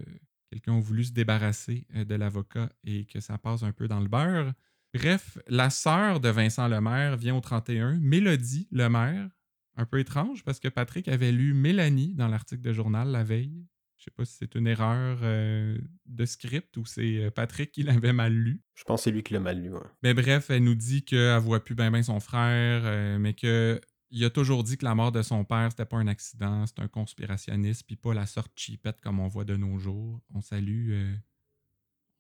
quelqu'un 0.51 0.77
a 0.77 0.81
voulu 0.81 1.05
se 1.05 1.13
débarrasser 1.13 1.87
de 1.95 2.15
l'avocat 2.15 2.71
et 2.85 3.05
que 3.05 3.19
ça 3.21 3.37
passe 3.39 3.63
un 3.65 3.73
peu 3.73 3.89
dans 3.89 4.01
le 4.01 4.09
beurre. 4.09 4.53
Bref, 4.95 5.39
la 5.49 5.71
sœur 5.71 6.21
de 6.21 6.29
Vincent 6.29 6.69
Lemaire 6.69 7.17
vient 7.17 7.35
au 7.37 7.41
31, 7.41 7.99
Mélodie 7.99 8.69
Lemaire. 8.71 9.29
Un 9.77 9.85
peu 9.87 9.99
étrange 9.99 10.43
parce 10.45 10.59
que 10.59 10.69
Patrick 10.69 11.09
avait 11.09 11.33
lu 11.33 11.53
Mélanie 11.55 12.15
dans 12.15 12.29
l'article 12.29 12.63
de 12.63 12.73
journal 12.73 13.09
la 13.11 13.25
veille. 13.25 13.67
Je 13.99 14.05
sais 14.05 14.11
pas 14.11 14.25
si 14.25 14.35
c'est 14.39 14.55
une 14.55 14.67
erreur 14.67 15.19
euh, 15.23 15.79
de 16.07 16.25
script 16.27 16.77
ou 16.77 16.85
c'est 16.85 17.25
euh, 17.25 17.31
Patrick 17.31 17.73
qui 17.73 17.83
l'avait 17.83 18.13
mal 18.13 18.33
lu. 18.33 18.63
Je 18.75 18.85
pense 18.85 19.01
que 19.01 19.05
c'est 19.05 19.11
lui 19.11 19.23
qui 19.23 19.33
l'a 19.35 19.41
mal 19.41 19.61
lu. 19.61 19.73
ouais. 19.73 19.81
Mais 20.03 20.15
bref, 20.15 20.51
elle 20.51 20.65
nous 20.65 20.75
dit 20.75 21.05
qu'elle 21.05 21.39
voit 21.41 21.63
plus 21.65 21.75
bien 21.75 21.91
ben 21.91 22.03
son 22.03 22.21
frère, 22.21 22.83
euh, 22.85 23.19
mais 23.19 23.35
que 23.35 23.81
il 24.11 24.25
a 24.25 24.31
toujours 24.31 24.63
dit 24.63 24.79
que 24.79 24.85
la 24.85 24.95
mort 24.95 25.13
de 25.13 25.21
son 25.23 25.45
père, 25.45 25.69
c'était 25.71 25.85
pas 25.85 25.97
un 25.97 26.07
accident, 26.07 26.65
c'est 26.67 26.79
un 26.79 26.89
conspirationniste, 26.89 27.85
puis 27.87 27.97
pas 27.97 28.15
la 28.15 28.27
sorte 28.27 28.53
cheapette 28.55 29.01
comme 29.01 29.19
on 29.19 29.29
voit 29.29 29.45
de 29.45 29.57
nos 29.57 29.79
jours. 29.79 30.21
On 30.33 30.41
salue. 30.41 30.91
euh, 30.93 31.15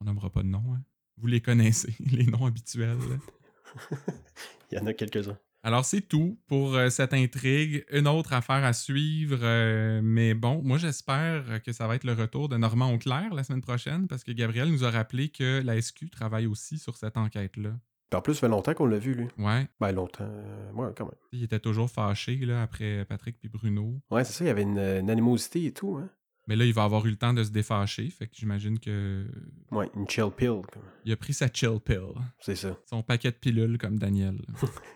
on 0.00 0.04
nommera 0.06 0.30
pas 0.30 0.42
de 0.42 0.48
nom, 0.48 0.74
hein. 0.74 0.82
Vous 1.18 1.26
les 1.28 1.40
connaissez, 1.40 1.94
les 2.10 2.26
noms 2.26 2.44
habituels. 2.44 2.98
Il 4.70 4.76
y 4.76 4.78
en 4.78 4.86
a 4.86 4.92
quelques-uns. 4.92 5.38
Alors, 5.66 5.84
c'est 5.84 6.02
tout 6.02 6.38
pour 6.46 6.76
euh, 6.76 6.90
cette 6.90 7.12
intrigue. 7.12 7.84
Une 7.90 8.06
autre 8.06 8.32
affaire 8.32 8.62
à 8.64 8.72
suivre. 8.72 9.40
euh, 9.42 10.00
mais 10.00 10.32
bon, 10.32 10.62
moi, 10.62 10.78
j'espère 10.78 11.60
que 11.64 11.72
ça 11.72 11.88
va 11.88 11.96
être 11.96 12.04
le 12.04 12.12
retour 12.12 12.48
de 12.48 12.56
Normand 12.56 12.92
Auclair 12.92 13.34
la 13.34 13.42
semaine 13.42 13.62
prochaine 13.62 14.06
parce 14.06 14.22
que 14.22 14.30
Gabriel 14.30 14.68
nous 14.70 14.84
a 14.84 14.90
rappelé 14.92 15.28
que 15.28 15.60
la 15.64 15.80
SQ 15.82 16.08
travaille 16.10 16.46
aussi 16.46 16.78
sur 16.78 16.96
cette 16.96 17.16
enquête-là. 17.16 17.70
En 18.14 18.20
plus, 18.20 18.34
ça 18.34 18.42
fait 18.42 18.48
longtemps 18.48 18.74
qu'on 18.74 18.86
l'a 18.86 18.98
vu, 18.98 19.14
lui. 19.14 19.26
Ouais. 19.38 19.66
Ben 19.80 19.90
longtemps. 19.90 20.22
euh, 20.22 20.72
ouais, 20.74 20.92
quand 20.96 21.06
même. 21.06 21.14
Il 21.32 21.42
était 21.42 21.58
toujours 21.58 21.90
fâché 21.90 22.36
là, 22.36 22.62
après 22.62 23.04
Patrick 23.04 23.36
puis 23.40 23.48
Bruno. 23.48 24.00
Ouais, 24.12 24.22
c'est 24.22 24.34
ça, 24.34 24.44
il 24.44 24.46
y 24.46 24.50
avait 24.50 24.62
une, 24.62 24.78
une 24.78 25.10
animosité 25.10 25.64
et 25.66 25.72
tout, 25.72 25.96
hein. 25.96 26.08
Mais 26.48 26.54
là, 26.54 26.64
il 26.64 26.72
va 26.72 26.84
avoir 26.84 27.04
eu 27.06 27.10
le 27.10 27.16
temps 27.16 27.34
de 27.34 27.42
se 27.42 27.50
défâcher. 27.50 28.08
Fait 28.08 28.28
que 28.28 28.36
j'imagine 28.36 28.78
que 28.78 29.26
Ouais, 29.72 29.90
une 29.96 30.08
chill 30.08 30.30
pill. 30.36 30.60
il 31.04 31.10
a 31.10 31.16
pris 31.16 31.34
sa 31.34 31.48
chill 31.52 31.80
pill. 31.84 32.12
C'est 32.38 32.54
ça. 32.54 32.78
Son 32.88 33.02
paquet 33.02 33.32
de 33.32 33.36
pilules 33.36 33.78
comme 33.78 33.98
Daniel. 33.98 34.38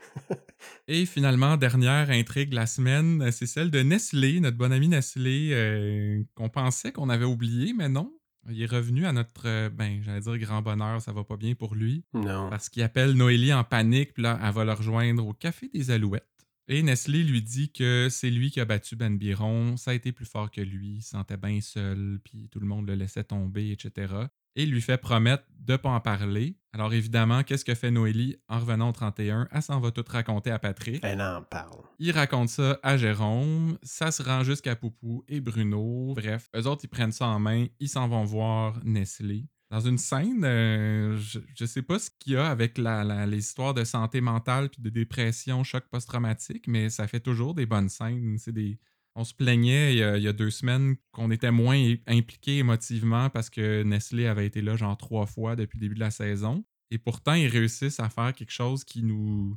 Et 0.89 1.07
finalement, 1.07 1.57
dernière 1.57 2.11
intrigue 2.11 2.51
de 2.51 2.55
la 2.57 2.67
semaine, 2.67 3.31
c'est 3.33 3.47
celle 3.47 3.71
de 3.71 3.81
Nestlé, 3.81 4.41
notre 4.41 4.57
bon 4.57 4.73
ami 4.73 4.89
Nestlé, 4.89 5.51
euh, 5.53 6.23
qu'on 6.35 6.49
pensait 6.49 6.93
qu'on 6.93 7.09
avait 7.09 7.25
oublié, 7.25 7.73
mais 7.73 7.89
non. 7.89 8.13
Il 8.51 8.61
est 8.61 8.67
revenu 8.67 9.07
à 9.07 9.13
notre, 9.13 9.47
euh, 9.47 9.69
ben, 9.71 10.01
j'allais 10.03 10.21
dire 10.21 10.39
grand 10.39 10.63
bonheur, 10.63 11.01
ça 11.01 11.13
va 11.13 11.25
pas 11.25 11.37
bien 11.37 11.55
pour 11.55 11.75
lui, 11.75 12.05
Non. 12.15 12.49
parce 12.51 12.69
qu'il 12.69 12.83
appelle 12.83 13.13
Noélie 13.13 13.53
en 13.53 13.65
panique, 13.65 14.15
puis 14.15 14.23
là, 14.23 14.39
elle 14.43 14.53
va 14.53 14.65
le 14.65 14.73
rejoindre 14.73 15.27
au 15.27 15.33
Café 15.35 15.69
des 15.73 15.91
Alouettes. 15.91 16.27
Et 16.69 16.83
Nestlé 16.83 17.23
lui 17.25 17.43
dit 17.43 17.71
que 17.73 18.09
c'est 18.11 18.31
lui 18.31 18.51
qui 18.51 18.61
a 18.61 18.65
battu 18.65 18.97
Ben 18.97 19.17
Biron, 19.19 19.77
ça 19.77 19.91
a 19.91 19.95
été 19.95 20.13
plus 20.13 20.25
fort 20.25 20.51
que 20.51 20.61
lui, 20.61 20.97
il 20.97 21.03
se 21.03 21.11
sentait 21.11 21.37
bien 21.37 21.61
seul, 21.61 22.21
puis 22.25 22.49
tout 22.51 22.61
le 22.61 22.67
monde 22.67 22.87
le 22.87 22.95
laissait 22.95 23.25
tomber, 23.25 23.73
etc. 23.73 24.15
Et 24.57 24.67
lui 24.67 24.81
fait 24.81 24.99
promettre 24.99 25.45
de 25.59 25.77
pas 25.77 25.91
en 25.91 26.01
parler. 26.01 26.57
Alors 26.73 26.93
évidemment, 26.93 27.43
qu'est-ce 27.43 27.65
que 27.65 27.75
fait 27.75 27.91
Noélie 27.91 28.37
en 28.49 28.59
revenant 28.61 28.89
au 28.91 28.93
31? 28.93 29.49
Elle 29.53 29.63
s'en 29.63 29.81
va 29.81 29.91
tout 29.91 30.05
raconter 30.09 30.51
à 30.51 30.59
Patrick. 30.59 31.01
Elle 31.05 31.21
en 31.21 31.43
parle. 31.43 31.83
Il 31.99 32.13
raconte 32.13 32.49
ça 32.49 32.79
à 32.83 32.97
Jérôme, 32.97 33.79
ça 33.83 34.11
se 34.11 34.23
rend 34.23 34.43
jusqu'à 34.45 34.77
Poupou 34.77 35.25
et 35.29 35.41
Bruno. 35.41 36.15
Bref, 36.17 36.49
eux 36.57 36.67
autres, 36.67 36.85
ils 36.85 36.89
prennent 36.89 37.13
ça 37.13 37.27
en 37.27 37.39
main, 37.39 37.67
ils 37.81 37.89
s'en 37.89 38.09
vont 38.09 38.25
voir 38.25 38.81
Nestlé. 38.85 39.47
Dans 39.71 39.81
une 39.81 39.99
scène, 39.99 40.45
euh, 40.45 41.17
je, 41.19 41.39
je 41.57 41.65
sais 41.65 41.83
pas 41.83 42.01
ce 42.01 42.11
qu'il 42.19 42.33
y 42.33 42.37
a 42.37 42.49
avec 42.49 42.77
la, 42.77 43.05
la- 43.05 43.27
les 43.27 43.39
histoires 43.39 43.73
de 43.75 43.85
santé 43.85 44.21
mentale 44.21 44.69
puis 44.69 44.83
de 44.83 44.91
dépression, 44.91 45.63
choc 45.63 45.85
post-traumatique, 45.91 46.67
mais 46.67 46.91
ça 46.91 47.07
fait 47.07 47.21
toujours 47.21 47.55
des 47.55 47.67
bonnes 47.67 47.89
scènes. 47.89 48.37
C'est 48.39 48.51
des... 48.53 48.81
On 49.17 49.25
se 49.25 49.35
plaignait 49.35 49.93
il 49.95 49.99
y, 49.99 50.03
a, 50.03 50.17
il 50.17 50.23
y 50.23 50.29
a 50.29 50.33
deux 50.33 50.51
semaines 50.51 50.97
qu'on 51.13 51.31
était 51.31 51.51
moins 51.51 51.77
i- 51.77 52.01
impliqués 52.07 52.59
émotivement 52.59 53.29
parce 53.29 53.51
que 53.51 53.83
Nestlé 53.83 54.27
avait 54.27 54.47
été 54.47 54.63
là 54.63 54.77
genre 54.77 54.97
trois 54.97 55.27
fois 55.27 55.57
depuis 55.57 55.79
le 55.79 55.83
début 55.83 55.95
de 55.97 56.01
la 56.01 56.11
saison. 56.11 56.65
Et 56.93 56.99
pourtant, 56.99 57.35
ils 57.35 57.49
réussissent 57.49 58.01
à 58.01 58.09
faire 58.09 58.33
quelque 58.35 58.53
chose 58.53 58.85
qui 58.85 59.03
nous, 59.03 59.57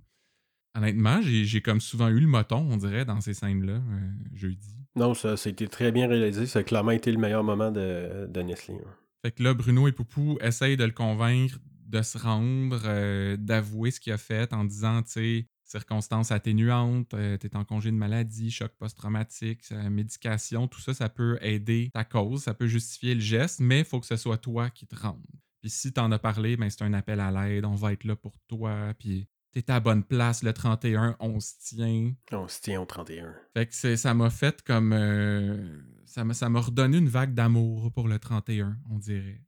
Honnêtement, 0.76 1.22
j'ai 1.22 1.46
j'ai 1.46 1.62
comme 1.62 1.80
souvent 1.80 2.08
eu 2.10 2.20
le 2.20 2.26
moton, 2.28 2.58
on 2.58 2.78
dirait, 2.78 3.06
dans 3.06 3.22
ces 3.22 3.36
scènes-là, 3.36 3.74
euh, 3.74 4.12
jeudi. 4.34 4.76
Non, 4.96 5.14
ça, 5.14 5.38
ça 5.38 5.50
a 5.50 5.52
été 5.52 5.68
très 5.68 5.92
bien 5.92 6.08
réalisé. 6.08 6.48
Ça 6.48 6.60
a 6.60 6.64
clairement 6.64 6.92
été 6.92 7.12
le 7.12 7.20
meilleur 7.20 7.44
moment 7.44 7.72
de, 7.72 8.26
de 8.28 8.42
Nestlé. 8.42 8.76
Fait 9.24 9.32
que 9.32 9.44
là, 9.44 9.54
Bruno 9.54 9.88
et 9.88 9.92
Poupou 9.92 10.38
essayent 10.42 10.76
de 10.78 10.84
le 10.84 10.92
convaincre 10.92 11.60
de 11.86 12.02
se 12.02 12.18
rendre, 12.18 12.82
euh, 12.86 13.38
d'avouer 13.38 13.92
ce 13.92 14.00
qu'il 14.00 14.14
a 14.14 14.18
fait 14.18 14.52
en 14.52 14.66
disant, 14.66 15.04
tu 15.04 15.12
sais, 15.12 15.48
circonstances 15.74 16.32
atténuantes, 16.32 17.14
euh, 17.16 17.36
t'es 17.38 17.56
en 17.56 17.66
congé 17.66 17.92
de 17.92 17.98
maladie, 17.98 18.52
choc 18.52 18.72
post-traumatique, 18.78 19.62
euh, 19.72 19.90
médication, 19.90 20.68
tout 20.68 20.80
ça, 20.80 20.94
ça 20.94 21.10
peut 21.10 21.38
aider 21.42 21.90
ta 21.94 22.04
cause, 22.04 22.44
ça 22.44 22.54
peut 22.54 22.68
justifier 22.68 23.16
le 23.16 23.22
geste, 23.22 23.60
mais 23.60 23.80
il 23.80 23.86
faut 23.86 24.00
que 24.00 24.06
ce 24.06 24.16
soit 24.16 24.38
toi 24.38 24.70
qui 24.70 24.86
te 24.86 24.96
rende. 24.96 25.26
Puis 25.62 25.70
si 25.70 25.92
t'en 25.92 26.12
as 26.12 26.20
parlé, 26.20 26.58
ben 26.58 26.70
c'est 26.70 26.84
un 26.84 26.94
appel 26.94 27.20
à 27.20 27.32
l'aide, 27.32 27.66
on 27.66 27.76
va 27.76 27.94
être 27.94 28.04
là 28.04 28.16
pour 28.16 28.38
toi, 28.48 28.94
puis 29.00 29.28
t'es 29.52 29.70
à 29.70 29.76
la 29.76 29.80
bonne 29.80 30.04
place 30.04 30.44
le 30.44 30.54
31, 30.54 31.16
on 31.20 31.40
se 31.40 31.54
tient. 31.60 32.14
On 32.32 32.48
se 32.48 32.62
tient 32.62 32.82
au 32.82 32.86
31. 32.86 33.34
Fait 33.54 33.68
que 33.68 33.96
ça 33.96 34.14
m'a 34.14 34.30
fait 34.30 34.62
comme. 34.62 34.94
euh, 34.94 35.82
ça 36.06 36.24
m'a 36.24 36.60
redonné 36.60 36.98
une 36.98 37.10
vague 37.10 37.34
d'amour 37.34 37.92
pour 37.92 38.08
le 38.08 38.20
31, 38.20 38.78
on 38.92 39.00
dirait. 39.00 39.42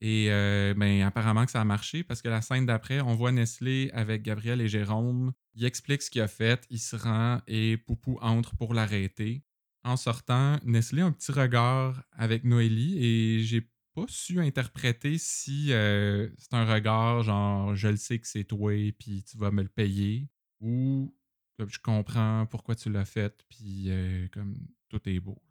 Et 0.00 0.26
euh, 0.30 0.74
ben, 0.74 1.02
apparemment 1.02 1.44
que 1.44 1.50
ça 1.50 1.60
a 1.60 1.64
marché 1.64 2.04
parce 2.04 2.22
que 2.22 2.28
la 2.28 2.40
scène 2.40 2.66
d'après, 2.66 3.00
on 3.00 3.14
voit 3.14 3.32
Nestlé 3.32 3.90
avec 3.92 4.22
Gabriel 4.22 4.60
et 4.60 4.68
Jérôme. 4.68 5.32
Il 5.54 5.64
explique 5.64 6.02
ce 6.02 6.10
qu'il 6.10 6.22
a 6.22 6.28
fait, 6.28 6.64
il 6.70 6.78
se 6.78 6.94
rend 6.94 7.40
et 7.48 7.76
Poupou 7.76 8.18
entre 8.20 8.56
pour 8.56 8.74
l'arrêter. 8.74 9.42
En 9.82 9.96
sortant, 9.96 10.58
Nestlé 10.64 11.02
a 11.02 11.06
un 11.06 11.12
petit 11.12 11.32
regard 11.32 12.02
avec 12.12 12.44
Noélie 12.44 13.04
et 13.04 13.42
j'ai 13.42 13.62
pas 13.94 14.04
su 14.06 14.40
interpréter 14.40 15.18
si 15.18 15.72
euh, 15.72 16.28
c'est 16.36 16.54
un 16.54 16.72
regard 16.72 17.22
genre 17.24 17.74
je 17.74 17.88
le 17.88 17.96
sais 17.96 18.18
que 18.20 18.28
c'est 18.28 18.44
toi 18.44 18.72
puis 18.98 19.24
tu 19.24 19.36
vas 19.38 19.50
me 19.50 19.62
le 19.62 19.68
payer 19.68 20.28
ou 20.60 21.12
je 21.66 21.78
comprends 21.80 22.46
pourquoi 22.46 22.74
tu 22.74 22.90
l'as 22.90 23.04
fait, 23.04 23.44
puis 23.48 23.86
euh, 23.88 24.28
comme 24.32 24.56
tout 24.88 25.00
est 25.08 25.20
beau. 25.20 25.42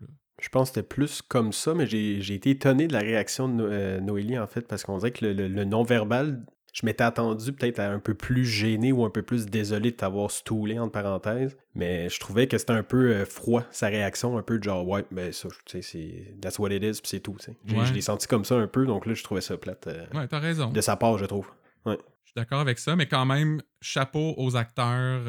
Je 0.42 0.50
pense 0.50 0.70
que 0.70 0.76
c'était 0.76 0.88
plus 0.88 1.22
comme 1.22 1.52
ça, 1.52 1.74
mais 1.74 1.88
j'ai 1.88 2.34
été 2.34 2.52
étonné 2.52 2.88
de 2.88 2.94
la 2.94 3.00
réaction 3.00 3.48
de 3.50 3.54
No- 3.54 3.66
euh, 3.66 4.00
Noélie, 4.00 4.38
en 4.38 4.48
fait, 4.48 4.62
parce 4.62 4.84
qu'on 4.84 4.98
dirait 5.00 5.12
que 5.12 5.26
le, 5.26 5.34
le- 5.34 5.48
le 5.48 5.64
non-verbal, 5.66 6.46
je 6.74 6.86
m'étais 6.86 7.04
attendu 7.04 7.54
peut-être 7.54 7.80
à 7.80 7.90
un 7.90 7.98
peu 8.00 8.14
plus 8.14 8.46
gêné 8.46 8.92
ou 8.92 9.04
un 9.04 9.10
peu 9.10 9.24
plus 9.24 9.48
désolé 9.48 9.90
de 9.92 9.96
t'avoir 9.96 10.30
stoulé, 10.30 10.78
entre 10.78 10.92
parenthèses, 10.92 11.58
mais 11.74 12.08
je 12.10 12.20
trouvais 12.20 12.48
que 12.48 12.60
c'était 12.60 12.74
un 12.74 12.84
peu 12.84 13.14
euh, 13.16 13.26
froid, 13.26 13.64
sa 13.72 13.88
réaction, 13.88 14.38
un 14.38 14.44
peu 14.44 14.60
de 14.60 14.64
genre, 14.64 14.88
ouais, 14.88 15.04
ben 15.10 15.32
ça, 15.34 15.48
tu 15.66 15.82
sais, 15.82 15.82
c'est 15.82 16.36
that's 16.40 16.60
what 16.60 16.70
it 16.70 16.84
is, 16.84 17.02
puis 17.02 17.10
c'est 17.10 17.20
tout, 17.20 17.36
tu 17.40 17.46
sais. 17.46 17.58
J'ai- 17.66 17.76
Ouais. 17.78 17.86
Je 17.88 17.94
l'ai 17.94 18.02
senti 18.02 18.28
comme 18.28 18.46
ça 18.46 18.56
un 18.58 18.68
peu, 18.68 18.86
donc 18.86 19.08
là, 19.08 19.16
je 19.16 19.24
trouvais 19.24 19.42
ça 19.42 19.58
plate 19.58 19.88
euh, 19.88 20.06
Ouais, 20.14 20.28
t'as 20.28 20.40
raison. 20.40 20.70
de 20.70 20.82
sa 20.82 20.96
part, 20.98 21.18
je 21.18 21.26
trouve. 21.26 21.50
Je 21.88 21.94
suis 21.94 22.34
d'accord 22.36 22.60
avec 22.60 22.78
ça, 22.78 22.96
mais 22.96 23.08
quand 23.08 23.26
même, 23.26 23.62
chapeau 23.82 24.36
aux 24.38 24.56
acteurs 24.56 25.22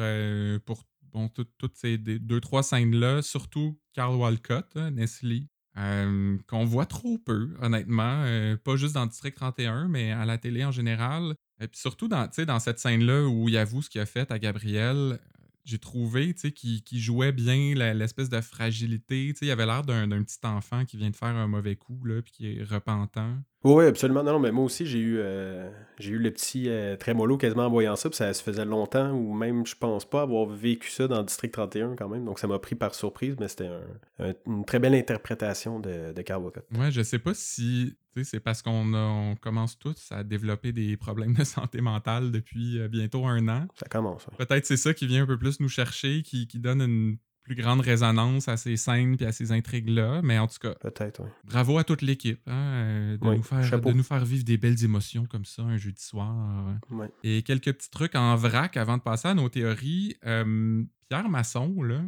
pour 0.65 0.83
bon, 1.13 1.29
tout- 1.29 1.47
toutes 1.57 1.75
ces 1.77 1.97
deux, 1.97 2.39
trois 2.41 2.61
scènes-là, 2.61 3.21
surtout 3.23 3.75
Carl 3.99 4.15
Walcott, 4.15 4.65
hein, 4.77 4.91
Nestlé, 4.91 5.49
euh, 5.77 6.37
qu'on 6.47 6.63
voit 6.63 6.85
trop 6.85 7.17
peu, 7.17 7.49
honnêtement. 7.61 8.23
euh, 8.23 8.55
pas 8.55 8.77
juste 8.77 8.93
dans 8.93 9.05
District 9.05 9.35
31, 9.35 9.89
mais 9.89 10.13
à 10.13 10.23
la 10.23 10.37
télé 10.37 10.63
en 10.63 10.71
général. 10.71 11.35
Et 11.59 11.67
puis 11.67 11.81
surtout 11.81 12.07
dans, 12.07 12.29
cette 12.31 12.79
scène-là 12.79 13.27
où 13.27 13.49
il 13.49 13.57
avoue 13.57 13.81
ce 13.81 13.89
qu'il 13.89 13.99
a 13.99 14.05
fait 14.05 14.31
à 14.31 14.39
Gabriel, 14.39 15.19
j'ai 15.65 15.79
trouvé 15.79 16.33
qu'il 16.33 16.81
jouait 16.97 17.33
bien 17.33 17.75
l'espèce 17.93 18.29
de 18.29 18.39
fragilité. 18.39 19.33
Il 19.41 19.51
avait 19.51 19.65
l'air 19.65 19.83
d'un 19.83 20.07
d'un 20.07 20.23
petit 20.23 20.39
enfant 20.45 20.85
qui 20.85 20.95
vient 20.95 21.09
de 21.09 21.17
faire 21.17 21.35
un 21.35 21.47
mauvais 21.47 21.75
coup, 21.75 22.01
là, 22.05 22.21
puis 22.21 22.31
qui 22.31 22.47
est 22.47 22.63
repentant. 22.63 23.35
Oui, 23.63 23.85
absolument. 23.85 24.23
Non, 24.23 24.33
non, 24.33 24.39
mais 24.39 24.51
moi 24.53 24.63
aussi, 24.63 24.85
j'ai 24.85 24.99
eu, 24.99 25.17
euh, 25.19 25.69
j'ai 25.99 26.11
eu 26.11 26.17
le 26.17 26.31
petit 26.31 26.69
euh, 26.69 26.95
trémolo 26.95 27.37
quasiment 27.37 27.65
en 27.65 27.69
voyant 27.69 27.97
ça, 27.97 28.09
puis 28.09 28.15
ça 28.15 28.33
se 28.33 28.41
faisait 28.41 28.63
longtemps, 28.63 29.11
ou 29.11 29.33
même, 29.33 29.65
je 29.65 29.75
pense 29.75 30.05
pas 30.09 30.21
avoir 30.21 30.45
vécu 30.47 30.89
ça 30.89 31.09
dans 31.09 31.17
le 31.19 31.25
District 31.25 31.51
31 31.51 31.95
quand 31.97 32.07
même, 32.07 32.23
donc 32.23 32.39
ça 32.39 32.47
m'a 32.47 32.57
pris 32.57 32.75
par 32.75 32.95
surprise, 32.95 33.35
mais 33.37 33.49
c'était 33.49 33.67
un- 33.67 34.29
un- 34.29 34.33
une 34.47 34.63
très 34.63 34.79
belle 34.79 34.95
interprétation 34.95 35.81
de, 35.81 36.13
de 36.13 36.21
Carl 36.21 36.41
Walcott. 36.41 36.65
Ouais, 36.77 36.89
je 36.89 37.01
sais 37.01 37.19
pas 37.19 37.33
si 37.33 37.97
c'est 38.23 38.39
parce 38.39 38.61
qu'on 38.61 38.93
on 38.93 39.35
commence 39.35 39.77
tous 39.77 40.09
à 40.11 40.23
développer 40.23 40.71
des 40.73 40.95
problèmes 40.97 41.33
de 41.33 41.43
santé 41.43 41.81
mentale 41.81 42.31
depuis 42.31 42.79
euh, 42.79 42.87
bientôt 42.87 43.25
un 43.25 43.47
an. 43.49 43.67
Ça 43.75 43.87
commence. 43.89 44.25
ouais. 44.27 44.45
Peut-être 44.45 44.65
c'est 44.65 44.77
ça 44.77 44.93
qui 44.93 45.05
vient 45.07 45.23
un 45.23 45.27
peu 45.27 45.37
plus 45.37 45.59
nous 45.59 45.69
chercher, 45.69 46.21
qui, 46.21 46.47
qui 46.47 46.59
donne 46.59 46.81
une 46.81 47.17
plus 47.53 47.61
grande 47.61 47.81
résonance 47.81 48.47
à 48.47 48.57
ces 48.57 48.77
scènes 48.77 49.17
puis 49.17 49.25
à 49.25 49.31
ces 49.31 49.51
intrigues-là. 49.51 50.21
Mais 50.23 50.37
en 50.39 50.47
tout 50.47 50.59
cas, 50.61 50.75
Peut-être, 50.75 51.21
oui. 51.23 51.29
bravo 51.43 51.77
à 51.77 51.83
toute 51.83 52.01
l'équipe 52.01 52.41
hein, 52.47 52.53
euh, 52.53 53.17
de, 53.17 53.27
Oui, 53.27 53.37
nous 53.37 53.43
faire, 53.43 53.81
de 53.81 53.91
nous 53.91 54.03
faire 54.03 54.23
vivre 54.23 54.43
des 54.43 54.57
belles 54.57 54.83
émotions 54.83 55.25
comme 55.25 55.45
ça 55.45 55.63
un 55.63 55.77
jeudi 55.77 56.01
soir. 56.01 56.79
Ouais. 56.91 57.09
Et 57.23 57.41
quelques 57.43 57.73
petits 57.73 57.89
trucs 57.89 58.15
en 58.15 58.35
vrac 58.35 58.77
avant 58.77 58.97
de 58.97 59.01
passer 59.01 59.27
à 59.27 59.33
nos 59.33 59.49
théories. 59.49 60.15
Euh, 60.25 60.83
Pierre 61.09 61.27
Masson, 61.29 61.81
là, 61.81 62.01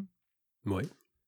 Oui. 0.66 0.84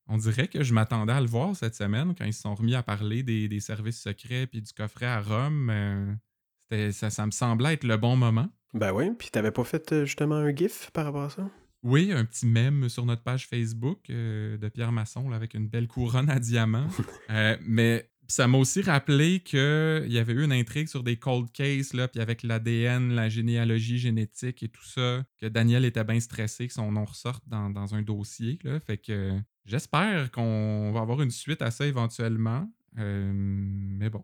on 0.08 0.18
dirait 0.18 0.48
que 0.48 0.64
je 0.64 0.74
m'attendais 0.74 1.14
à 1.14 1.22
le 1.22 1.28
voir 1.28 1.56
cette 1.56 1.76
semaine 1.76 2.14
quand 2.16 2.26
ils 2.26 2.34
se 2.34 2.42
sont 2.42 2.54
remis 2.56 2.76
à 2.76 2.84
parler 2.84 3.24
des, 3.24 3.48
des 3.48 3.60
services 3.60 4.00
secrets 4.02 4.46
puis 4.48 4.62
du 4.62 4.72
coffret 4.74 5.08
à 5.08 5.20
Rome. 5.22 5.70
euh, 5.72 6.14
c'était- 6.62 6.92
ça, 6.92 7.10
ça 7.10 7.26
me 7.26 7.32
semblait 7.32 7.74
être 7.74 7.84
le 7.84 7.98
bon 7.98 8.16
moment. 8.16 8.48
Ben 8.76 8.92
oui, 8.92 9.12
puis 9.18 9.30
t'avais 9.30 9.52
pas 9.52 9.64
fait 9.64 9.92
euh, 9.92 10.06
justement 10.06 10.36
un 10.36 10.56
gif 10.56 10.90
par 10.92 11.06
rapport 11.06 11.24
à 11.24 11.30
ça? 11.30 11.48
Oui, 11.84 12.12
un 12.14 12.24
petit 12.26 12.46
mème 12.46 12.88
sur 12.90 13.06
notre 13.06 13.24
page 13.24 13.48
Facebook 13.48 14.10
euh, 14.10 14.58
de 14.58 14.70
Pierre 14.70 14.92
Masson 14.92 15.30
là, 15.30 15.36
avec 15.36 15.54
une 15.54 15.68
belle 15.68 15.88
couronne 15.88 16.30
à 16.30 16.40
diamants. 16.40 16.88
Euh, 17.30 17.58
mais 17.66 18.10
ça 18.28 18.48
m'a 18.48 18.58
aussi 18.58 18.82
rappelé 18.82 19.40
qu'il 19.42 20.06
y 20.08 20.18
avait 20.18 20.34
eu 20.34 20.44
une 20.44 20.52
intrigue 20.54 20.88
sur 20.88 21.04
des 21.04 21.18
cold 21.18 21.52
cases, 21.52 21.94
là, 21.94 22.08
puis 22.08 22.22
avec 22.22 22.44
l'ADN, 22.44 23.14
la 23.14 23.28
généalogie 23.28 23.98
génétique 23.98 24.62
et 24.64 24.70
tout 24.70 24.84
ça, 24.86 25.26
que 25.40 25.48
Daniel 25.48 25.84
était 25.84 26.04
bien 26.04 26.20
stressé 26.20 26.68
que 26.68 26.74
son 26.74 26.92
nom 26.92 27.06
ressorte 27.06 27.44
dans, 27.48 27.70
dans 27.70 27.96
un 27.96 28.02
dossier. 28.02 28.60
Là, 28.64 28.80
fait 28.80 28.98
que 28.98 29.34
j'espère 29.66 30.32
qu'on 30.32 30.92
va 30.94 31.02
avoir 31.02 31.22
une 31.22 31.32
suite 31.32 31.62
à 31.62 31.72
ça 31.72 31.86
éventuellement. 31.86 32.70
Euh, 32.98 33.32
mais 33.34 34.10
bon, 34.10 34.24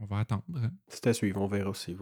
on 0.00 0.06
va 0.06 0.18
attendre. 0.20 0.44
hein. 0.56 0.70
C'est 0.88 1.06
à 1.06 1.12
suivre, 1.14 1.40
on 1.42 1.48
verra 1.48 1.70
aussi. 1.70 1.94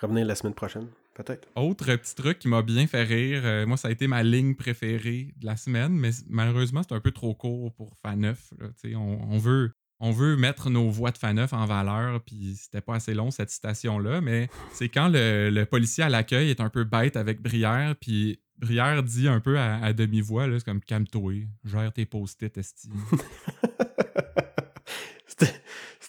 Revenir 0.00 0.26
la 0.26 0.34
semaine 0.34 0.54
prochaine, 0.54 0.88
peut-être. 1.14 1.48
Autre 1.56 1.94
petit 1.96 2.14
truc 2.14 2.38
qui 2.38 2.48
m'a 2.48 2.62
bien 2.62 2.86
fait 2.86 3.02
rire, 3.02 3.42
euh, 3.44 3.66
moi 3.66 3.76
ça 3.76 3.88
a 3.88 3.90
été 3.90 4.06
ma 4.06 4.22
ligne 4.22 4.54
préférée 4.54 5.34
de 5.36 5.46
la 5.46 5.56
semaine, 5.56 5.92
mais 5.92 6.10
malheureusement 6.28 6.82
c'est 6.88 6.94
un 6.94 7.00
peu 7.00 7.10
trop 7.10 7.34
court 7.34 7.72
pour 7.74 7.96
Faneuf. 8.02 8.52
On, 8.94 9.18
on 9.30 9.38
veut, 9.38 9.72
on 10.00 10.12
veut 10.12 10.36
mettre 10.36 10.70
nos 10.70 10.88
voix 10.90 11.10
de 11.10 11.18
Faneuf 11.18 11.52
en 11.52 11.66
valeur, 11.66 12.22
puis 12.22 12.54
c'était 12.56 12.80
pas 12.80 12.94
assez 12.96 13.14
long 13.14 13.30
cette 13.30 13.50
citation-là, 13.50 14.20
mais 14.20 14.48
c'est 14.72 14.88
quand 14.88 15.08
le, 15.08 15.50
le 15.50 15.66
policier 15.66 16.04
à 16.04 16.08
l'accueil 16.08 16.50
est 16.50 16.60
un 16.60 16.70
peu 16.70 16.84
bête 16.84 17.16
avec 17.16 17.42
Brière, 17.42 17.94
puis 18.00 18.40
Brière 18.58 19.02
dit 19.02 19.28
un 19.28 19.40
peu 19.40 19.58
à, 19.58 19.76
à 19.76 19.92
demi-voix, 19.92 20.46
c'est 20.58 20.64
comme 20.64 20.80
calme-toi, 20.80 21.46
gère 21.64 21.92
tes 21.92 22.06
post-it, 22.06 22.58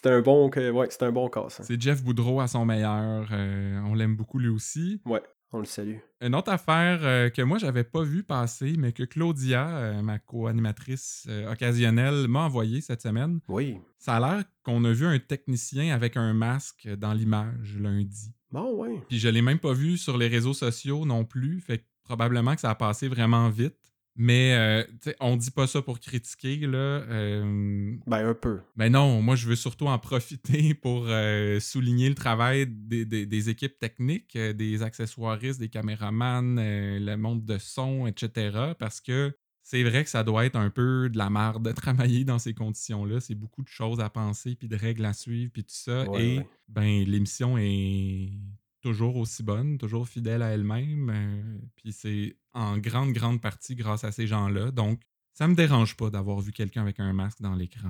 c'était 0.02 0.14
un 0.14 0.22
bon 0.22 0.48
que- 0.48 0.70
ouais, 0.70 0.86
c'était 0.90 1.04
un 1.04 1.12
bon 1.12 1.28
cas. 1.28 1.44
C'est 1.50 1.80
Jeff 1.80 2.02
Boudreau 2.02 2.40
à 2.40 2.48
son 2.48 2.64
meilleur, 2.64 3.28
euh, 3.32 3.80
on 3.84 3.94
l'aime 3.94 4.16
beaucoup 4.16 4.38
lui 4.38 4.48
aussi. 4.48 5.02
Ouais, 5.04 5.22
on 5.52 5.58
le 5.58 5.66
salue. 5.66 5.96
Une 6.22 6.34
autre 6.34 6.50
affaire 6.50 7.00
euh, 7.02 7.28
que 7.28 7.42
moi, 7.42 7.58
j'avais 7.58 7.84
pas 7.84 8.02
vu 8.02 8.22
passer, 8.22 8.76
mais 8.78 8.92
que 8.92 9.02
Claudia, 9.02 9.68
euh, 9.68 10.00
ma 10.02 10.18
co-animatrice 10.18 11.28
occasionnelle, 11.50 12.28
m'a 12.28 12.40
envoyé 12.46 12.80
cette 12.80 13.02
semaine. 13.02 13.40
Oui. 13.48 13.78
Ça 13.98 14.16
a 14.16 14.20
l'air 14.20 14.44
qu'on 14.62 14.82
a 14.86 14.92
vu 14.92 15.04
un 15.06 15.18
technicien 15.18 15.94
avec 15.94 16.16
un 16.16 16.32
masque 16.32 16.88
dans 16.96 17.12
l'image 17.12 17.76
lundi. 17.78 18.32
Bon, 18.50 18.74
ouais. 18.82 19.02
Puis 19.08 19.18
je 19.18 19.28
l'ai 19.28 19.42
même 19.42 19.58
pas 19.58 19.74
vu 19.74 19.98
sur 19.98 20.16
les 20.16 20.28
réseaux 20.28 20.54
sociaux 20.54 21.04
non 21.04 21.24
plus, 21.26 21.60
fait 21.60 21.78
que 21.78 21.84
probablement 22.04 22.54
que 22.54 22.62
ça 22.62 22.70
a 22.70 22.74
passé 22.74 23.06
vraiment 23.08 23.50
vite. 23.50 23.76
Mais 24.16 24.54
euh, 24.54 25.14
on 25.20 25.36
dit 25.36 25.50
pas 25.50 25.66
ça 25.66 25.80
pour 25.82 25.98
critiquer, 26.00 26.58
là. 26.66 26.76
euh, 26.78 27.96
Ben, 28.06 28.26
un 28.28 28.34
peu. 28.34 28.60
ben 28.76 28.90
non, 28.92 29.22
moi 29.22 29.36
je 29.36 29.46
veux 29.46 29.56
surtout 29.56 29.86
en 29.86 29.98
profiter 29.98 30.74
pour 30.82 31.06
euh, 31.08 31.58
souligner 31.60 32.08
le 32.08 32.14
travail 32.14 32.66
des, 32.68 33.04
des- 33.06 33.24
des 33.26 33.48
équipes 33.48 33.78
techniques, 33.78 34.36
euh, 34.36 34.52
des 34.52 34.82
accessoiristes, 34.82 35.60
des 35.60 35.68
caméramans, 35.70 36.56
le 36.58 37.16
monde 37.16 37.44
de 37.44 37.56
son, 37.58 38.06
etc. 38.06 38.74
Parce 38.78 39.00
que 39.00 39.32
c'est 39.62 39.82
vrai 39.84 40.02
que 40.04 40.10
ça 40.10 40.24
doit 40.24 40.44
être 40.46 40.56
un 40.56 40.70
peu 40.70 41.08
de 41.08 41.16
la 41.16 41.30
merde 41.30 41.64
de 41.64 41.72
travailler 42.12 42.24
dans 42.24 42.38
ces 42.40 42.52
conditions-là. 42.54 43.20
C'est 43.20 43.34
beaucoup 43.36 43.62
de 43.62 43.68
choses 43.68 44.00
à 44.00 44.10
penser, 44.10 44.54
puis 44.56 44.68
de 44.68 44.76
règles 44.76 45.04
à 45.04 45.12
suivre, 45.12 45.52
puis 45.52 45.62
tout 45.62 45.70
ça. 45.72 46.04
Ouais, 46.10 46.20
Et 46.22 46.38
ouais. 46.38 46.46
ben 46.68 47.04
l'émission 47.04 47.56
est 47.58 48.32
toujours 48.80 49.16
aussi 49.16 49.42
bonne, 49.42 49.78
toujours 49.78 50.08
fidèle 50.08 50.42
à 50.42 50.50
elle-même. 50.50 51.10
euh, 51.10 51.58
puis 51.76 51.92
c'est 51.92 52.36
en 52.52 52.78
grande, 52.78 53.12
grande 53.12 53.40
partie 53.40 53.74
grâce 53.74 54.04
à 54.04 54.12
ces 54.12 54.26
gens-là. 54.26 54.70
Donc, 54.70 55.00
ça 55.32 55.48
me 55.48 55.54
dérange 55.54 55.96
pas 55.96 56.10
d'avoir 56.10 56.40
vu 56.40 56.52
quelqu'un 56.52 56.82
avec 56.82 57.00
un 57.00 57.12
masque 57.12 57.40
dans 57.40 57.54
l'écran. 57.54 57.88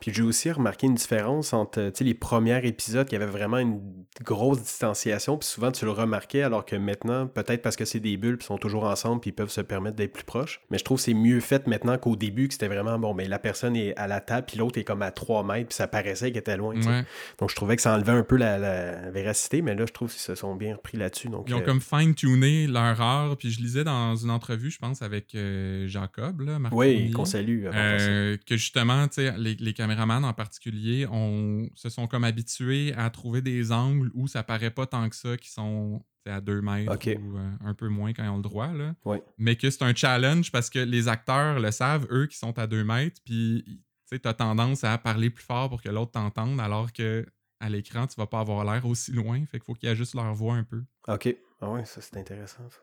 Puis 0.00 0.12
j'ai 0.12 0.22
aussi 0.22 0.50
remarqué 0.50 0.88
une 0.88 0.96
différence 0.96 1.52
entre 1.52 1.80
euh, 1.80 1.90
les 2.00 2.14
premiers 2.14 2.66
épisodes 2.66 3.08
qui 3.08 3.14
avaient 3.14 3.24
vraiment 3.24 3.58
une 3.58 3.80
grosse 4.24 4.60
distanciation, 4.60 5.38
puis 5.38 5.48
souvent 5.48 5.70
tu 5.70 5.84
le 5.84 5.92
remarquais, 5.92 6.42
alors 6.42 6.64
que 6.64 6.74
maintenant, 6.74 7.28
peut-être 7.28 7.62
parce 7.62 7.76
que 7.76 7.84
c'est 7.84 8.00
des 8.00 8.16
bulles, 8.16 8.36
puis 8.36 8.44
ils 8.44 8.48
sont 8.48 8.58
toujours 8.58 8.84
ensemble, 8.84 9.20
puis 9.20 9.30
ils 9.30 9.34
peuvent 9.34 9.50
se 9.50 9.60
permettre 9.60 9.96
d'être 9.96 10.12
plus 10.12 10.24
proches. 10.24 10.60
Mais 10.70 10.78
je 10.78 10.84
trouve 10.84 10.98
que 10.98 11.04
c'est 11.04 11.14
mieux 11.14 11.38
fait 11.40 11.68
maintenant 11.68 11.98
qu'au 11.98 12.16
début, 12.16 12.48
que 12.48 12.54
c'était 12.54 12.68
vraiment 12.68 12.98
bon, 12.98 13.14
mais 13.14 13.28
la 13.28 13.38
personne 13.38 13.76
est 13.76 13.96
à 13.96 14.08
la 14.08 14.20
table, 14.20 14.46
puis 14.48 14.58
l'autre 14.58 14.78
est 14.78 14.84
comme 14.84 15.02
à 15.02 15.12
3 15.12 15.44
mètres, 15.44 15.68
puis 15.68 15.76
ça 15.76 15.86
paraissait 15.86 16.32
qu'elle 16.32 16.40
était 16.40 16.56
loin. 16.56 16.74
Ouais. 16.74 17.04
Donc 17.38 17.50
je 17.50 17.54
trouvais 17.54 17.76
que 17.76 17.82
ça 17.82 17.94
enlevait 17.94 18.12
un 18.12 18.24
peu 18.24 18.36
la, 18.36 18.58
la 18.58 19.10
véracité, 19.10 19.62
mais 19.62 19.74
là, 19.76 19.86
je 19.86 19.92
trouve 19.92 20.10
qu'ils 20.10 20.20
se 20.20 20.34
sont 20.34 20.56
bien 20.56 20.74
repris 20.74 20.98
là-dessus. 20.98 21.28
Donc, 21.28 21.46
Ils 21.48 21.54
ont 21.54 21.60
euh, 21.60 21.64
comme 21.64 21.80
fine-tuné 21.80 22.66
leur 22.66 23.00
heure. 23.00 23.36
Puis 23.36 23.50
je 23.50 23.60
lisais 23.60 23.84
dans 23.84 24.16
une 24.16 24.30
entrevue, 24.30 24.70
je 24.70 24.78
pense, 24.78 25.02
avec 25.02 25.34
euh, 25.34 25.86
Jacob, 25.86 26.40
là, 26.40 26.58
Marc 26.58 26.74
Oui, 26.82 27.10
qu'on 27.10 27.24
salue. 27.24 27.66
euh, 27.66 28.36
que 28.46 28.56
justement, 28.56 29.06
les, 29.16 29.54
les 29.54 29.72
caméramans 29.72 30.24
en 30.24 30.32
particulier, 30.32 31.06
on, 31.10 31.68
se 31.74 31.88
sont 31.88 32.06
comme 32.06 32.24
habitués 32.24 32.92
à 32.96 33.10
trouver 33.10 33.42
des 33.42 33.72
angles 33.72 34.10
où 34.14 34.28
ça 34.28 34.42
paraît 34.42 34.70
pas 34.70 34.86
tant 34.86 35.08
que 35.08 35.16
ça, 35.16 35.36
qui 35.36 35.50
sont 35.50 36.04
à 36.26 36.40
2 36.40 36.60
mètres 36.60 36.92
ou 36.92 37.36
euh, 37.36 37.50
un 37.64 37.74
peu 37.74 37.88
moins 37.88 38.12
quand 38.12 38.24
ils 38.24 38.28
ont 38.28 38.36
le 38.36 38.42
droit. 38.42 38.72
Là. 38.72 38.94
Ouais. 39.04 39.22
Mais 39.38 39.56
que 39.56 39.70
c'est 39.70 39.82
un 39.82 39.94
challenge 39.94 40.52
parce 40.52 40.70
que 40.70 40.78
les 40.78 41.08
acteurs 41.08 41.58
le 41.58 41.70
savent, 41.70 42.06
eux, 42.10 42.26
qui 42.26 42.38
sont 42.38 42.58
à 42.58 42.66
2 42.66 42.84
mètres. 42.84 43.20
Puis 43.24 43.82
tu 44.10 44.20
as 44.24 44.34
tendance 44.34 44.84
à 44.84 44.98
parler 44.98 45.30
plus 45.30 45.44
fort 45.44 45.68
pour 45.70 45.82
que 45.82 45.88
l'autre 45.88 46.12
t'entende, 46.12 46.60
alors 46.60 46.92
que 46.92 47.26
à 47.60 47.68
l'écran, 47.68 48.06
tu 48.06 48.16
vas 48.16 48.26
pas 48.26 48.40
avoir 48.40 48.64
l'air 48.64 48.84
aussi 48.86 49.12
loin. 49.12 49.44
Fait 49.46 49.58
qu'il 49.58 49.64
faut 49.64 49.74
qu'ils 49.74 49.88
ajustent 49.88 50.14
leur 50.14 50.34
voix 50.34 50.54
un 50.54 50.64
peu. 50.64 50.82
Ok. 51.08 51.34
Ah 51.60 51.70
ouais, 51.70 51.84
ça 51.84 52.00
c'est 52.00 52.16
intéressant. 52.16 52.68
ça. 52.68 52.78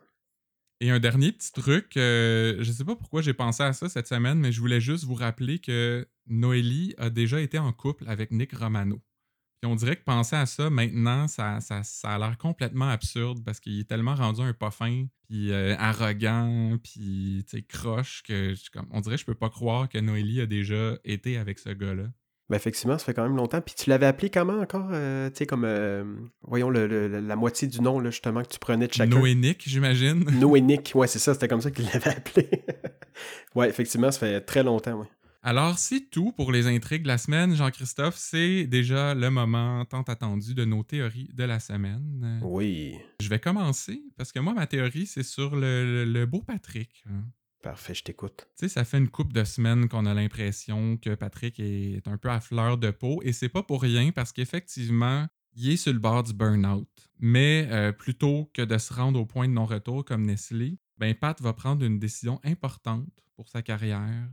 Et 0.82 0.92
un 0.92 1.00
dernier 1.00 1.34
petit 1.34 1.52
truc, 1.52 1.98
euh, 1.98 2.58
je 2.62 2.72
sais 2.72 2.86
pas 2.86 2.96
pourquoi 2.96 3.22
j'ai 3.22 3.34
pensé 3.34 3.64
à 3.64 3.74
ça 3.74 3.90
cette 3.90 4.08
semaine, 4.08 4.40
mais 4.40 4.54
je 4.54 4.62
voulais 4.62 4.80
juste 4.80 5.04
vous 5.04 5.14
rappeler 5.14 5.60
que 5.60 6.08
Noélie 6.28 6.96
a 6.98 7.10
déjà 7.10 7.42
été 7.42 7.60
en 7.60 7.74
couple 7.74 8.06
avec 8.08 8.32
Nick 8.32 8.54
Romano. 8.54 9.02
Puis 9.62 9.70
on 9.70 9.76
dirait 9.76 9.98
que 9.98 10.06
penser 10.06 10.38
à 10.38 10.46
ça 10.46 10.70
maintenant, 10.70 11.28
ça, 11.28 11.60
ça, 11.60 11.84
ça 11.84 12.12
a 12.12 12.18
l'air 12.18 12.38
complètement 12.38 12.88
absurde 12.88 13.44
parce 13.44 13.60
qu'il 13.60 13.78
est 13.78 13.90
tellement 13.90 14.16
rendu 14.16 14.40
un 14.40 14.54
pas 14.54 14.72
fin, 14.72 15.06
puis 15.28 15.52
euh, 15.52 15.76
arrogant, 15.78 16.78
puis 16.82 17.46
croche 17.68 18.24
que 18.24 18.54
comme, 18.72 18.88
on 18.92 19.02
dirait 19.02 19.16
que 19.16 19.22
je 19.22 19.26
peux 19.26 19.36
pas 19.36 19.50
croire 19.50 19.90
que 19.90 19.98
Noélie 19.98 20.40
a 20.40 20.46
déjà 20.46 20.98
été 21.04 21.38
avec 21.38 21.60
ce 21.60 21.70
gars-là. 21.72 22.06
Ben 22.50 22.56
effectivement, 22.56 22.98
ça 22.98 23.06
fait 23.06 23.14
quand 23.14 23.22
même 23.24 23.36
longtemps. 23.36 23.62
Puis 23.62 23.76
tu 23.78 23.90
l'avais 23.92 24.08
appelé 24.08 24.30
comment 24.32 24.60
encore 24.60 24.88
euh, 24.92 25.30
Tu 25.30 25.36
sais, 25.38 25.46
comme. 25.46 25.66
euh, 25.66 26.04
voyons, 26.42 26.70
le, 26.72 26.88
le- 26.88 27.08
la 27.20 27.36
moitié 27.36 27.68
du 27.68 27.80
nom, 27.82 28.00
là, 28.00 28.10
justement, 28.10 28.42
que 28.42 28.48
tu 28.50 28.58
prenais 28.60 28.88
de 28.88 28.94
chacun? 28.94 29.16
Noé 29.18 29.36
Nick, 29.36 29.64
j'imagine. 29.68 30.24
Noé 30.40 30.62
Nick. 30.62 30.92
Ouais, 30.96 31.08
c'est 31.08 31.20
ça, 31.20 31.34
c'était 31.34 31.48
comme 31.48 31.62
ça 31.62 31.70
qu'il 31.72 31.86
l'avait 31.94 32.10
appelé. 32.10 32.50
ouais, 33.56 33.70
effectivement, 33.70 34.12
ça 34.12 34.20
fait 34.20 34.42
très 34.42 34.64
longtemps, 34.64 35.00
ouais. 35.00 35.08
Alors, 35.42 35.78
c'est 35.80 36.10
tout 36.10 36.34
pour 36.34 36.52
les 36.52 36.68
intrigues 36.68 37.04
de 37.04 37.08
la 37.08 37.18
semaine, 37.18 37.56
Jean-Christophe. 37.56 38.16
C'est 38.18 38.66
déjà 38.66 39.16
le 39.16 39.30
moment 39.30 39.86
tant 39.86 40.02
attendu 40.02 40.54
de 40.54 40.66
nos 40.66 40.84
théories 40.84 41.30
de 41.34 41.46
la 41.46 41.60
semaine. 41.62 42.42
Oui. 42.44 42.96
Je 43.22 43.30
vais 43.30 43.40
commencer 43.40 44.02
parce 44.18 44.34
que 44.34 44.40
moi, 44.40 44.54
ma 44.54 44.68
théorie, 44.68 45.06
c'est 45.06 45.24
sur 45.24 45.56
le, 45.56 46.04
le- 46.04 46.12
le 46.12 46.26
beau 46.26 46.42
Patrick. 46.42 47.04
hein. 47.08 47.24
Parfait, 47.62 47.94
je 47.94 48.04
t'écoute. 48.04 48.48
Tu 48.58 48.68
sais, 48.68 48.70
ça 48.70 48.86
fait 48.86 48.98
une 48.98 49.10
couple 49.10 49.34
de 49.34 49.44
semaines 49.44 49.90
qu'on 49.90 50.06
a 50.06 50.14
l'impression 50.14 50.98
que 50.98 51.14
Patrick 51.16 51.60
est 51.60 52.08
un 52.08 52.18
peu 52.18 52.30
à 52.30 52.40
fleur 52.40 52.78
de 52.78 52.92
peau 52.92 53.22
et 53.24 53.34
c'est 53.34 53.50
pas 53.50 53.64
pour 53.64 53.82
rien 53.82 54.12
parce 54.12 54.32
qu'effectivement, 54.32 55.28
il 55.56 55.72
est 55.72 55.78
sur 55.78 55.92
le 55.92 56.00
bord 56.00 56.24
du 56.24 56.34
burn-out. 56.34 56.88
Mais 57.20 57.68
euh, 57.70 57.92
plutôt 57.92 58.50
que 58.54 58.62
de 58.62 58.78
se 58.78 58.94
rendre 58.94 59.20
au 59.20 59.26
point 59.26 59.48
de 59.48 59.54
non-retour 59.54 60.06
comme 60.06 60.26
Nestlé, 60.26 60.78
ben 60.98 61.14
Pat 61.14 61.40
va 61.42 61.54
prendre 61.54 61.84
une 61.86 62.00
décision 62.00 62.40
importante 62.44 63.12
pour 63.36 63.50
sa 63.50 63.62
carrière. 63.62 64.30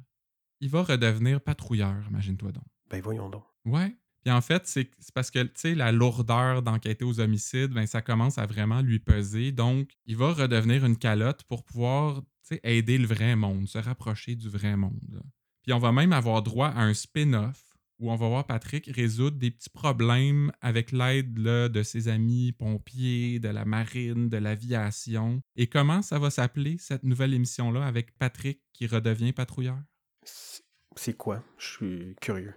Il 0.60 0.70
va 0.70 0.82
redevenir 0.82 1.40
patrouilleur, 1.40 2.04
imagine-toi 2.08 2.52
donc. 2.52 2.64
Ben 2.90 3.00
voyons 3.00 3.28
donc. 3.28 3.44
Ouais. 3.64 3.96
Puis 4.26 4.32
en 4.32 4.40
fait, 4.40 4.66
c'est 4.66 4.90
parce 5.14 5.30
que, 5.30 5.40
tu 5.44 5.52
sais, 5.54 5.74
la 5.76 5.92
lourdeur 5.92 6.60
d'enquêter 6.60 7.04
aux 7.04 7.20
homicides, 7.20 7.72
ben, 7.72 7.86
ça 7.86 8.02
commence 8.02 8.38
à 8.38 8.46
vraiment 8.46 8.80
lui 8.80 8.98
peser. 8.98 9.52
Donc, 9.52 9.90
il 10.04 10.16
va 10.16 10.32
redevenir 10.32 10.84
une 10.84 10.96
calotte 10.96 11.44
pour 11.44 11.62
pouvoir, 11.62 12.22
aider 12.62 12.98
le 12.98 13.06
vrai 13.06 13.36
monde, 13.36 13.68
se 13.68 13.78
rapprocher 13.78 14.34
du 14.36 14.48
vrai 14.48 14.76
monde. 14.76 15.22
Puis 15.62 15.72
on 15.72 15.78
va 15.78 15.92
même 15.92 16.12
avoir 16.12 16.42
droit 16.42 16.68
à 16.68 16.82
un 16.82 16.94
spin-off 16.94 17.62
où 17.98 18.10
on 18.10 18.16
va 18.16 18.28
voir 18.28 18.46
Patrick 18.46 18.86
résoudre 18.94 19.38
des 19.38 19.50
petits 19.50 19.70
problèmes 19.70 20.52
avec 20.60 20.92
l'aide 20.92 21.32
de 21.34 21.82
ses 21.82 22.08
amis 22.08 22.52
pompiers, 22.52 23.40
de 23.40 23.48
la 23.48 23.64
marine, 23.64 24.28
de 24.28 24.36
l'aviation. 24.36 25.40
Et 25.56 25.66
comment 25.66 26.02
ça 26.02 26.18
va 26.18 26.30
s'appeler, 26.30 26.76
cette 26.78 27.04
nouvelle 27.04 27.32
émission-là, 27.34 27.86
avec 27.86 28.16
Patrick 28.18 28.60
qui 28.72 28.86
redevient 28.86 29.32
patrouilleur? 29.32 29.78
C'est- 30.24 31.14
quoi? 31.16 31.42
Je 31.58 31.66
suis 31.66 32.16
curieux. 32.20 32.54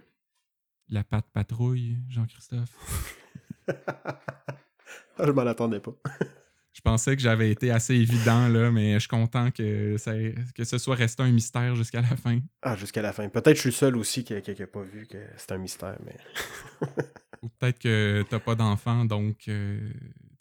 La 0.88 1.04
patte 1.04 1.30
patrouille, 1.32 1.96
Jean-Christophe. 2.08 3.16
Je 5.18 5.30
m'en 5.30 5.46
attendais 5.46 5.80
pas. 5.80 5.94
Je 6.72 6.80
pensais 6.82 7.16
que 7.16 7.22
j'avais 7.22 7.50
été 7.50 7.70
assez 7.72 7.94
évident, 7.94 8.46
là, 8.48 8.70
mais 8.70 8.94
je 8.94 8.98
suis 9.00 9.08
content 9.08 9.50
que, 9.50 9.96
ça, 9.98 10.12
que 10.54 10.62
ce 10.64 10.78
soit 10.78 10.94
resté 10.94 11.22
un 11.22 11.32
mystère 11.32 11.74
jusqu'à 11.74 12.00
la 12.00 12.16
fin. 12.16 12.38
Ah, 12.62 12.76
jusqu'à 12.76 13.02
la 13.02 13.12
fin. 13.12 13.28
Peut-être 13.28 13.50
que 13.50 13.54
je 13.56 13.60
suis 13.60 13.68
le 13.70 13.74
seul 13.74 13.96
aussi 13.96 14.22
qui 14.24 14.34
n'a 14.34 14.66
pas 14.68 14.82
vu 14.82 15.06
que 15.08 15.18
c'est 15.36 15.50
un 15.52 15.58
mystère, 15.58 15.98
mais... 16.06 16.16
Ou 17.42 17.48
peut-être 17.48 17.78
que 17.80 18.24
t'as 18.30 18.38
pas 18.38 18.54
d'enfant, 18.54 19.04
donc 19.04 19.48
euh, 19.48 19.80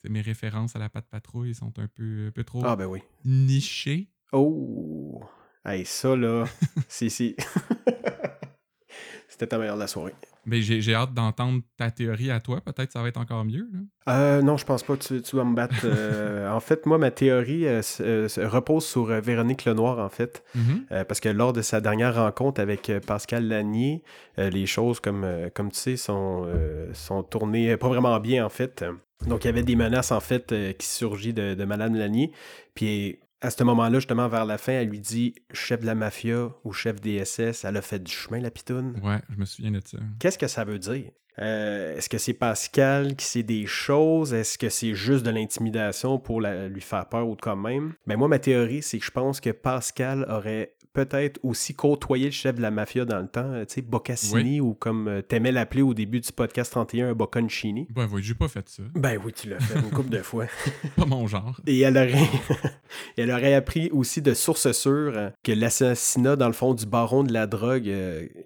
mes 0.07 0.21
références 0.21 0.75
à 0.75 0.80
la 0.80 0.89
patte 0.89 1.07
patrouille 1.09 1.55
sont 1.55 1.73
un 1.80 1.88
peu, 1.88 2.27
un 2.27 2.32
peu 2.32 2.43
trop 2.43 2.61
Ah, 2.63 2.75
ben 2.75 2.86
oui. 2.86 2.99
nichées. 3.25 4.09
Oh! 4.32 5.23
Hey, 5.65 5.84
ça, 5.86 6.15
là, 6.15 6.45
c'est... 6.88 7.09
c'est- 7.09 7.36
C'était 9.27 9.47
ta 9.47 9.57
meilleure 9.57 9.75
de 9.75 9.82
la 9.82 9.88
soirée. 9.88 10.13
Mais 10.50 10.62
j'ai 10.62 10.93
hâte 10.93 11.14
d'entendre 11.14 11.62
ta 11.78 11.91
théorie 11.91 12.32
à 12.32 12.39
toi. 12.39 12.62
Peut-être 12.62 12.91
ça 12.91 13.02
va 13.02 13.08
être 13.08 13.20
encore 13.20 13.45
mieux. 13.45 13.68
Euh, 14.08 14.41
non, 14.41 14.58
je 14.58 14.66
pense 14.66 14.84
pas. 14.84 14.97
Tu, 14.97 15.22
tu 15.22 15.36
vas 15.36 15.43
me 15.43 15.56
battre. 15.56 15.82
Euh, 15.84 16.50
en 16.54 16.60
fait, 16.60 16.86
moi, 16.86 16.97
ma 16.97 17.12
théorie 17.12 17.66
euh, 17.68 18.28
repose 18.38 18.86
sur 18.86 19.06
Véronique 19.06 19.66
Lenoir, 19.66 20.00
en 20.00 20.10
fait. 20.10 20.43
Mhm. 20.56 20.86
Euh, 20.91 21.04
parce 21.04 21.20
que 21.20 21.30
lors 21.30 21.54
de 21.54 21.62
sa 21.62 21.82
dernière 21.82 22.16
rencontre 22.16 22.60
avec 22.62 22.91
Pascal 23.06 23.47
Lanier, 23.47 24.04
les 24.38 24.66
choses, 24.66 25.00
comme, 25.00 25.26
comme 25.54 25.72
tu 25.72 25.80
sais, 25.80 25.97
sont, 25.97 26.47
sont 26.93 27.24
tournées 27.24 27.78
pas 27.78 27.89
vraiment 27.89 28.20
bien, 28.20 28.45
en 28.45 28.50
fait. 28.50 28.84
Donc, 29.28 29.43
il 29.43 29.47
y 29.47 29.50
avait 29.50 29.64
des 29.64 29.76
menaces, 29.76 30.12
en 30.12 30.22
fait, 30.22 30.54
qui 30.78 30.88
surgissent 30.88 31.34
de, 31.34 31.54
de 31.54 31.66
Madame 31.66 31.95
Lanier. 31.95 32.32
Puis, 32.74 33.20
à 33.41 33.49
ce 33.51 33.63
moment-là, 33.63 33.99
justement, 33.99 34.27
vers 34.27 34.45
la 34.45 34.57
fin, 34.57 34.73
elle 34.73 34.89
lui 34.89 34.99
dit 34.99 35.33
chef 35.53 35.79
de 35.81 35.85
la 35.85 35.95
mafia 35.95 36.49
ou 36.63 36.73
chef 36.73 36.99
des 36.99 37.23
SS. 37.23 37.63
Elle 37.65 37.77
a 37.77 37.81
fait 37.81 37.99
du 38.03 38.11
chemin, 38.11 38.39
la 38.39 38.51
pitoune. 38.51 38.99
Ouais, 39.03 39.19
je 39.29 39.37
me 39.37 39.45
souviens 39.45 39.71
de 39.71 39.81
ça. 39.85 39.97
Qu'est-ce 40.19 40.37
que 40.37 40.47
ça 40.47 40.63
veut 40.65 40.79
dire? 40.79 41.11
Euh, 41.41 41.95
Est-ce 41.95 42.09
que 42.09 42.17
c'est 42.17 42.33
Pascal 42.33 43.15
qui 43.15 43.25
sait 43.25 43.43
des 43.43 43.65
choses? 43.65 44.33
Est-ce 44.33 44.57
que 44.57 44.67
c'est 44.67 44.93
juste 44.93 45.25
de 45.25 45.29
l'intimidation 45.29 46.19
pour 46.19 46.41
la- 46.41 46.67
lui 46.67 46.81
faire 46.81 47.07
peur 47.07 47.29
ou 47.29 47.35
de 47.37 47.41
quand 47.41 47.55
même? 47.55 47.93
Ben 48.07 48.17
moi, 48.17 48.27
ma 48.27 48.39
théorie, 48.39 48.81
c'est 48.81 48.99
que 48.99 49.05
je 49.05 49.11
pense 49.11 49.39
que 49.39 49.51
Pascal 49.51 50.25
aurait 50.29 50.73
peut-être 50.93 51.39
aussi 51.43 51.73
côtoyé 51.73 52.25
le 52.25 52.31
chef 52.31 52.55
de 52.55 52.61
la 52.61 52.71
mafia 52.71 53.05
dans 53.05 53.19
le 53.19 53.27
temps, 53.27 53.51
euh, 53.51 53.65
tu 53.65 53.75
sais, 53.75 53.81
Boccassini, 53.81 54.59
ou 54.61 54.73
comme 54.73 55.07
euh, 55.07 55.21
t'aimais 55.21 55.51
l'appeler 55.51 55.81
au 55.81 55.93
début 55.93 56.19
du 56.19 56.31
podcast 56.31 56.71
31, 56.71 57.09
un 57.09 57.13
Bocconcini. 57.13 57.87
Ben 57.91 58.07
oui, 58.11 58.23
j'ai 58.23 58.33
pas 58.33 58.47
fait 58.47 58.67
ça. 58.67 58.83
Ben 58.95 59.19
oui, 59.23 59.33
tu 59.33 59.49
l'as 59.49 59.59
fait 59.59 59.79
une 59.79 59.91
couple 59.91 60.09
de 60.09 60.21
fois. 60.21 60.45
Pas 60.95 61.05
mon 61.05 61.27
genre. 61.27 61.59
Et 61.67 61.79
elle 61.79 61.97
aurait, 61.97 62.29
elle 63.17 63.31
aurait 63.31 63.53
appris 63.53 63.89
aussi 63.91 64.21
de 64.21 64.33
sources 64.33 64.71
sûres 64.71 65.13
euh, 65.15 65.29
que 65.43 65.51
l'assassinat, 65.51 66.35
dans 66.35 66.47
le 66.47 66.53
fond, 66.53 66.73
du 66.73 66.85
baron 66.85 67.23
de 67.23 67.33
la 67.33 67.47
drogue, 67.47 67.91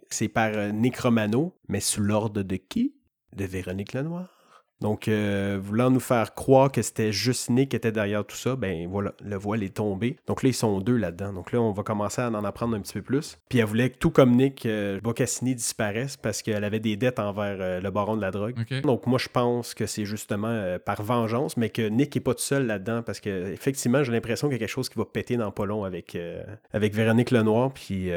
c'est 0.09 0.27
par 0.27 0.51
Necromano, 0.73 1.55
mais 1.67 1.79
sous 1.79 2.01
l'ordre 2.01 2.43
de 2.43 2.55
qui? 2.55 2.95
De 3.35 3.45
Véronique 3.45 3.93
Lenoir. 3.93 4.42
Donc, 4.81 5.07
euh, 5.07 5.59
voulant 5.61 5.89
nous 5.89 5.99
faire 5.99 6.33
croire 6.33 6.71
que 6.71 6.81
c'était 6.81 7.11
juste 7.11 7.49
Nick 7.49 7.69
qui 7.69 7.75
était 7.75 7.91
derrière 7.91 8.25
tout 8.25 8.35
ça, 8.35 8.55
ben 8.55 8.87
voilà, 8.87 9.13
le 9.23 9.35
voile 9.37 9.63
est 9.63 9.75
tombé. 9.75 10.17
Donc 10.27 10.43
là, 10.43 10.49
ils 10.49 10.53
sont 10.53 10.79
deux 10.81 10.97
là-dedans. 10.97 11.33
Donc 11.33 11.51
là, 11.51 11.61
on 11.61 11.71
va 11.71 11.83
commencer 11.83 12.21
à 12.21 12.29
en 12.29 12.43
apprendre 12.43 12.75
un 12.75 12.81
petit 12.81 12.93
peu 12.93 13.01
plus. 13.01 13.37
Puis 13.49 13.59
elle 13.59 13.65
voulait 13.65 13.89
que, 13.89 13.97
tout 13.97 14.09
comme 14.09 14.35
Nick, 14.35 14.65
euh, 14.65 14.99
Boccassini 15.01 15.55
disparaisse 15.55 16.17
parce 16.17 16.41
qu'elle 16.41 16.63
avait 16.63 16.79
des 16.79 16.97
dettes 16.97 17.19
envers 17.19 17.57
euh, 17.59 17.79
le 17.79 17.91
baron 17.91 18.15
de 18.15 18.21
la 18.21 18.31
drogue. 18.31 18.55
Donc 18.83 19.07
moi 19.07 19.19
je 19.19 19.29
pense 19.29 19.73
que 19.73 19.85
c'est 19.85 20.05
justement 20.05 20.47
euh, 20.47 20.79
par 20.79 21.01
vengeance, 21.01 21.57
mais 21.57 21.69
que 21.69 21.87
Nick 21.87 22.15
est 22.15 22.19
pas 22.19 22.33
tout 22.33 22.41
seul 22.41 22.65
là-dedans 22.65 23.03
parce 23.03 23.19
que 23.19 23.51
effectivement 23.51 24.03
j'ai 24.03 24.11
l'impression 24.11 24.47
qu'il 24.47 24.55
y 24.55 24.57
a 24.57 24.59
quelque 24.59 24.69
chose 24.69 24.89
qui 24.89 24.97
va 24.97 25.05
péter 25.05 25.37
dans 25.37 25.51
pas 25.51 25.65
long 25.65 25.83
avec, 25.83 26.17
avec 26.71 26.93
Véronique 26.93 27.31
Lenoir. 27.31 27.73
Puis 27.73 28.09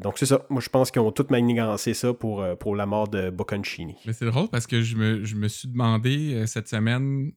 donc 0.00 0.18
c'est 0.18 0.26
ça. 0.26 0.44
Moi 0.48 0.60
je 0.60 0.68
pense 0.68 0.90
qu'ils 0.90 1.02
ont 1.02 1.12
tout 1.12 1.26
manigancé 1.30 1.94
ça 1.94 2.12
pour, 2.12 2.44
pour 2.58 2.76
la 2.76 2.86
mort 2.86 3.08
de 3.08 3.30
Bocconcini. 3.30 3.96
Mais 4.06 4.12
c'est 4.12 4.26
drôle 4.26 4.48
parce 4.48 4.66
que 4.66 4.82
je 4.82 4.96
me, 4.96 5.24
je 5.24 5.34
me 5.34 5.48
suis 5.48 5.68
demandé 5.68 5.87
euh, 6.06 6.46
cette 6.46 6.68
semaine. 6.68 7.32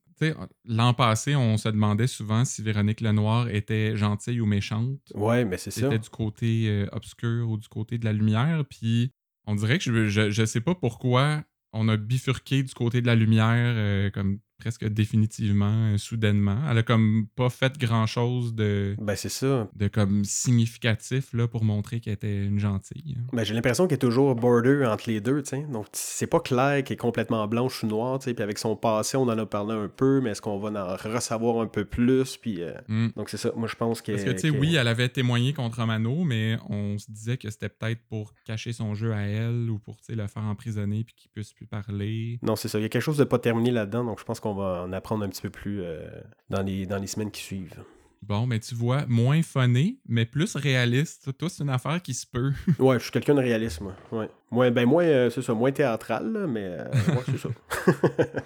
L'an 0.65 0.93
passé, 0.93 1.35
on 1.35 1.57
se 1.57 1.67
demandait 1.67 2.05
souvent 2.05 2.45
si 2.45 2.61
Véronique 2.61 3.01
Lenoir 3.01 3.49
était 3.49 3.97
gentille 3.97 4.39
ou 4.39 4.45
méchante. 4.45 4.99
Ouais, 5.15 5.45
mais 5.45 5.57
c'est 5.57 5.71
ça. 5.71 5.81
C'était 5.81 5.97
du 5.97 6.09
côté 6.09 6.67
euh, 6.69 6.85
obscur 6.91 7.49
ou 7.49 7.57
du 7.57 7.67
côté 7.67 7.97
de 7.97 8.05
la 8.05 8.13
lumière. 8.13 8.63
Puis 8.69 9.11
on 9.47 9.55
dirait 9.55 9.79
que 9.79 9.83
je, 9.83 10.09
je, 10.09 10.29
je 10.29 10.45
sais 10.45 10.61
pas 10.61 10.75
pourquoi 10.75 11.43
on 11.73 11.87
a 11.87 11.97
bifurqué 11.97 12.63
du 12.63 12.73
côté 12.73 13.01
de 13.01 13.07
la 13.07 13.15
lumière 13.15 13.73
euh, 13.75 14.09
comme 14.11 14.39
presque 14.61 14.85
définitivement, 14.87 15.91
euh, 15.93 15.97
soudainement. 15.97 16.57
Elle 16.69 16.77
a 16.77 16.83
comme 16.83 17.25
pas 17.35 17.49
fait 17.49 17.77
grand 17.79 18.05
chose 18.05 18.53
de, 18.53 18.95
Ben 18.99 19.15
c'est 19.15 19.29
ça. 19.29 19.67
de 19.75 19.87
comme 19.87 20.23
significatif 20.23 21.33
là, 21.33 21.47
pour 21.47 21.63
montrer 21.63 21.99
qu'elle 21.99 22.13
était 22.13 22.45
une 22.45 22.59
gentille. 22.59 23.17
Ben, 23.33 23.43
j'ai 23.43 23.53
l'impression 23.53 23.87
qu'elle 23.87 23.95
est 23.95 23.99
toujours 23.99 24.35
border 24.35 24.85
entre 24.85 25.09
les 25.09 25.19
deux, 25.21 25.41
tu 25.41 25.49
sais. 25.49 25.63
Donc, 25.71 25.87
c'est 25.93 26.27
pas 26.27 26.39
clair 26.39 26.83
qu'elle 26.83 26.93
est 26.95 26.97
complètement 26.97 27.47
blanche 27.47 27.83
ou 27.83 27.87
noire, 27.87 28.19
tu 28.19 28.25
sais. 28.25 28.33
Puis 28.33 28.43
avec 28.43 28.57
son 28.59 28.75
passé, 28.75 29.17
on 29.17 29.23
en 29.23 29.37
a 29.37 29.45
parlé 29.45 29.73
un 29.73 29.87
peu, 29.87 30.21
mais 30.21 30.31
est-ce 30.31 30.41
qu'on 30.41 30.59
va 30.59 30.69
en 30.69 30.95
ressavoir 30.95 31.61
un 31.61 31.67
peu 31.67 31.85
plus? 31.85 32.37
Puis, 32.37 32.61
euh, 32.61 32.73
Mm. 32.87 33.07
donc, 33.15 33.29
c'est 33.29 33.37
ça. 33.37 33.51
Moi, 33.55 33.67
je 33.67 33.75
pense 33.75 34.01
que. 34.01 34.11
Parce 34.11 34.23
que, 34.23 34.31
tu 34.31 34.39
sais, 34.39 34.49
oui, 34.49 34.75
elle 34.75 34.87
avait 34.87 35.09
témoigné 35.09 35.53
contre 35.53 35.83
Mano, 35.85 36.23
mais 36.23 36.57
on 36.69 36.97
se 36.97 37.09
disait 37.11 37.37
que 37.37 37.49
c'était 37.49 37.69
peut-être 37.69 38.01
pour 38.09 38.33
cacher 38.45 38.73
son 38.73 38.93
jeu 38.93 39.13
à 39.13 39.21
elle 39.21 39.69
ou 39.69 39.79
pour, 39.79 39.97
tu 39.97 40.05
sais, 40.05 40.15
le 40.15 40.27
faire 40.27 40.43
emprisonner 40.43 41.03
puis 41.03 41.15
qu'il 41.15 41.31
puisse 41.31 41.53
plus 41.53 41.65
parler. 41.65 42.39
Non, 42.43 42.55
c'est 42.55 42.67
ça. 42.67 42.79
Il 42.79 42.83
y 42.83 42.85
a 42.85 42.89
quelque 42.89 43.01
chose 43.01 43.17
de 43.17 43.23
pas 43.23 43.39
terminé 43.39 43.71
là-dedans, 43.71 44.03
donc 44.03 44.19
je 44.19 44.23
pense 44.25 44.39
qu'on 44.39 44.50
va 44.53 44.83
en 44.83 44.93
apprendre 44.93 45.23
un 45.23 45.29
petit 45.29 45.41
peu 45.41 45.49
plus 45.49 45.81
euh, 45.81 46.07
dans, 46.49 46.61
les, 46.61 46.85
dans 46.85 46.97
les 46.97 47.07
semaines 47.07 47.31
qui 47.31 47.41
suivent. 47.41 47.83
Bon, 48.21 48.45
mais 48.45 48.59
tu 48.59 48.75
vois, 48.75 49.05
moins 49.07 49.41
funné, 49.41 49.97
mais 50.07 50.25
plus 50.25 50.55
réaliste. 50.55 51.35
Toi, 51.37 51.49
c'est 51.49 51.63
une 51.63 51.71
affaire 51.71 52.01
qui 52.01 52.13
se 52.13 52.27
peut. 52.27 52.53
Ouais, 52.79 52.99
je 52.99 53.03
suis 53.03 53.11
quelqu'un 53.11 53.33
de 53.33 53.41
réaliste, 53.41 53.81
moi. 53.81 53.95
Ouais. 54.11 54.29
Moins, 54.51 54.69
ben, 54.69 54.85
moins, 54.85 55.03
euh, 55.03 55.29
c'est 55.31 55.41
ça, 55.41 55.53
moins 55.53 55.71
théâtral, 55.71 56.31
là, 56.31 56.45
mais 56.45 56.63
euh, 56.63 56.85
ouais, 57.07 57.23
c'est 57.25 57.37
ça. 57.37 57.49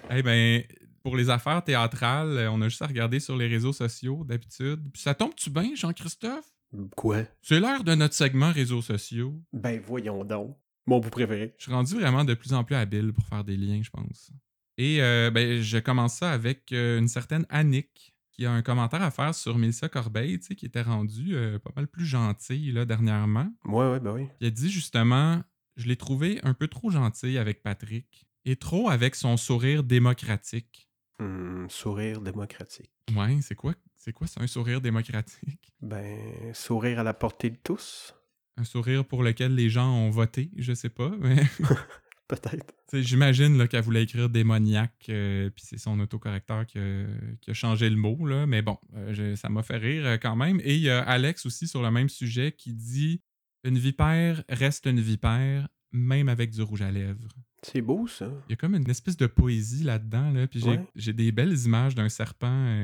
Eh 0.10 0.22
ben, 0.22 0.62
pour 1.02 1.16
les 1.16 1.28
affaires 1.28 1.62
théâtrales, 1.62 2.48
on 2.50 2.62
a 2.62 2.68
juste 2.68 2.82
à 2.82 2.86
regarder 2.86 3.20
sur 3.20 3.36
les 3.36 3.46
réseaux 3.46 3.72
sociaux 3.72 4.24
d'habitude. 4.24 4.80
Puis 4.92 5.02
ça 5.02 5.14
tombe-tu 5.14 5.50
bien, 5.50 5.74
Jean-Christophe? 5.74 6.52
Quoi? 6.96 7.18
C'est 7.42 7.60
l'heure 7.60 7.84
de 7.84 7.94
notre 7.94 8.14
segment 8.14 8.52
réseaux 8.52 8.82
sociaux. 8.82 9.34
Ben, 9.52 9.80
voyons 9.84 10.24
donc. 10.24 10.56
Mon 10.86 11.00
bout 11.00 11.10
préféré. 11.10 11.52
Je 11.58 11.64
suis 11.64 11.72
rendu 11.72 11.94
vraiment 11.94 12.24
de 12.24 12.34
plus 12.34 12.52
en 12.52 12.62
plus 12.62 12.76
habile 12.76 13.12
pour 13.12 13.24
faire 13.24 13.42
des 13.42 13.56
liens, 13.56 13.82
je 13.82 13.90
pense. 13.90 14.30
Et 14.78 15.02
euh, 15.02 15.30
ben, 15.30 15.60
je 15.60 15.78
commence 15.78 16.14
ça 16.16 16.30
avec 16.32 16.72
euh, 16.72 16.98
une 16.98 17.08
certaine 17.08 17.46
Annick 17.48 18.14
qui 18.32 18.44
a 18.44 18.52
un 18.52 18.60
commentaire 18.60 19.02
à 19.02 19.10
faire 19.10 19.34
sur 19.34 19.56
Mélissa 19.56 19.88
Corbeil, 19.88 20.38
tu 20.38 20.48
sais, 20.48 20.54
qui 20.54 20.66
était 20.66 20.82
rendue 20.82 21.34
euh, 21.34 21.58
pas 21.58 21.70
mal 21.74 21.88
plus 21.88 22.04
gentille 22.04 22.72
là, 22.72 22.84
dernièrement. 22.84 23.48
Ouais, 23.64 23.90
ouais, 23.90 24.00
ben 24.00 24.12
oui. 24.12 24.26
Puis 24.38 24.48
elle 24.48 24.52
dit 24.52 24.70
justement 24.70 25.42
Je 25.76 25.86
l'ai 25.86 25.96
trouvé 25.96 26.40
un 26.42 26.52
peu 26.52 26.68
trop 26.68 26.90
gentil 26.90 27.38
avec 27.38 27.62
Patrick 27.62 28.26
et 28.44 28.56
trop 28.56 28.90
avec 28.90 29.14
son 29.14 29.36
sourire 29.36 29.82
démocratique. 29.82 30.90
Hum, 31.18 31.66
sourire 31.70 32.20
démocratique. 32.20 32.90
Ouais, 33.16 33.38
c'est 33.40 33.54
quoi 33.54 33.74
c'est 34.06 34.12
quoi 34.12 34.28
ça, 34.28 34.40
un 34.40 34.46
sourire 34.46 34.80
démocratique? 34.80 35.72
Ben, 35.82 36.54
sourire 36.54 37.00
à 37.00 37.02
la 37.02 37.12
portée 37.12 37.50
de 37.50 37.58
tous? 37.62 38.14
Un 38.56 38.64
sourire 38.64 39.04
pour 39.04 39.22
lequel 39.22 39.54
les 39.54 39.68
gens 39.68 39.92
ont 39.92 40.10
voté, 40.10 40.50
je 40.56 40.72
sais 40.72 40.88
pas, 40.88 41.10
mais 41.18 41.42
Peut-être. 42.28 42.74
J'imagine 42.92 43.68
qu'elle 43.68 43.82
voulait 43.84 44.02
écrire 44.02 44.28
démoniaque, 44.28 45.06
euh, 45.10 45.48
puis 45.50 45.64
c'est 45.66 45.78
son 45.78 46.00
autocorrecteur 46.00 46.66
qui 46.66 46.78
a, 46.78 47.06
qui 47.40 47.50
a 47.50 47.54
changé 47.54 47.88
le 47.88 47.96
mot, 47.96 48.26
là. 48.26 48.46
mais 48.46 48.62
bon, 48.62 48.78
euh, 48.94 49.12
je- 49.14 49.34
ça 49.36 49.48
m'a 49.48 49.62
fait 49.62 49.76
rire 49.76 50.04
euh, 50.06 50.16
quand 50.16 50.34
même. 50.36 50.60
Et 50.64 50.74
il 50.74 50.80
y 50.82 50.90
a 50.90 51.02
Alex 51.02 51.46
aussi 51.46 51.68
sur 51.68 51.82
le 51.82 51.90
même 51.90 52.08
sujet 52.08 52.52
qui 52.52 52.72
dit 52.74 53.20
Une 53.64 53.78
vipère 53.78 54.42
reste 54.48 54.86
une 54.86 55.00
vipère, 55.00 55.68
même 55.92 56.28
avec 56.28 56.50
du 56.50 56.62
rouge 56.62 56.82
à 56.82 56.90
lèvres. 56.90 57.28
C'est 57.62 57.80
beau, 57.80 58.06
ça. 58.06 58.30
Il 58.48 58.52
y 58.52 58.52
a 58.52 58.56
comme 58.56 58.74
une 58.76 58.88
espèce 58.88 59.16
de 59.16 59.26
poésie 59.26 59.82
là-dedans, 59.82 60.30
là, 60.30 60.46
puis 60.46 60.60
j'ai 60.60 61.10
Ouais. 61.10 61.12
des 61.14 61.32
belles 61.32 61.56
images 61.64 61.94
d'un 61.96 62.08
serpent 62.08 62.76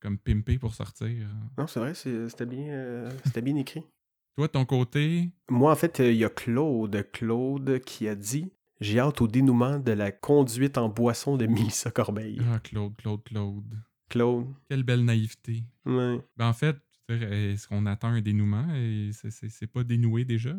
comme 0.00 0.18
pimpé 0.18 0.58
pour 0.58 0.74
sortir. 0.74 1.26
Non, 1.56 1.66
c'est 1.66 1.80
vrai, 1.80 1.94
c'était 1.94 2.44
bien, 2.44 3.08
bien 3.42 3.56
écrit. 3.56 3.82
Toi, 4.36 4.48
de 4.48 4.52
ton 4.52 4.66
côté, 4.66 5.30
Moi, 5.48 5.72
en 5.72 5.76
fait, 5.76 6.00
il 6.00 6.16
y 6.16 6.24
a 6.24 6.28
Claude. 6.28 7.06
Claude 7.12 7.80
qui 7.86 8.06
a 8.08 8.14
dit 8.14 8.50
J'ai 8.80 8.98
hâte 9.00 9.20
au 9.20 9.26
dénouement 9.28 9.78
de 9.78 9.92
la 9.92 10.12
conduite 10.12 10.76
en 10.78 10.88
boisson 10.88 11.36
de 11.36 11.46
Mélissa 11.46 11.90
Corbeil. 11.90 12.40
ah, 12.52 12.58
Claude, 12.58 12.94
Claude, 12.96 13.22
Claude, 13.24 13.64
Claude. 14.08 14.46
quelle 14.68 14.82
belle 14.82 15.04
naïveté. 15.04 15.64
Ouais. 15.86 16.20
Ben, 16.36 16.48
en 16.48 16.52
fait, 16.52 16.76
est-ce 17.08 17.68
qu'on 17.68 17.86
attend 17.86 18.08
un 18.08 18.20
dénouement 18.20 18.66
et 18.74 19.10
c'est- 19.12 19.30
c'est 19.30 19.48
c'est 19.48 19.66
pas 19.66 19.82
dénoué 19.84 20.24
déjà? 20.24 20.54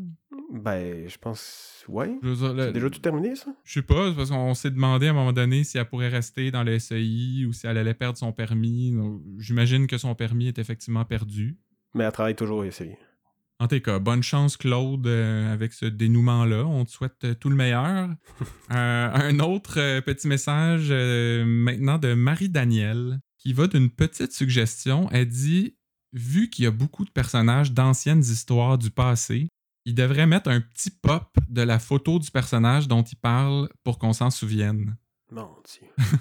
Ben, 0.51 1.07
je 1.07 1.17
pense. 1.17 1.83
Ouais. 1.89 2.17
C'est 2.23 2.71
déjà 2.71 2.89
tout 2.89 2.99
terminé, 2.99 3.35
ça? 3.35 3.53
Je 3.65 3.73
sais 3.73 3.81
pas, 3.81 4.11
parce 4.13 4.29
qu'on 4.31 4.53
s'est 4.53 4.71
demandé 4.71 5.07
à 5.07 5.09
un 5.11 5.13
moment 5.13 5.33
donné 5.33 5.63
si 5.65 5.77
elle 5.77 5.85
pourrait 5.87 6.07
rester 6.07 6.49
dans 6.51 6.63
le 6.63 6.79
SEI 6.79 7.45
ou 7.45 7.51
si 7.53 7.67
elle 7.67 7.77
allait 7.77 7.93
perdre 7.93 8.17
son 8.17 8.31
permis. 8.31 8.95
J'imagine 9.37 9.87
que 9.87 9.97
son 9.97 10.15
permis 10.15 10.47
est 10.47 10.57
effectivement 10.57 11.03
perdu. 11.05 11.57
Mais 11.93 12.05
elle 12.05 12.11
travaille 12.13 12.35
toujours 12.35 12.65
ici. 12.65 12.91
En 13.59 13.67
tout 13.67 13.79
cas, 13.79 13.97
bonne 13.97 14.21
chance, 14.21 14.55
Claude, 14.55 15.07
euh, 15.07 15.51
avec 15.51 15.73
ce 15.73 15.85
dénouement-là. 15.85 16.63
On 16.65 16.85
te 16.85 16.91
souhaite 16.91 17.23
euh, 17.23 17.33
tout 17.33 17.49
le 17.49 17.55
meilleur. 17.55 18.09
Euh, 18.69 19.09
un 19.13 19.39
autre 19.39 20.01
petit 20.01 20.27
message 20.27 20.91
maintenant 20.91 21.97
de 21.97 22.13
Marie-Danielle 22.15 23.21
qui 23.37 23.53
va 23.53 23.67
d'une 23.67 23.89
petite 23.89 24.33
suggestion. 24.33 25.07
Elle 25.13 25.29
dit 25.29 25.77
Vu 26.11 26.49
qu'il 26.49 26.65
y 26.65 26.67
a 26.67 26.71
beaucoup 26.71 27.05
de 27.05 27.09
personnages 27.09 27.71
d'anciennes 27.71 28.19
histoires 28.19 28.77
du 28.77 28.91
passé, 28.91 29.47
il 29.85 29.95
devrait 29.95 30.27
mettre 30.27 30.49
un 30.49 30.59
petit 30.59 30.91
pop 30.91 31.29
de 31.47 31.61
la 31.61 31.79
photo 31.79 32.19
du 32.19 32.29
personnage 32.29 32.89
dont 32.89 33.03
il 33.03 33.15
parle 33.15 33.69
pour 33.85 33.99
qu'on 33.99 34.11
s'en 34.11 34.29
souvienne. 34.29 34.97
Mon 35.31 35.49
Dieu. 35.63 35.87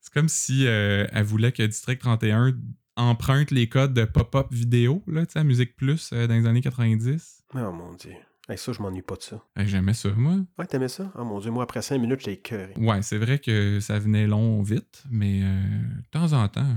C'est 0.00 0.12
comme 0.12 0.28
si 0.28 0.62
elle 0.62 1.24
voulait 1.24 1.50
que 1.50 1.64
District 1.64 2.00
31 2.00 2.54
emprunte 2.96 3.50
les 3.50 3.68
codes 3.68 3.94
de 3.94 4.04
pop-up 4.04 4.46
vidéo, 4.52 5.02
là, 5.06 5.26
tu 5.26 5.32
sais, 5.32 5.44
Musique 5.44 5.76
Plus 5.76 6.10
euh, 6.12 6.26
dans 6.26 6.34
les 6.34 6.46
années 6.46 6.60
90. 6.60 7.44
Oh 7.54 7.72
mon 7.72 7.92
Dieu. 7.94 8.12
Hey, 8.48 8.58
ça, 8.58 8.72
je 8.72 8.82
m'ennuie 8.82 9.02
pas 9.02 9.16
de 9.16 9.22
ça. 9.22 9.42
Hey, 9.56 9.66
J'aimais 9.66 9.94
ça, 9.94 10.10
moi. 10.16 10.34
Ouais, 10.58 10.66
t'aimais 10.66 10.88
ça? 10.88 11.10
Oh 11.16 11.24
mon 11.24 11.40
Dieu, 11.40 11.50
moi, 11.50 11.64
après 11.64 11.80
5 11.80 11.98
minutes, 11.98 12.20
j'ai 12.24 12.32
écœuré. 12.32 12.74
Ouais, 12.76 13.00
c'est 13.02 13.18
vrai 13.18 13.38
que 13.38 13.80
ça 13.80 13.98
venait 13.98 14.26
long 14.26 14.62
vite, 14.62 15.02
mais 15.10 15.40
euh, 15.42 15.62
de 16.02 16.08
temps 16.10 16.32
en 16.34 16.46
temps. 16.48 16.76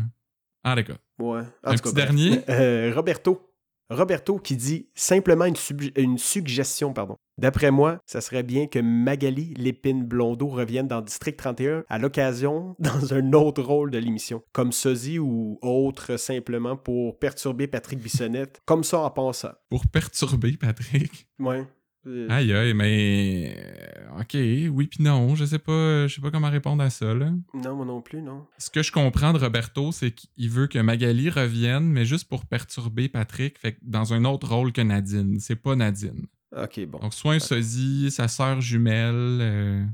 Ah, 0.64 0.76
d'accord. 0.76 0.98
Ouais. 1.20 1.42
En 1.64 1.72
Un 1.72 1.76
cas, 1.76 1.82
petit 1.82 1.94
dernier? 1.94 2.42
Euh, 2.50 2.94
Roberto. 2.96 3.44
Roberto 3.90 4.38
qui 4.40 4.56
dit 4.58 4.88
simplement 4.96 5.46
une 5.46 6.18
suggestion, 6.18 6.94
pardon. 6.94 7.18
D'après 7.38 7.70
moi, 7.72 8.00
ça 8.06 8.20
serait 8.22 8.44
bien 8.44 8.66
que 8.68 8.80
Magali 8.80 9.54
Lépine 9.58 10.04
Blondeau 10.06 10.48
revienne 10.48 10.88
dans 10.88 11.02
District 11.02 11.38
31 11.38 11.84
à 11.88 12.00
l'occasion 12.00 12.76
dans 12.80 13.14
un 13.14 13.34
autre 13.34 13.62
rôle 13.62 13.92
de 13.92 13.98
l'émission, 14.00 14.42
comme 14.54 14.72
sosie 14.72 15.20
ou 15.20 15.60
autre 15.62 16.18
simplement 16.18 16.76
pour 16.76 17.20
perturber 17.20 17.68
Patrick 17.68 18.00
Bissonnette, 18.00 18.62
comme 18.66 18.84
ça 18.84 19.00
en 19.00 19.12
pensant. 19.12 19.52
Pour 19.70 19.86
perturber 19.88 20.58
Patrick? 20.60 21.28
Ouais. 21.40 21.64
Euh, 22.08 22.26
Aïe, 22.30 22.54
aïe, 22.54 22.74
mais. 22.74 23.56
euh, 23.58 24.22
Ok, 24.22 24.34
oui 24.34 24.88
puis 24.88 25.04
non. 25.04 25.36
Je 25.36 25.44
sais 25.46 25.60
pas, 25.60 26.08
je 26.08 26.16
sais 26.16 26.22
pas 26.22 26.32
comment 26.32 26.50
répondre 26.50 26.82
à 26.82 26.90
ça, 26.90 27.14
là. 27.14 27.32
Non, 27.54 27.76
moi 27.76 27.86
non 27.86 28.02
plus, 28.02 28.22
non. 28.22 28.46
Ce 28.58 28.70
que 28.70 28.82
je 28.82 28.92
comprends 28.92 29.34
de 29.34 29.38
Roberto, 29.40 29.92
c'est 29.92 30.12
qu'il 30.12 30.50
veut 30.50 30.68
que 30.68 30.80
Magali 30.80 31.30
revienne, 31.30 31.84
mais 31.84 32.06
juste 32.06 32.30
pour 32.30 32.46
perturber 32.46 33.10
Patrick, 33.10 33.60
fait 33.60 33.74
que 33.74 33.80
dans 33.84 34.14
un 34.14 34.24
autre 34.26 34.48
rôle 34.56 34.72
que 34.72 34.82
Nadine. 34.82 35.40
C'est 35.40 35.58
pas 35.58 35.76
Nadine. 35.76 36.26
Ok, 36.56 36.80
bon. 36.86 37.00
Donc, 37.00 37.14
soit 37.14 37.34
un 37.34 37.40
sosie, 37.40 38.10
sa 38.12 38.28
sœur 38.28 38.62
jumelle, 38.62 39.40
euh, 39.42 39.86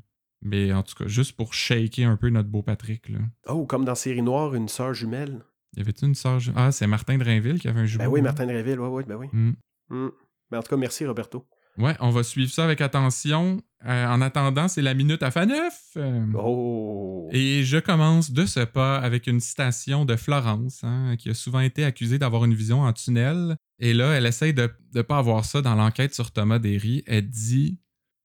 mais 0.42 0.72
en 0.74 0.84
tout 0.84 0.96
cas, 0.96 1.08
juste 1.08 1.36
pour 1.36 1.54
shaker 1.54 2.08
un 2.08 2.18
peu 2.18 2.30
notre 2.30 2.50
beau 2.50 2.62
Patrick, 2.62 3.10
là. 3.10 3.20
Oh, 3.48 3.66
comme 3.66 3.86
dans 3.86 3.96
Série 3.96 4.22
Noire, 4.22 4.54
une 4.56 4.68
sœur 4.68 4.94
jumelle. 4.94 5.42
Y 5.76 5.82
avait-tu 5.82 6.06
une 6.06 6.16
sœur 6.16 6.40
jumelle? 6.40 6.62
Ah, 6.62 6.72
c'est 6.72 6.86
Martin 6.86 7.18
de 7.18 7.24
Rainville 7.24 7.60
qui 7.60 7.68
avait 7.68 7.80
un 7.82 7.86
jumeau. 7.86 8.04
Ben 8.04 8.10
oui, 8.10 8.20
hein? 8.20 8.24
Martin 8.24 8.46
de 8.46 8.52
Réville, 8.52 8.80
ouais, 8.80 8.88
ouais, 8.88 9.04
ben 9.04 9.16
oui. 9.16 9.28
Hmm. 9.34 9.54
Hmm. 9.90 10.10
Ben, 10.52 10.60
en 10.60 10.62
tout 10.62 10.70
cas, 10.70 10.78
merci 10.78 11.06
Roberto. 11.06 11.46
Ouais, 11.80 11.96
on 12.00 12.12
va 12.12 12.22
suivre 12.22 12.52
ça 12.52 12.64
avec 12.66 12.82
attention. 12.82 13.60
Euh, 13.86 14.08
en 14.08 14.22
attendant, 14.22 14.68
c'est 14.68 14.84
la 14.84 14.94
minute 14.94 15.24
à 15.24 15.32
Faneuf. 15.32 15.82
Euh, 15.98 16.24
Oh! 16.38 17.28
Et 17.32 17.64
je 17.64 17.80
commence 17.80 18.32
de 18.32 18.46
ce 18.46 18.60
pas 18.60 18.98
avec 19.00 19.26
une 19.26 19.40
citation 19.40 20.06
de 20.06 20.16
Florence, 20.16 20.84
hein, 20.84 21.16
qui 21.18 21.30
a 21.32 21.34
souvent 21.34 21.62
été 21.62 21.84
accusée 21.84 22.20
d'avoir 22.20 22.46
une 22.46 22.54
vision 22.54 22.82
en 22.82 22.94
tunnel. 22.94 23.58
Et 23.84 23.94
là, 23.94 24.14
elle 24.14 24.26
essaye 24.26 24.54
de 24.54 24.70
ne 24.96 25.02
pas 25.02 25.18
avoir 25.18 25.44
ça 25.44 25.62
dans 25.62 25.76
l'enquête 25.76 26.16
sur 26.16 26.32
Thomas 26.32 26.58
Derry. 26.58 27.04
Elle 27.06 27.30
dit 27.30 27.82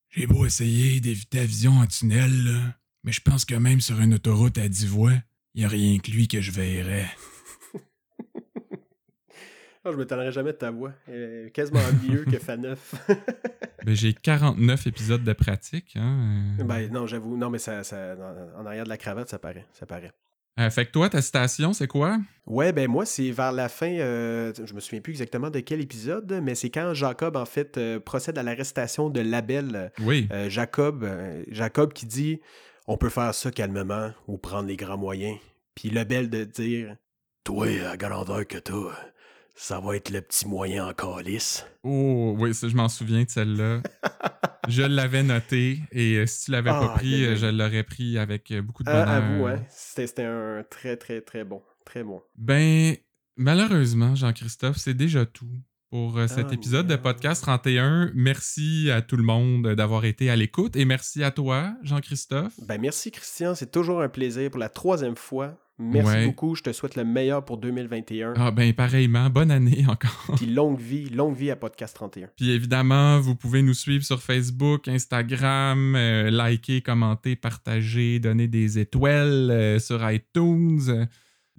J'ai 0.08 0.28
beau 0.28 0.46
essayer 0.46 1.00
d'éviter 1.00 1.38
la 1.38 1.46
vision 1.46 1.72
en 1.72 1.86
tunnel, 1.88 2.44
là, 2.44 2.60
mais 3.02 3.10
je 3.10 3.20
pense 3.20 3.44
que 3.44 3.56
même 3.56 3.80
sur 3.80 3.98
une 3.98 4.14
autoroute 4.14 4.56
à 4.56 4.68
10 4.68 4.86
voies, 4.86 5.14
il 5.54 5.62
n'y 5.62 5.64
a 5.64 5.68
rien 5.68 5.98
que 5.98 6.12
lui 6.12 6.28
que 6.28 6.40
je 6.40 6.52
verrais. 6.52 7.10
Ah, 9.84 9.92
je 9.92 9.96
m'étonnerais 9.96 10.32
jamais 10.32 10.52
de 10.52 10.58
ta 10.58 10.72
voix. 10.72 10.92
Elle 11.06 11.46
est 11.46 11.50
quasiment 11.50 11.80
mieux 12.02 12.24
que 12.24 12.38
Faneuf. 12.38 12.94
Ben, 13.84 13.94
J'ai 13.94 14.12
49 14.12 14.88
épisodes 14.88 15.22
de 15.22 15.32
pratique. 15.32 15.96
Hein, 15.96 16.56
euh. 16.60 16.64
ben 16.64 16.92
non, 16.92 17.06
j'avoue. 17.06 17.36
Non, 17.36 17.48
mais 17.48 17.58
ça, 17.58 17.84
ça, 17.84 18.16
en 18.56 18.60
en 18.60 18.66
arrière 18.66 18.84
de 18.84 18.88
la 18.88 18.98
cravate, 18.98 19.30
ça 19.30 19.38
paraît. 19.38 19.64
Ça 19.72 19.86
paraît. 19.86 20.12
Euh, 20.58 20.70
fait 20.70 20.86
que 20.86 20.90
toi, 20.90 21.08
ta 21.08 21.22
citation, 21.22 21.72
c'est 21.72 21.86
quoi? 21.86 22.18
Ouais, 22.46 22.72
ben 22.72 22.90
moi, 22.90 23.06
c'est 23.06 23.30
vers 23.30 23.52
la 23.52 23.68
fin, 23.68 23.90
euh, 23.90 24.52
je 24.64 24.74
me 24.74 24.80
souviens 24.80 25.00
plus 25.00 25.12
exactement 25.12 25.50
de 25.50 25.60
quel 25.60 25.80
épisode, 25.80 26.40
mais 26.42 26.54
c'est 26.54 26.70
quand 26.70 26.94
Jacob, 26.94 27.36
en 27.36 27.44
fait, 27.44 27.76
euh, 27.76 28.00
procède 28.00 28.38
à 28.38 28.42
l'arrestation 28.42 29.10
de 29.10 29.20
Label. 29.20 29.92
Oui. 30.00 30.26
Euh, 30.32 30.48
Jacob, 30.48 31.08
Jacob 31.48 31.92
qui 31.92 32.06
dit 32.06 32.40
On 32.86 32.96
peut 32.96 33.10
faire 33.10 33.34
ça 33.34 33.50
calmement 33.50 34.12
ou 34.26 34.38
prendre 34.38 34.66
les 34.66 34.76
grands 34.76 34.98
moyens. 34.98 35.36
Puis 35.74 35.90
Label 35.90 36.28
de 36.30 36.44
dire 36.44 36.96
Toi, 37.44 37.66
à 37.88 37.96
grandeur 37.96 38.46
que 38.46 38.58
t'as, 38.58 38.94
ça 39.54 39.78
va 39.78 39.94
être 39.94 40.10
le 40.10 40.22
petit 40.22 40.48
moyen 40.48 40.88
en 40.88 40.92
calice. 40.92 41.66
Oh, 41.84 42.34
oui, 42.38 42.54
ça, 42.54 42.68
je 42.68 42.74
m'en 42.74 42.88
souviens 42.88 43.24
de 43.24 43.30
celle-là. 43.30 43.82
je 44.68 44.82
l'avais 44.82 45.22
noté 45.22 45.80
et 45.92 46.16
euh, 46.16 46.26
si 46.26 46.46
tu 46.46 46.50
l'avais 46.52 46.70
Ah, 46.70 46.80
pas 46.80 46.88
pris, 46.94 47.14
aïe, 47.14 47.24
aïe. 47.24 47.30
euh, 47.32 47.36
je 47.36 47.46
l'aurais 47.46 47.82
pris 47.84 48.18
avec 48.18 48.50
euh, 48.50 48.62
beaucoup 48.62 48.82
de 48.84 48.88
Ah, 48.90 49.04
bonheur. 49.04 49.08
avoue, 49.32 49.44
ouais. 49.44 49.66
C'était 49.70 50.24
un 50.24 50.62
très, 50.70 50.96
très, 50.96 51.20
très 51.20 51.44
bon. 51.44 51.62
Très 51.84 52.02
bon. 52.04 52.20
Ben, 52.36 52.94
malheureusement, 53.36 54.14
Jean-Christophe, 54.14 54.76
c'est 54.76 54.94
déjà 54.94 55.24
tout 55.26 55.50
pour 55.90 56.18
euh, 56.18 56.26
cet 56.26 56.48
Ah, 56.50 56.54
épisode 56.54 56.86
de. 56.86 56.96
Podcast 56.96 57.42
31. 57.42 58.10
Merci 58.14 58.90
à 58.90 59.00
tout 59.00 59.16
le 59.16 59.22
monde 59.22 59.68
d'avoir 59.74 60.04
été 60.04 60.28
à 60.28 60.36
l'écoute 60.36 60.76
et 60.76 60.84
merci 60.84 61.24
à 61.24 61.30
toi, 61.30 61.74
Jean-Christophe. 61.82 62.52
Ben 62.66 62.78
merci 62.80 63.10
Christian, 63.10 63.54
c'est 63.54 63.70
toujours 63.70 64.02
un 64.02 64.08
plaisir 64.10 64.50
pour 64.50 64.60
la 64.60 64.68
troisième 64.68 65.16
fois. 65.16 65.56
Merci 65.80 66.08
Ouais. 66.10 66.26
beaucoup, 66.26 66.54
je 66.56 66.62
te 66.62 66.72
souhaite 66.72 66.96
le 66.96 67.04
meilleur 67.04 67.44
pour 67.44 67.56
2021. 67.58 68.34
Ah 68.36 68.50
ben, 68.50 68.72
pareillement, 68.72 69.30
bonne 69.30 69.50
année 69.52 69.84
encore. 69.88 70.34
Puis 70.36 70.46
longue 70.46 70.78
vie, 70.80 71.08
longue 71.08 71.36
vie 71.36 71.50
à 71.52 71.56
Podcast 71.56 71.94
31. 71.94 72.28
Puis 72.36 72.50
évidemment, 72.50 73.20
vous 73.20 73.36
pouvez 73.36 73.62
nous 73.62 73.74
suivre 73.74 74.04
sur 74.04 74.20
Facebook, 74.20 74.88
Instagram, 74.88 75.94
euh, 75.94 76.30
liker, 76.30 76.82
commenter, 76.82 77.36
partager, 77.36 78.18
donner 78.18 78.48
des 78.48 78.78
étoiles 78.78 79.50
euh, 79.50 79.78
sur 79.78 80.08
iTunes. 80.10 81.06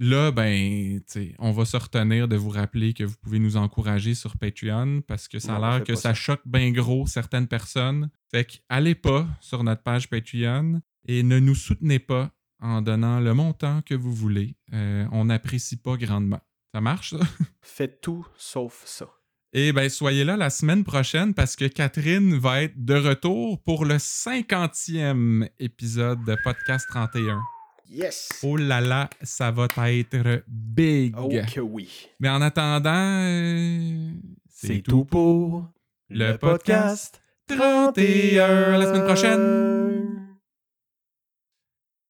Là, 0.02 0.32
ben, 0.32 1.02
on 1.40 1.52
va 1.52 1.66
se 1.66 1.76
retenir 1.76 2.28
de 2.30 2.38
vous 2.38 2.50
rappeler 2.50 2.94
que 2.94 3.04
vous 3.04 3.16
pouvez 3.22 3.40
nous 3.40 3.58
encourager 3.58 4.14
sur 4.16 4.38
Patreon 4.38 5.02
parce 5.06 5.28
que 5.28 5.40
ça 5.40 5.58
a 5.58 5.60
l'air 5.60 5.84
que 5.84 5.96
ça 5.96 6.02
ça. 6.10 6.14
choque 6.14 6.42
bien 6.46 6.72
gros 6.72 7.06
certaines 7.06 7.48
personnes. 7.48 8.10
Fait 8.32 8.46
que 8.46 8.54
allez 8.70 8.96
pas 8.96 9.28
sur 9.42 9.62
notre 9.64 9.84
page 9.84 10.10
Patreon 10.10 10.82
et 11.06 11.22
ne 11.24 11.40
nous 11.40 11.56
soutenez 11.56 12.00
pas 12.00 12.32
en 12.62 12.82
donnant 12.82 13.20
le 13.20 13.34
montant 13.34 13.82
que 13.82 13.96
vous 13.96 14.14
voulez. 14.14 14.56
Euh, 14.74 15.06
on 15.12 15.26
n'apprécie 15.26 15.78
pas 15.78 15.98
grandement. 15.98 16.42
Ça 16.74 16.82
marche, 16.82 17.12
ça? 17.12 17.26
Faites 17.62 18.02
tout 18.02 18.28
sauf 18.38 18.84
ça. 18.86 19.08
Et 19.52 19.74
ben 19.74 19.90
soyez 19.90 20.24
là 20.24 20.38
la 20.38 20.52
semaine 20.52 20.84
prochaine 20.84 21.34
parce 21.34 21.56
que 21.56 21.66
Catherine 21.66 22.38
va 22.38 22.62
être 22.62 22.86
de 22.86 22.94
retour 22.94 23.60
pour 23.64 23.84
le 23.84 23.96
50e 23.96 25.50
épisode 25.58 26.24
de 26.24 26.38
Podcast 26.44 26.86
31. 26.90 27.42
Yes! 27.90 28.30
Oh 28.44 28.56
là 28.56 28.80
là, 28.82 29.10
ça 29.24 29.50
va 29.50 29.68
être 29.90 30.44
big. 30.48 31.16
Oh 31.18 31.30
que 31.30 31.60
oui. 31.60 32.08
Mais 32.20 32.30
en 32.30 32.42
attendant, 32.42 32.92
euh, 32.94 34.12
C'est 34.48 34.84
tout 34.84 35.06
pour 35.06 35.68
le 36.10 36.38
podcast 36.38 37.20
31. 37.48 38.44
À 38.74 38.78
la 38.78 38.86
semaine 38.86 39.06
prochaine. 39.06 40.09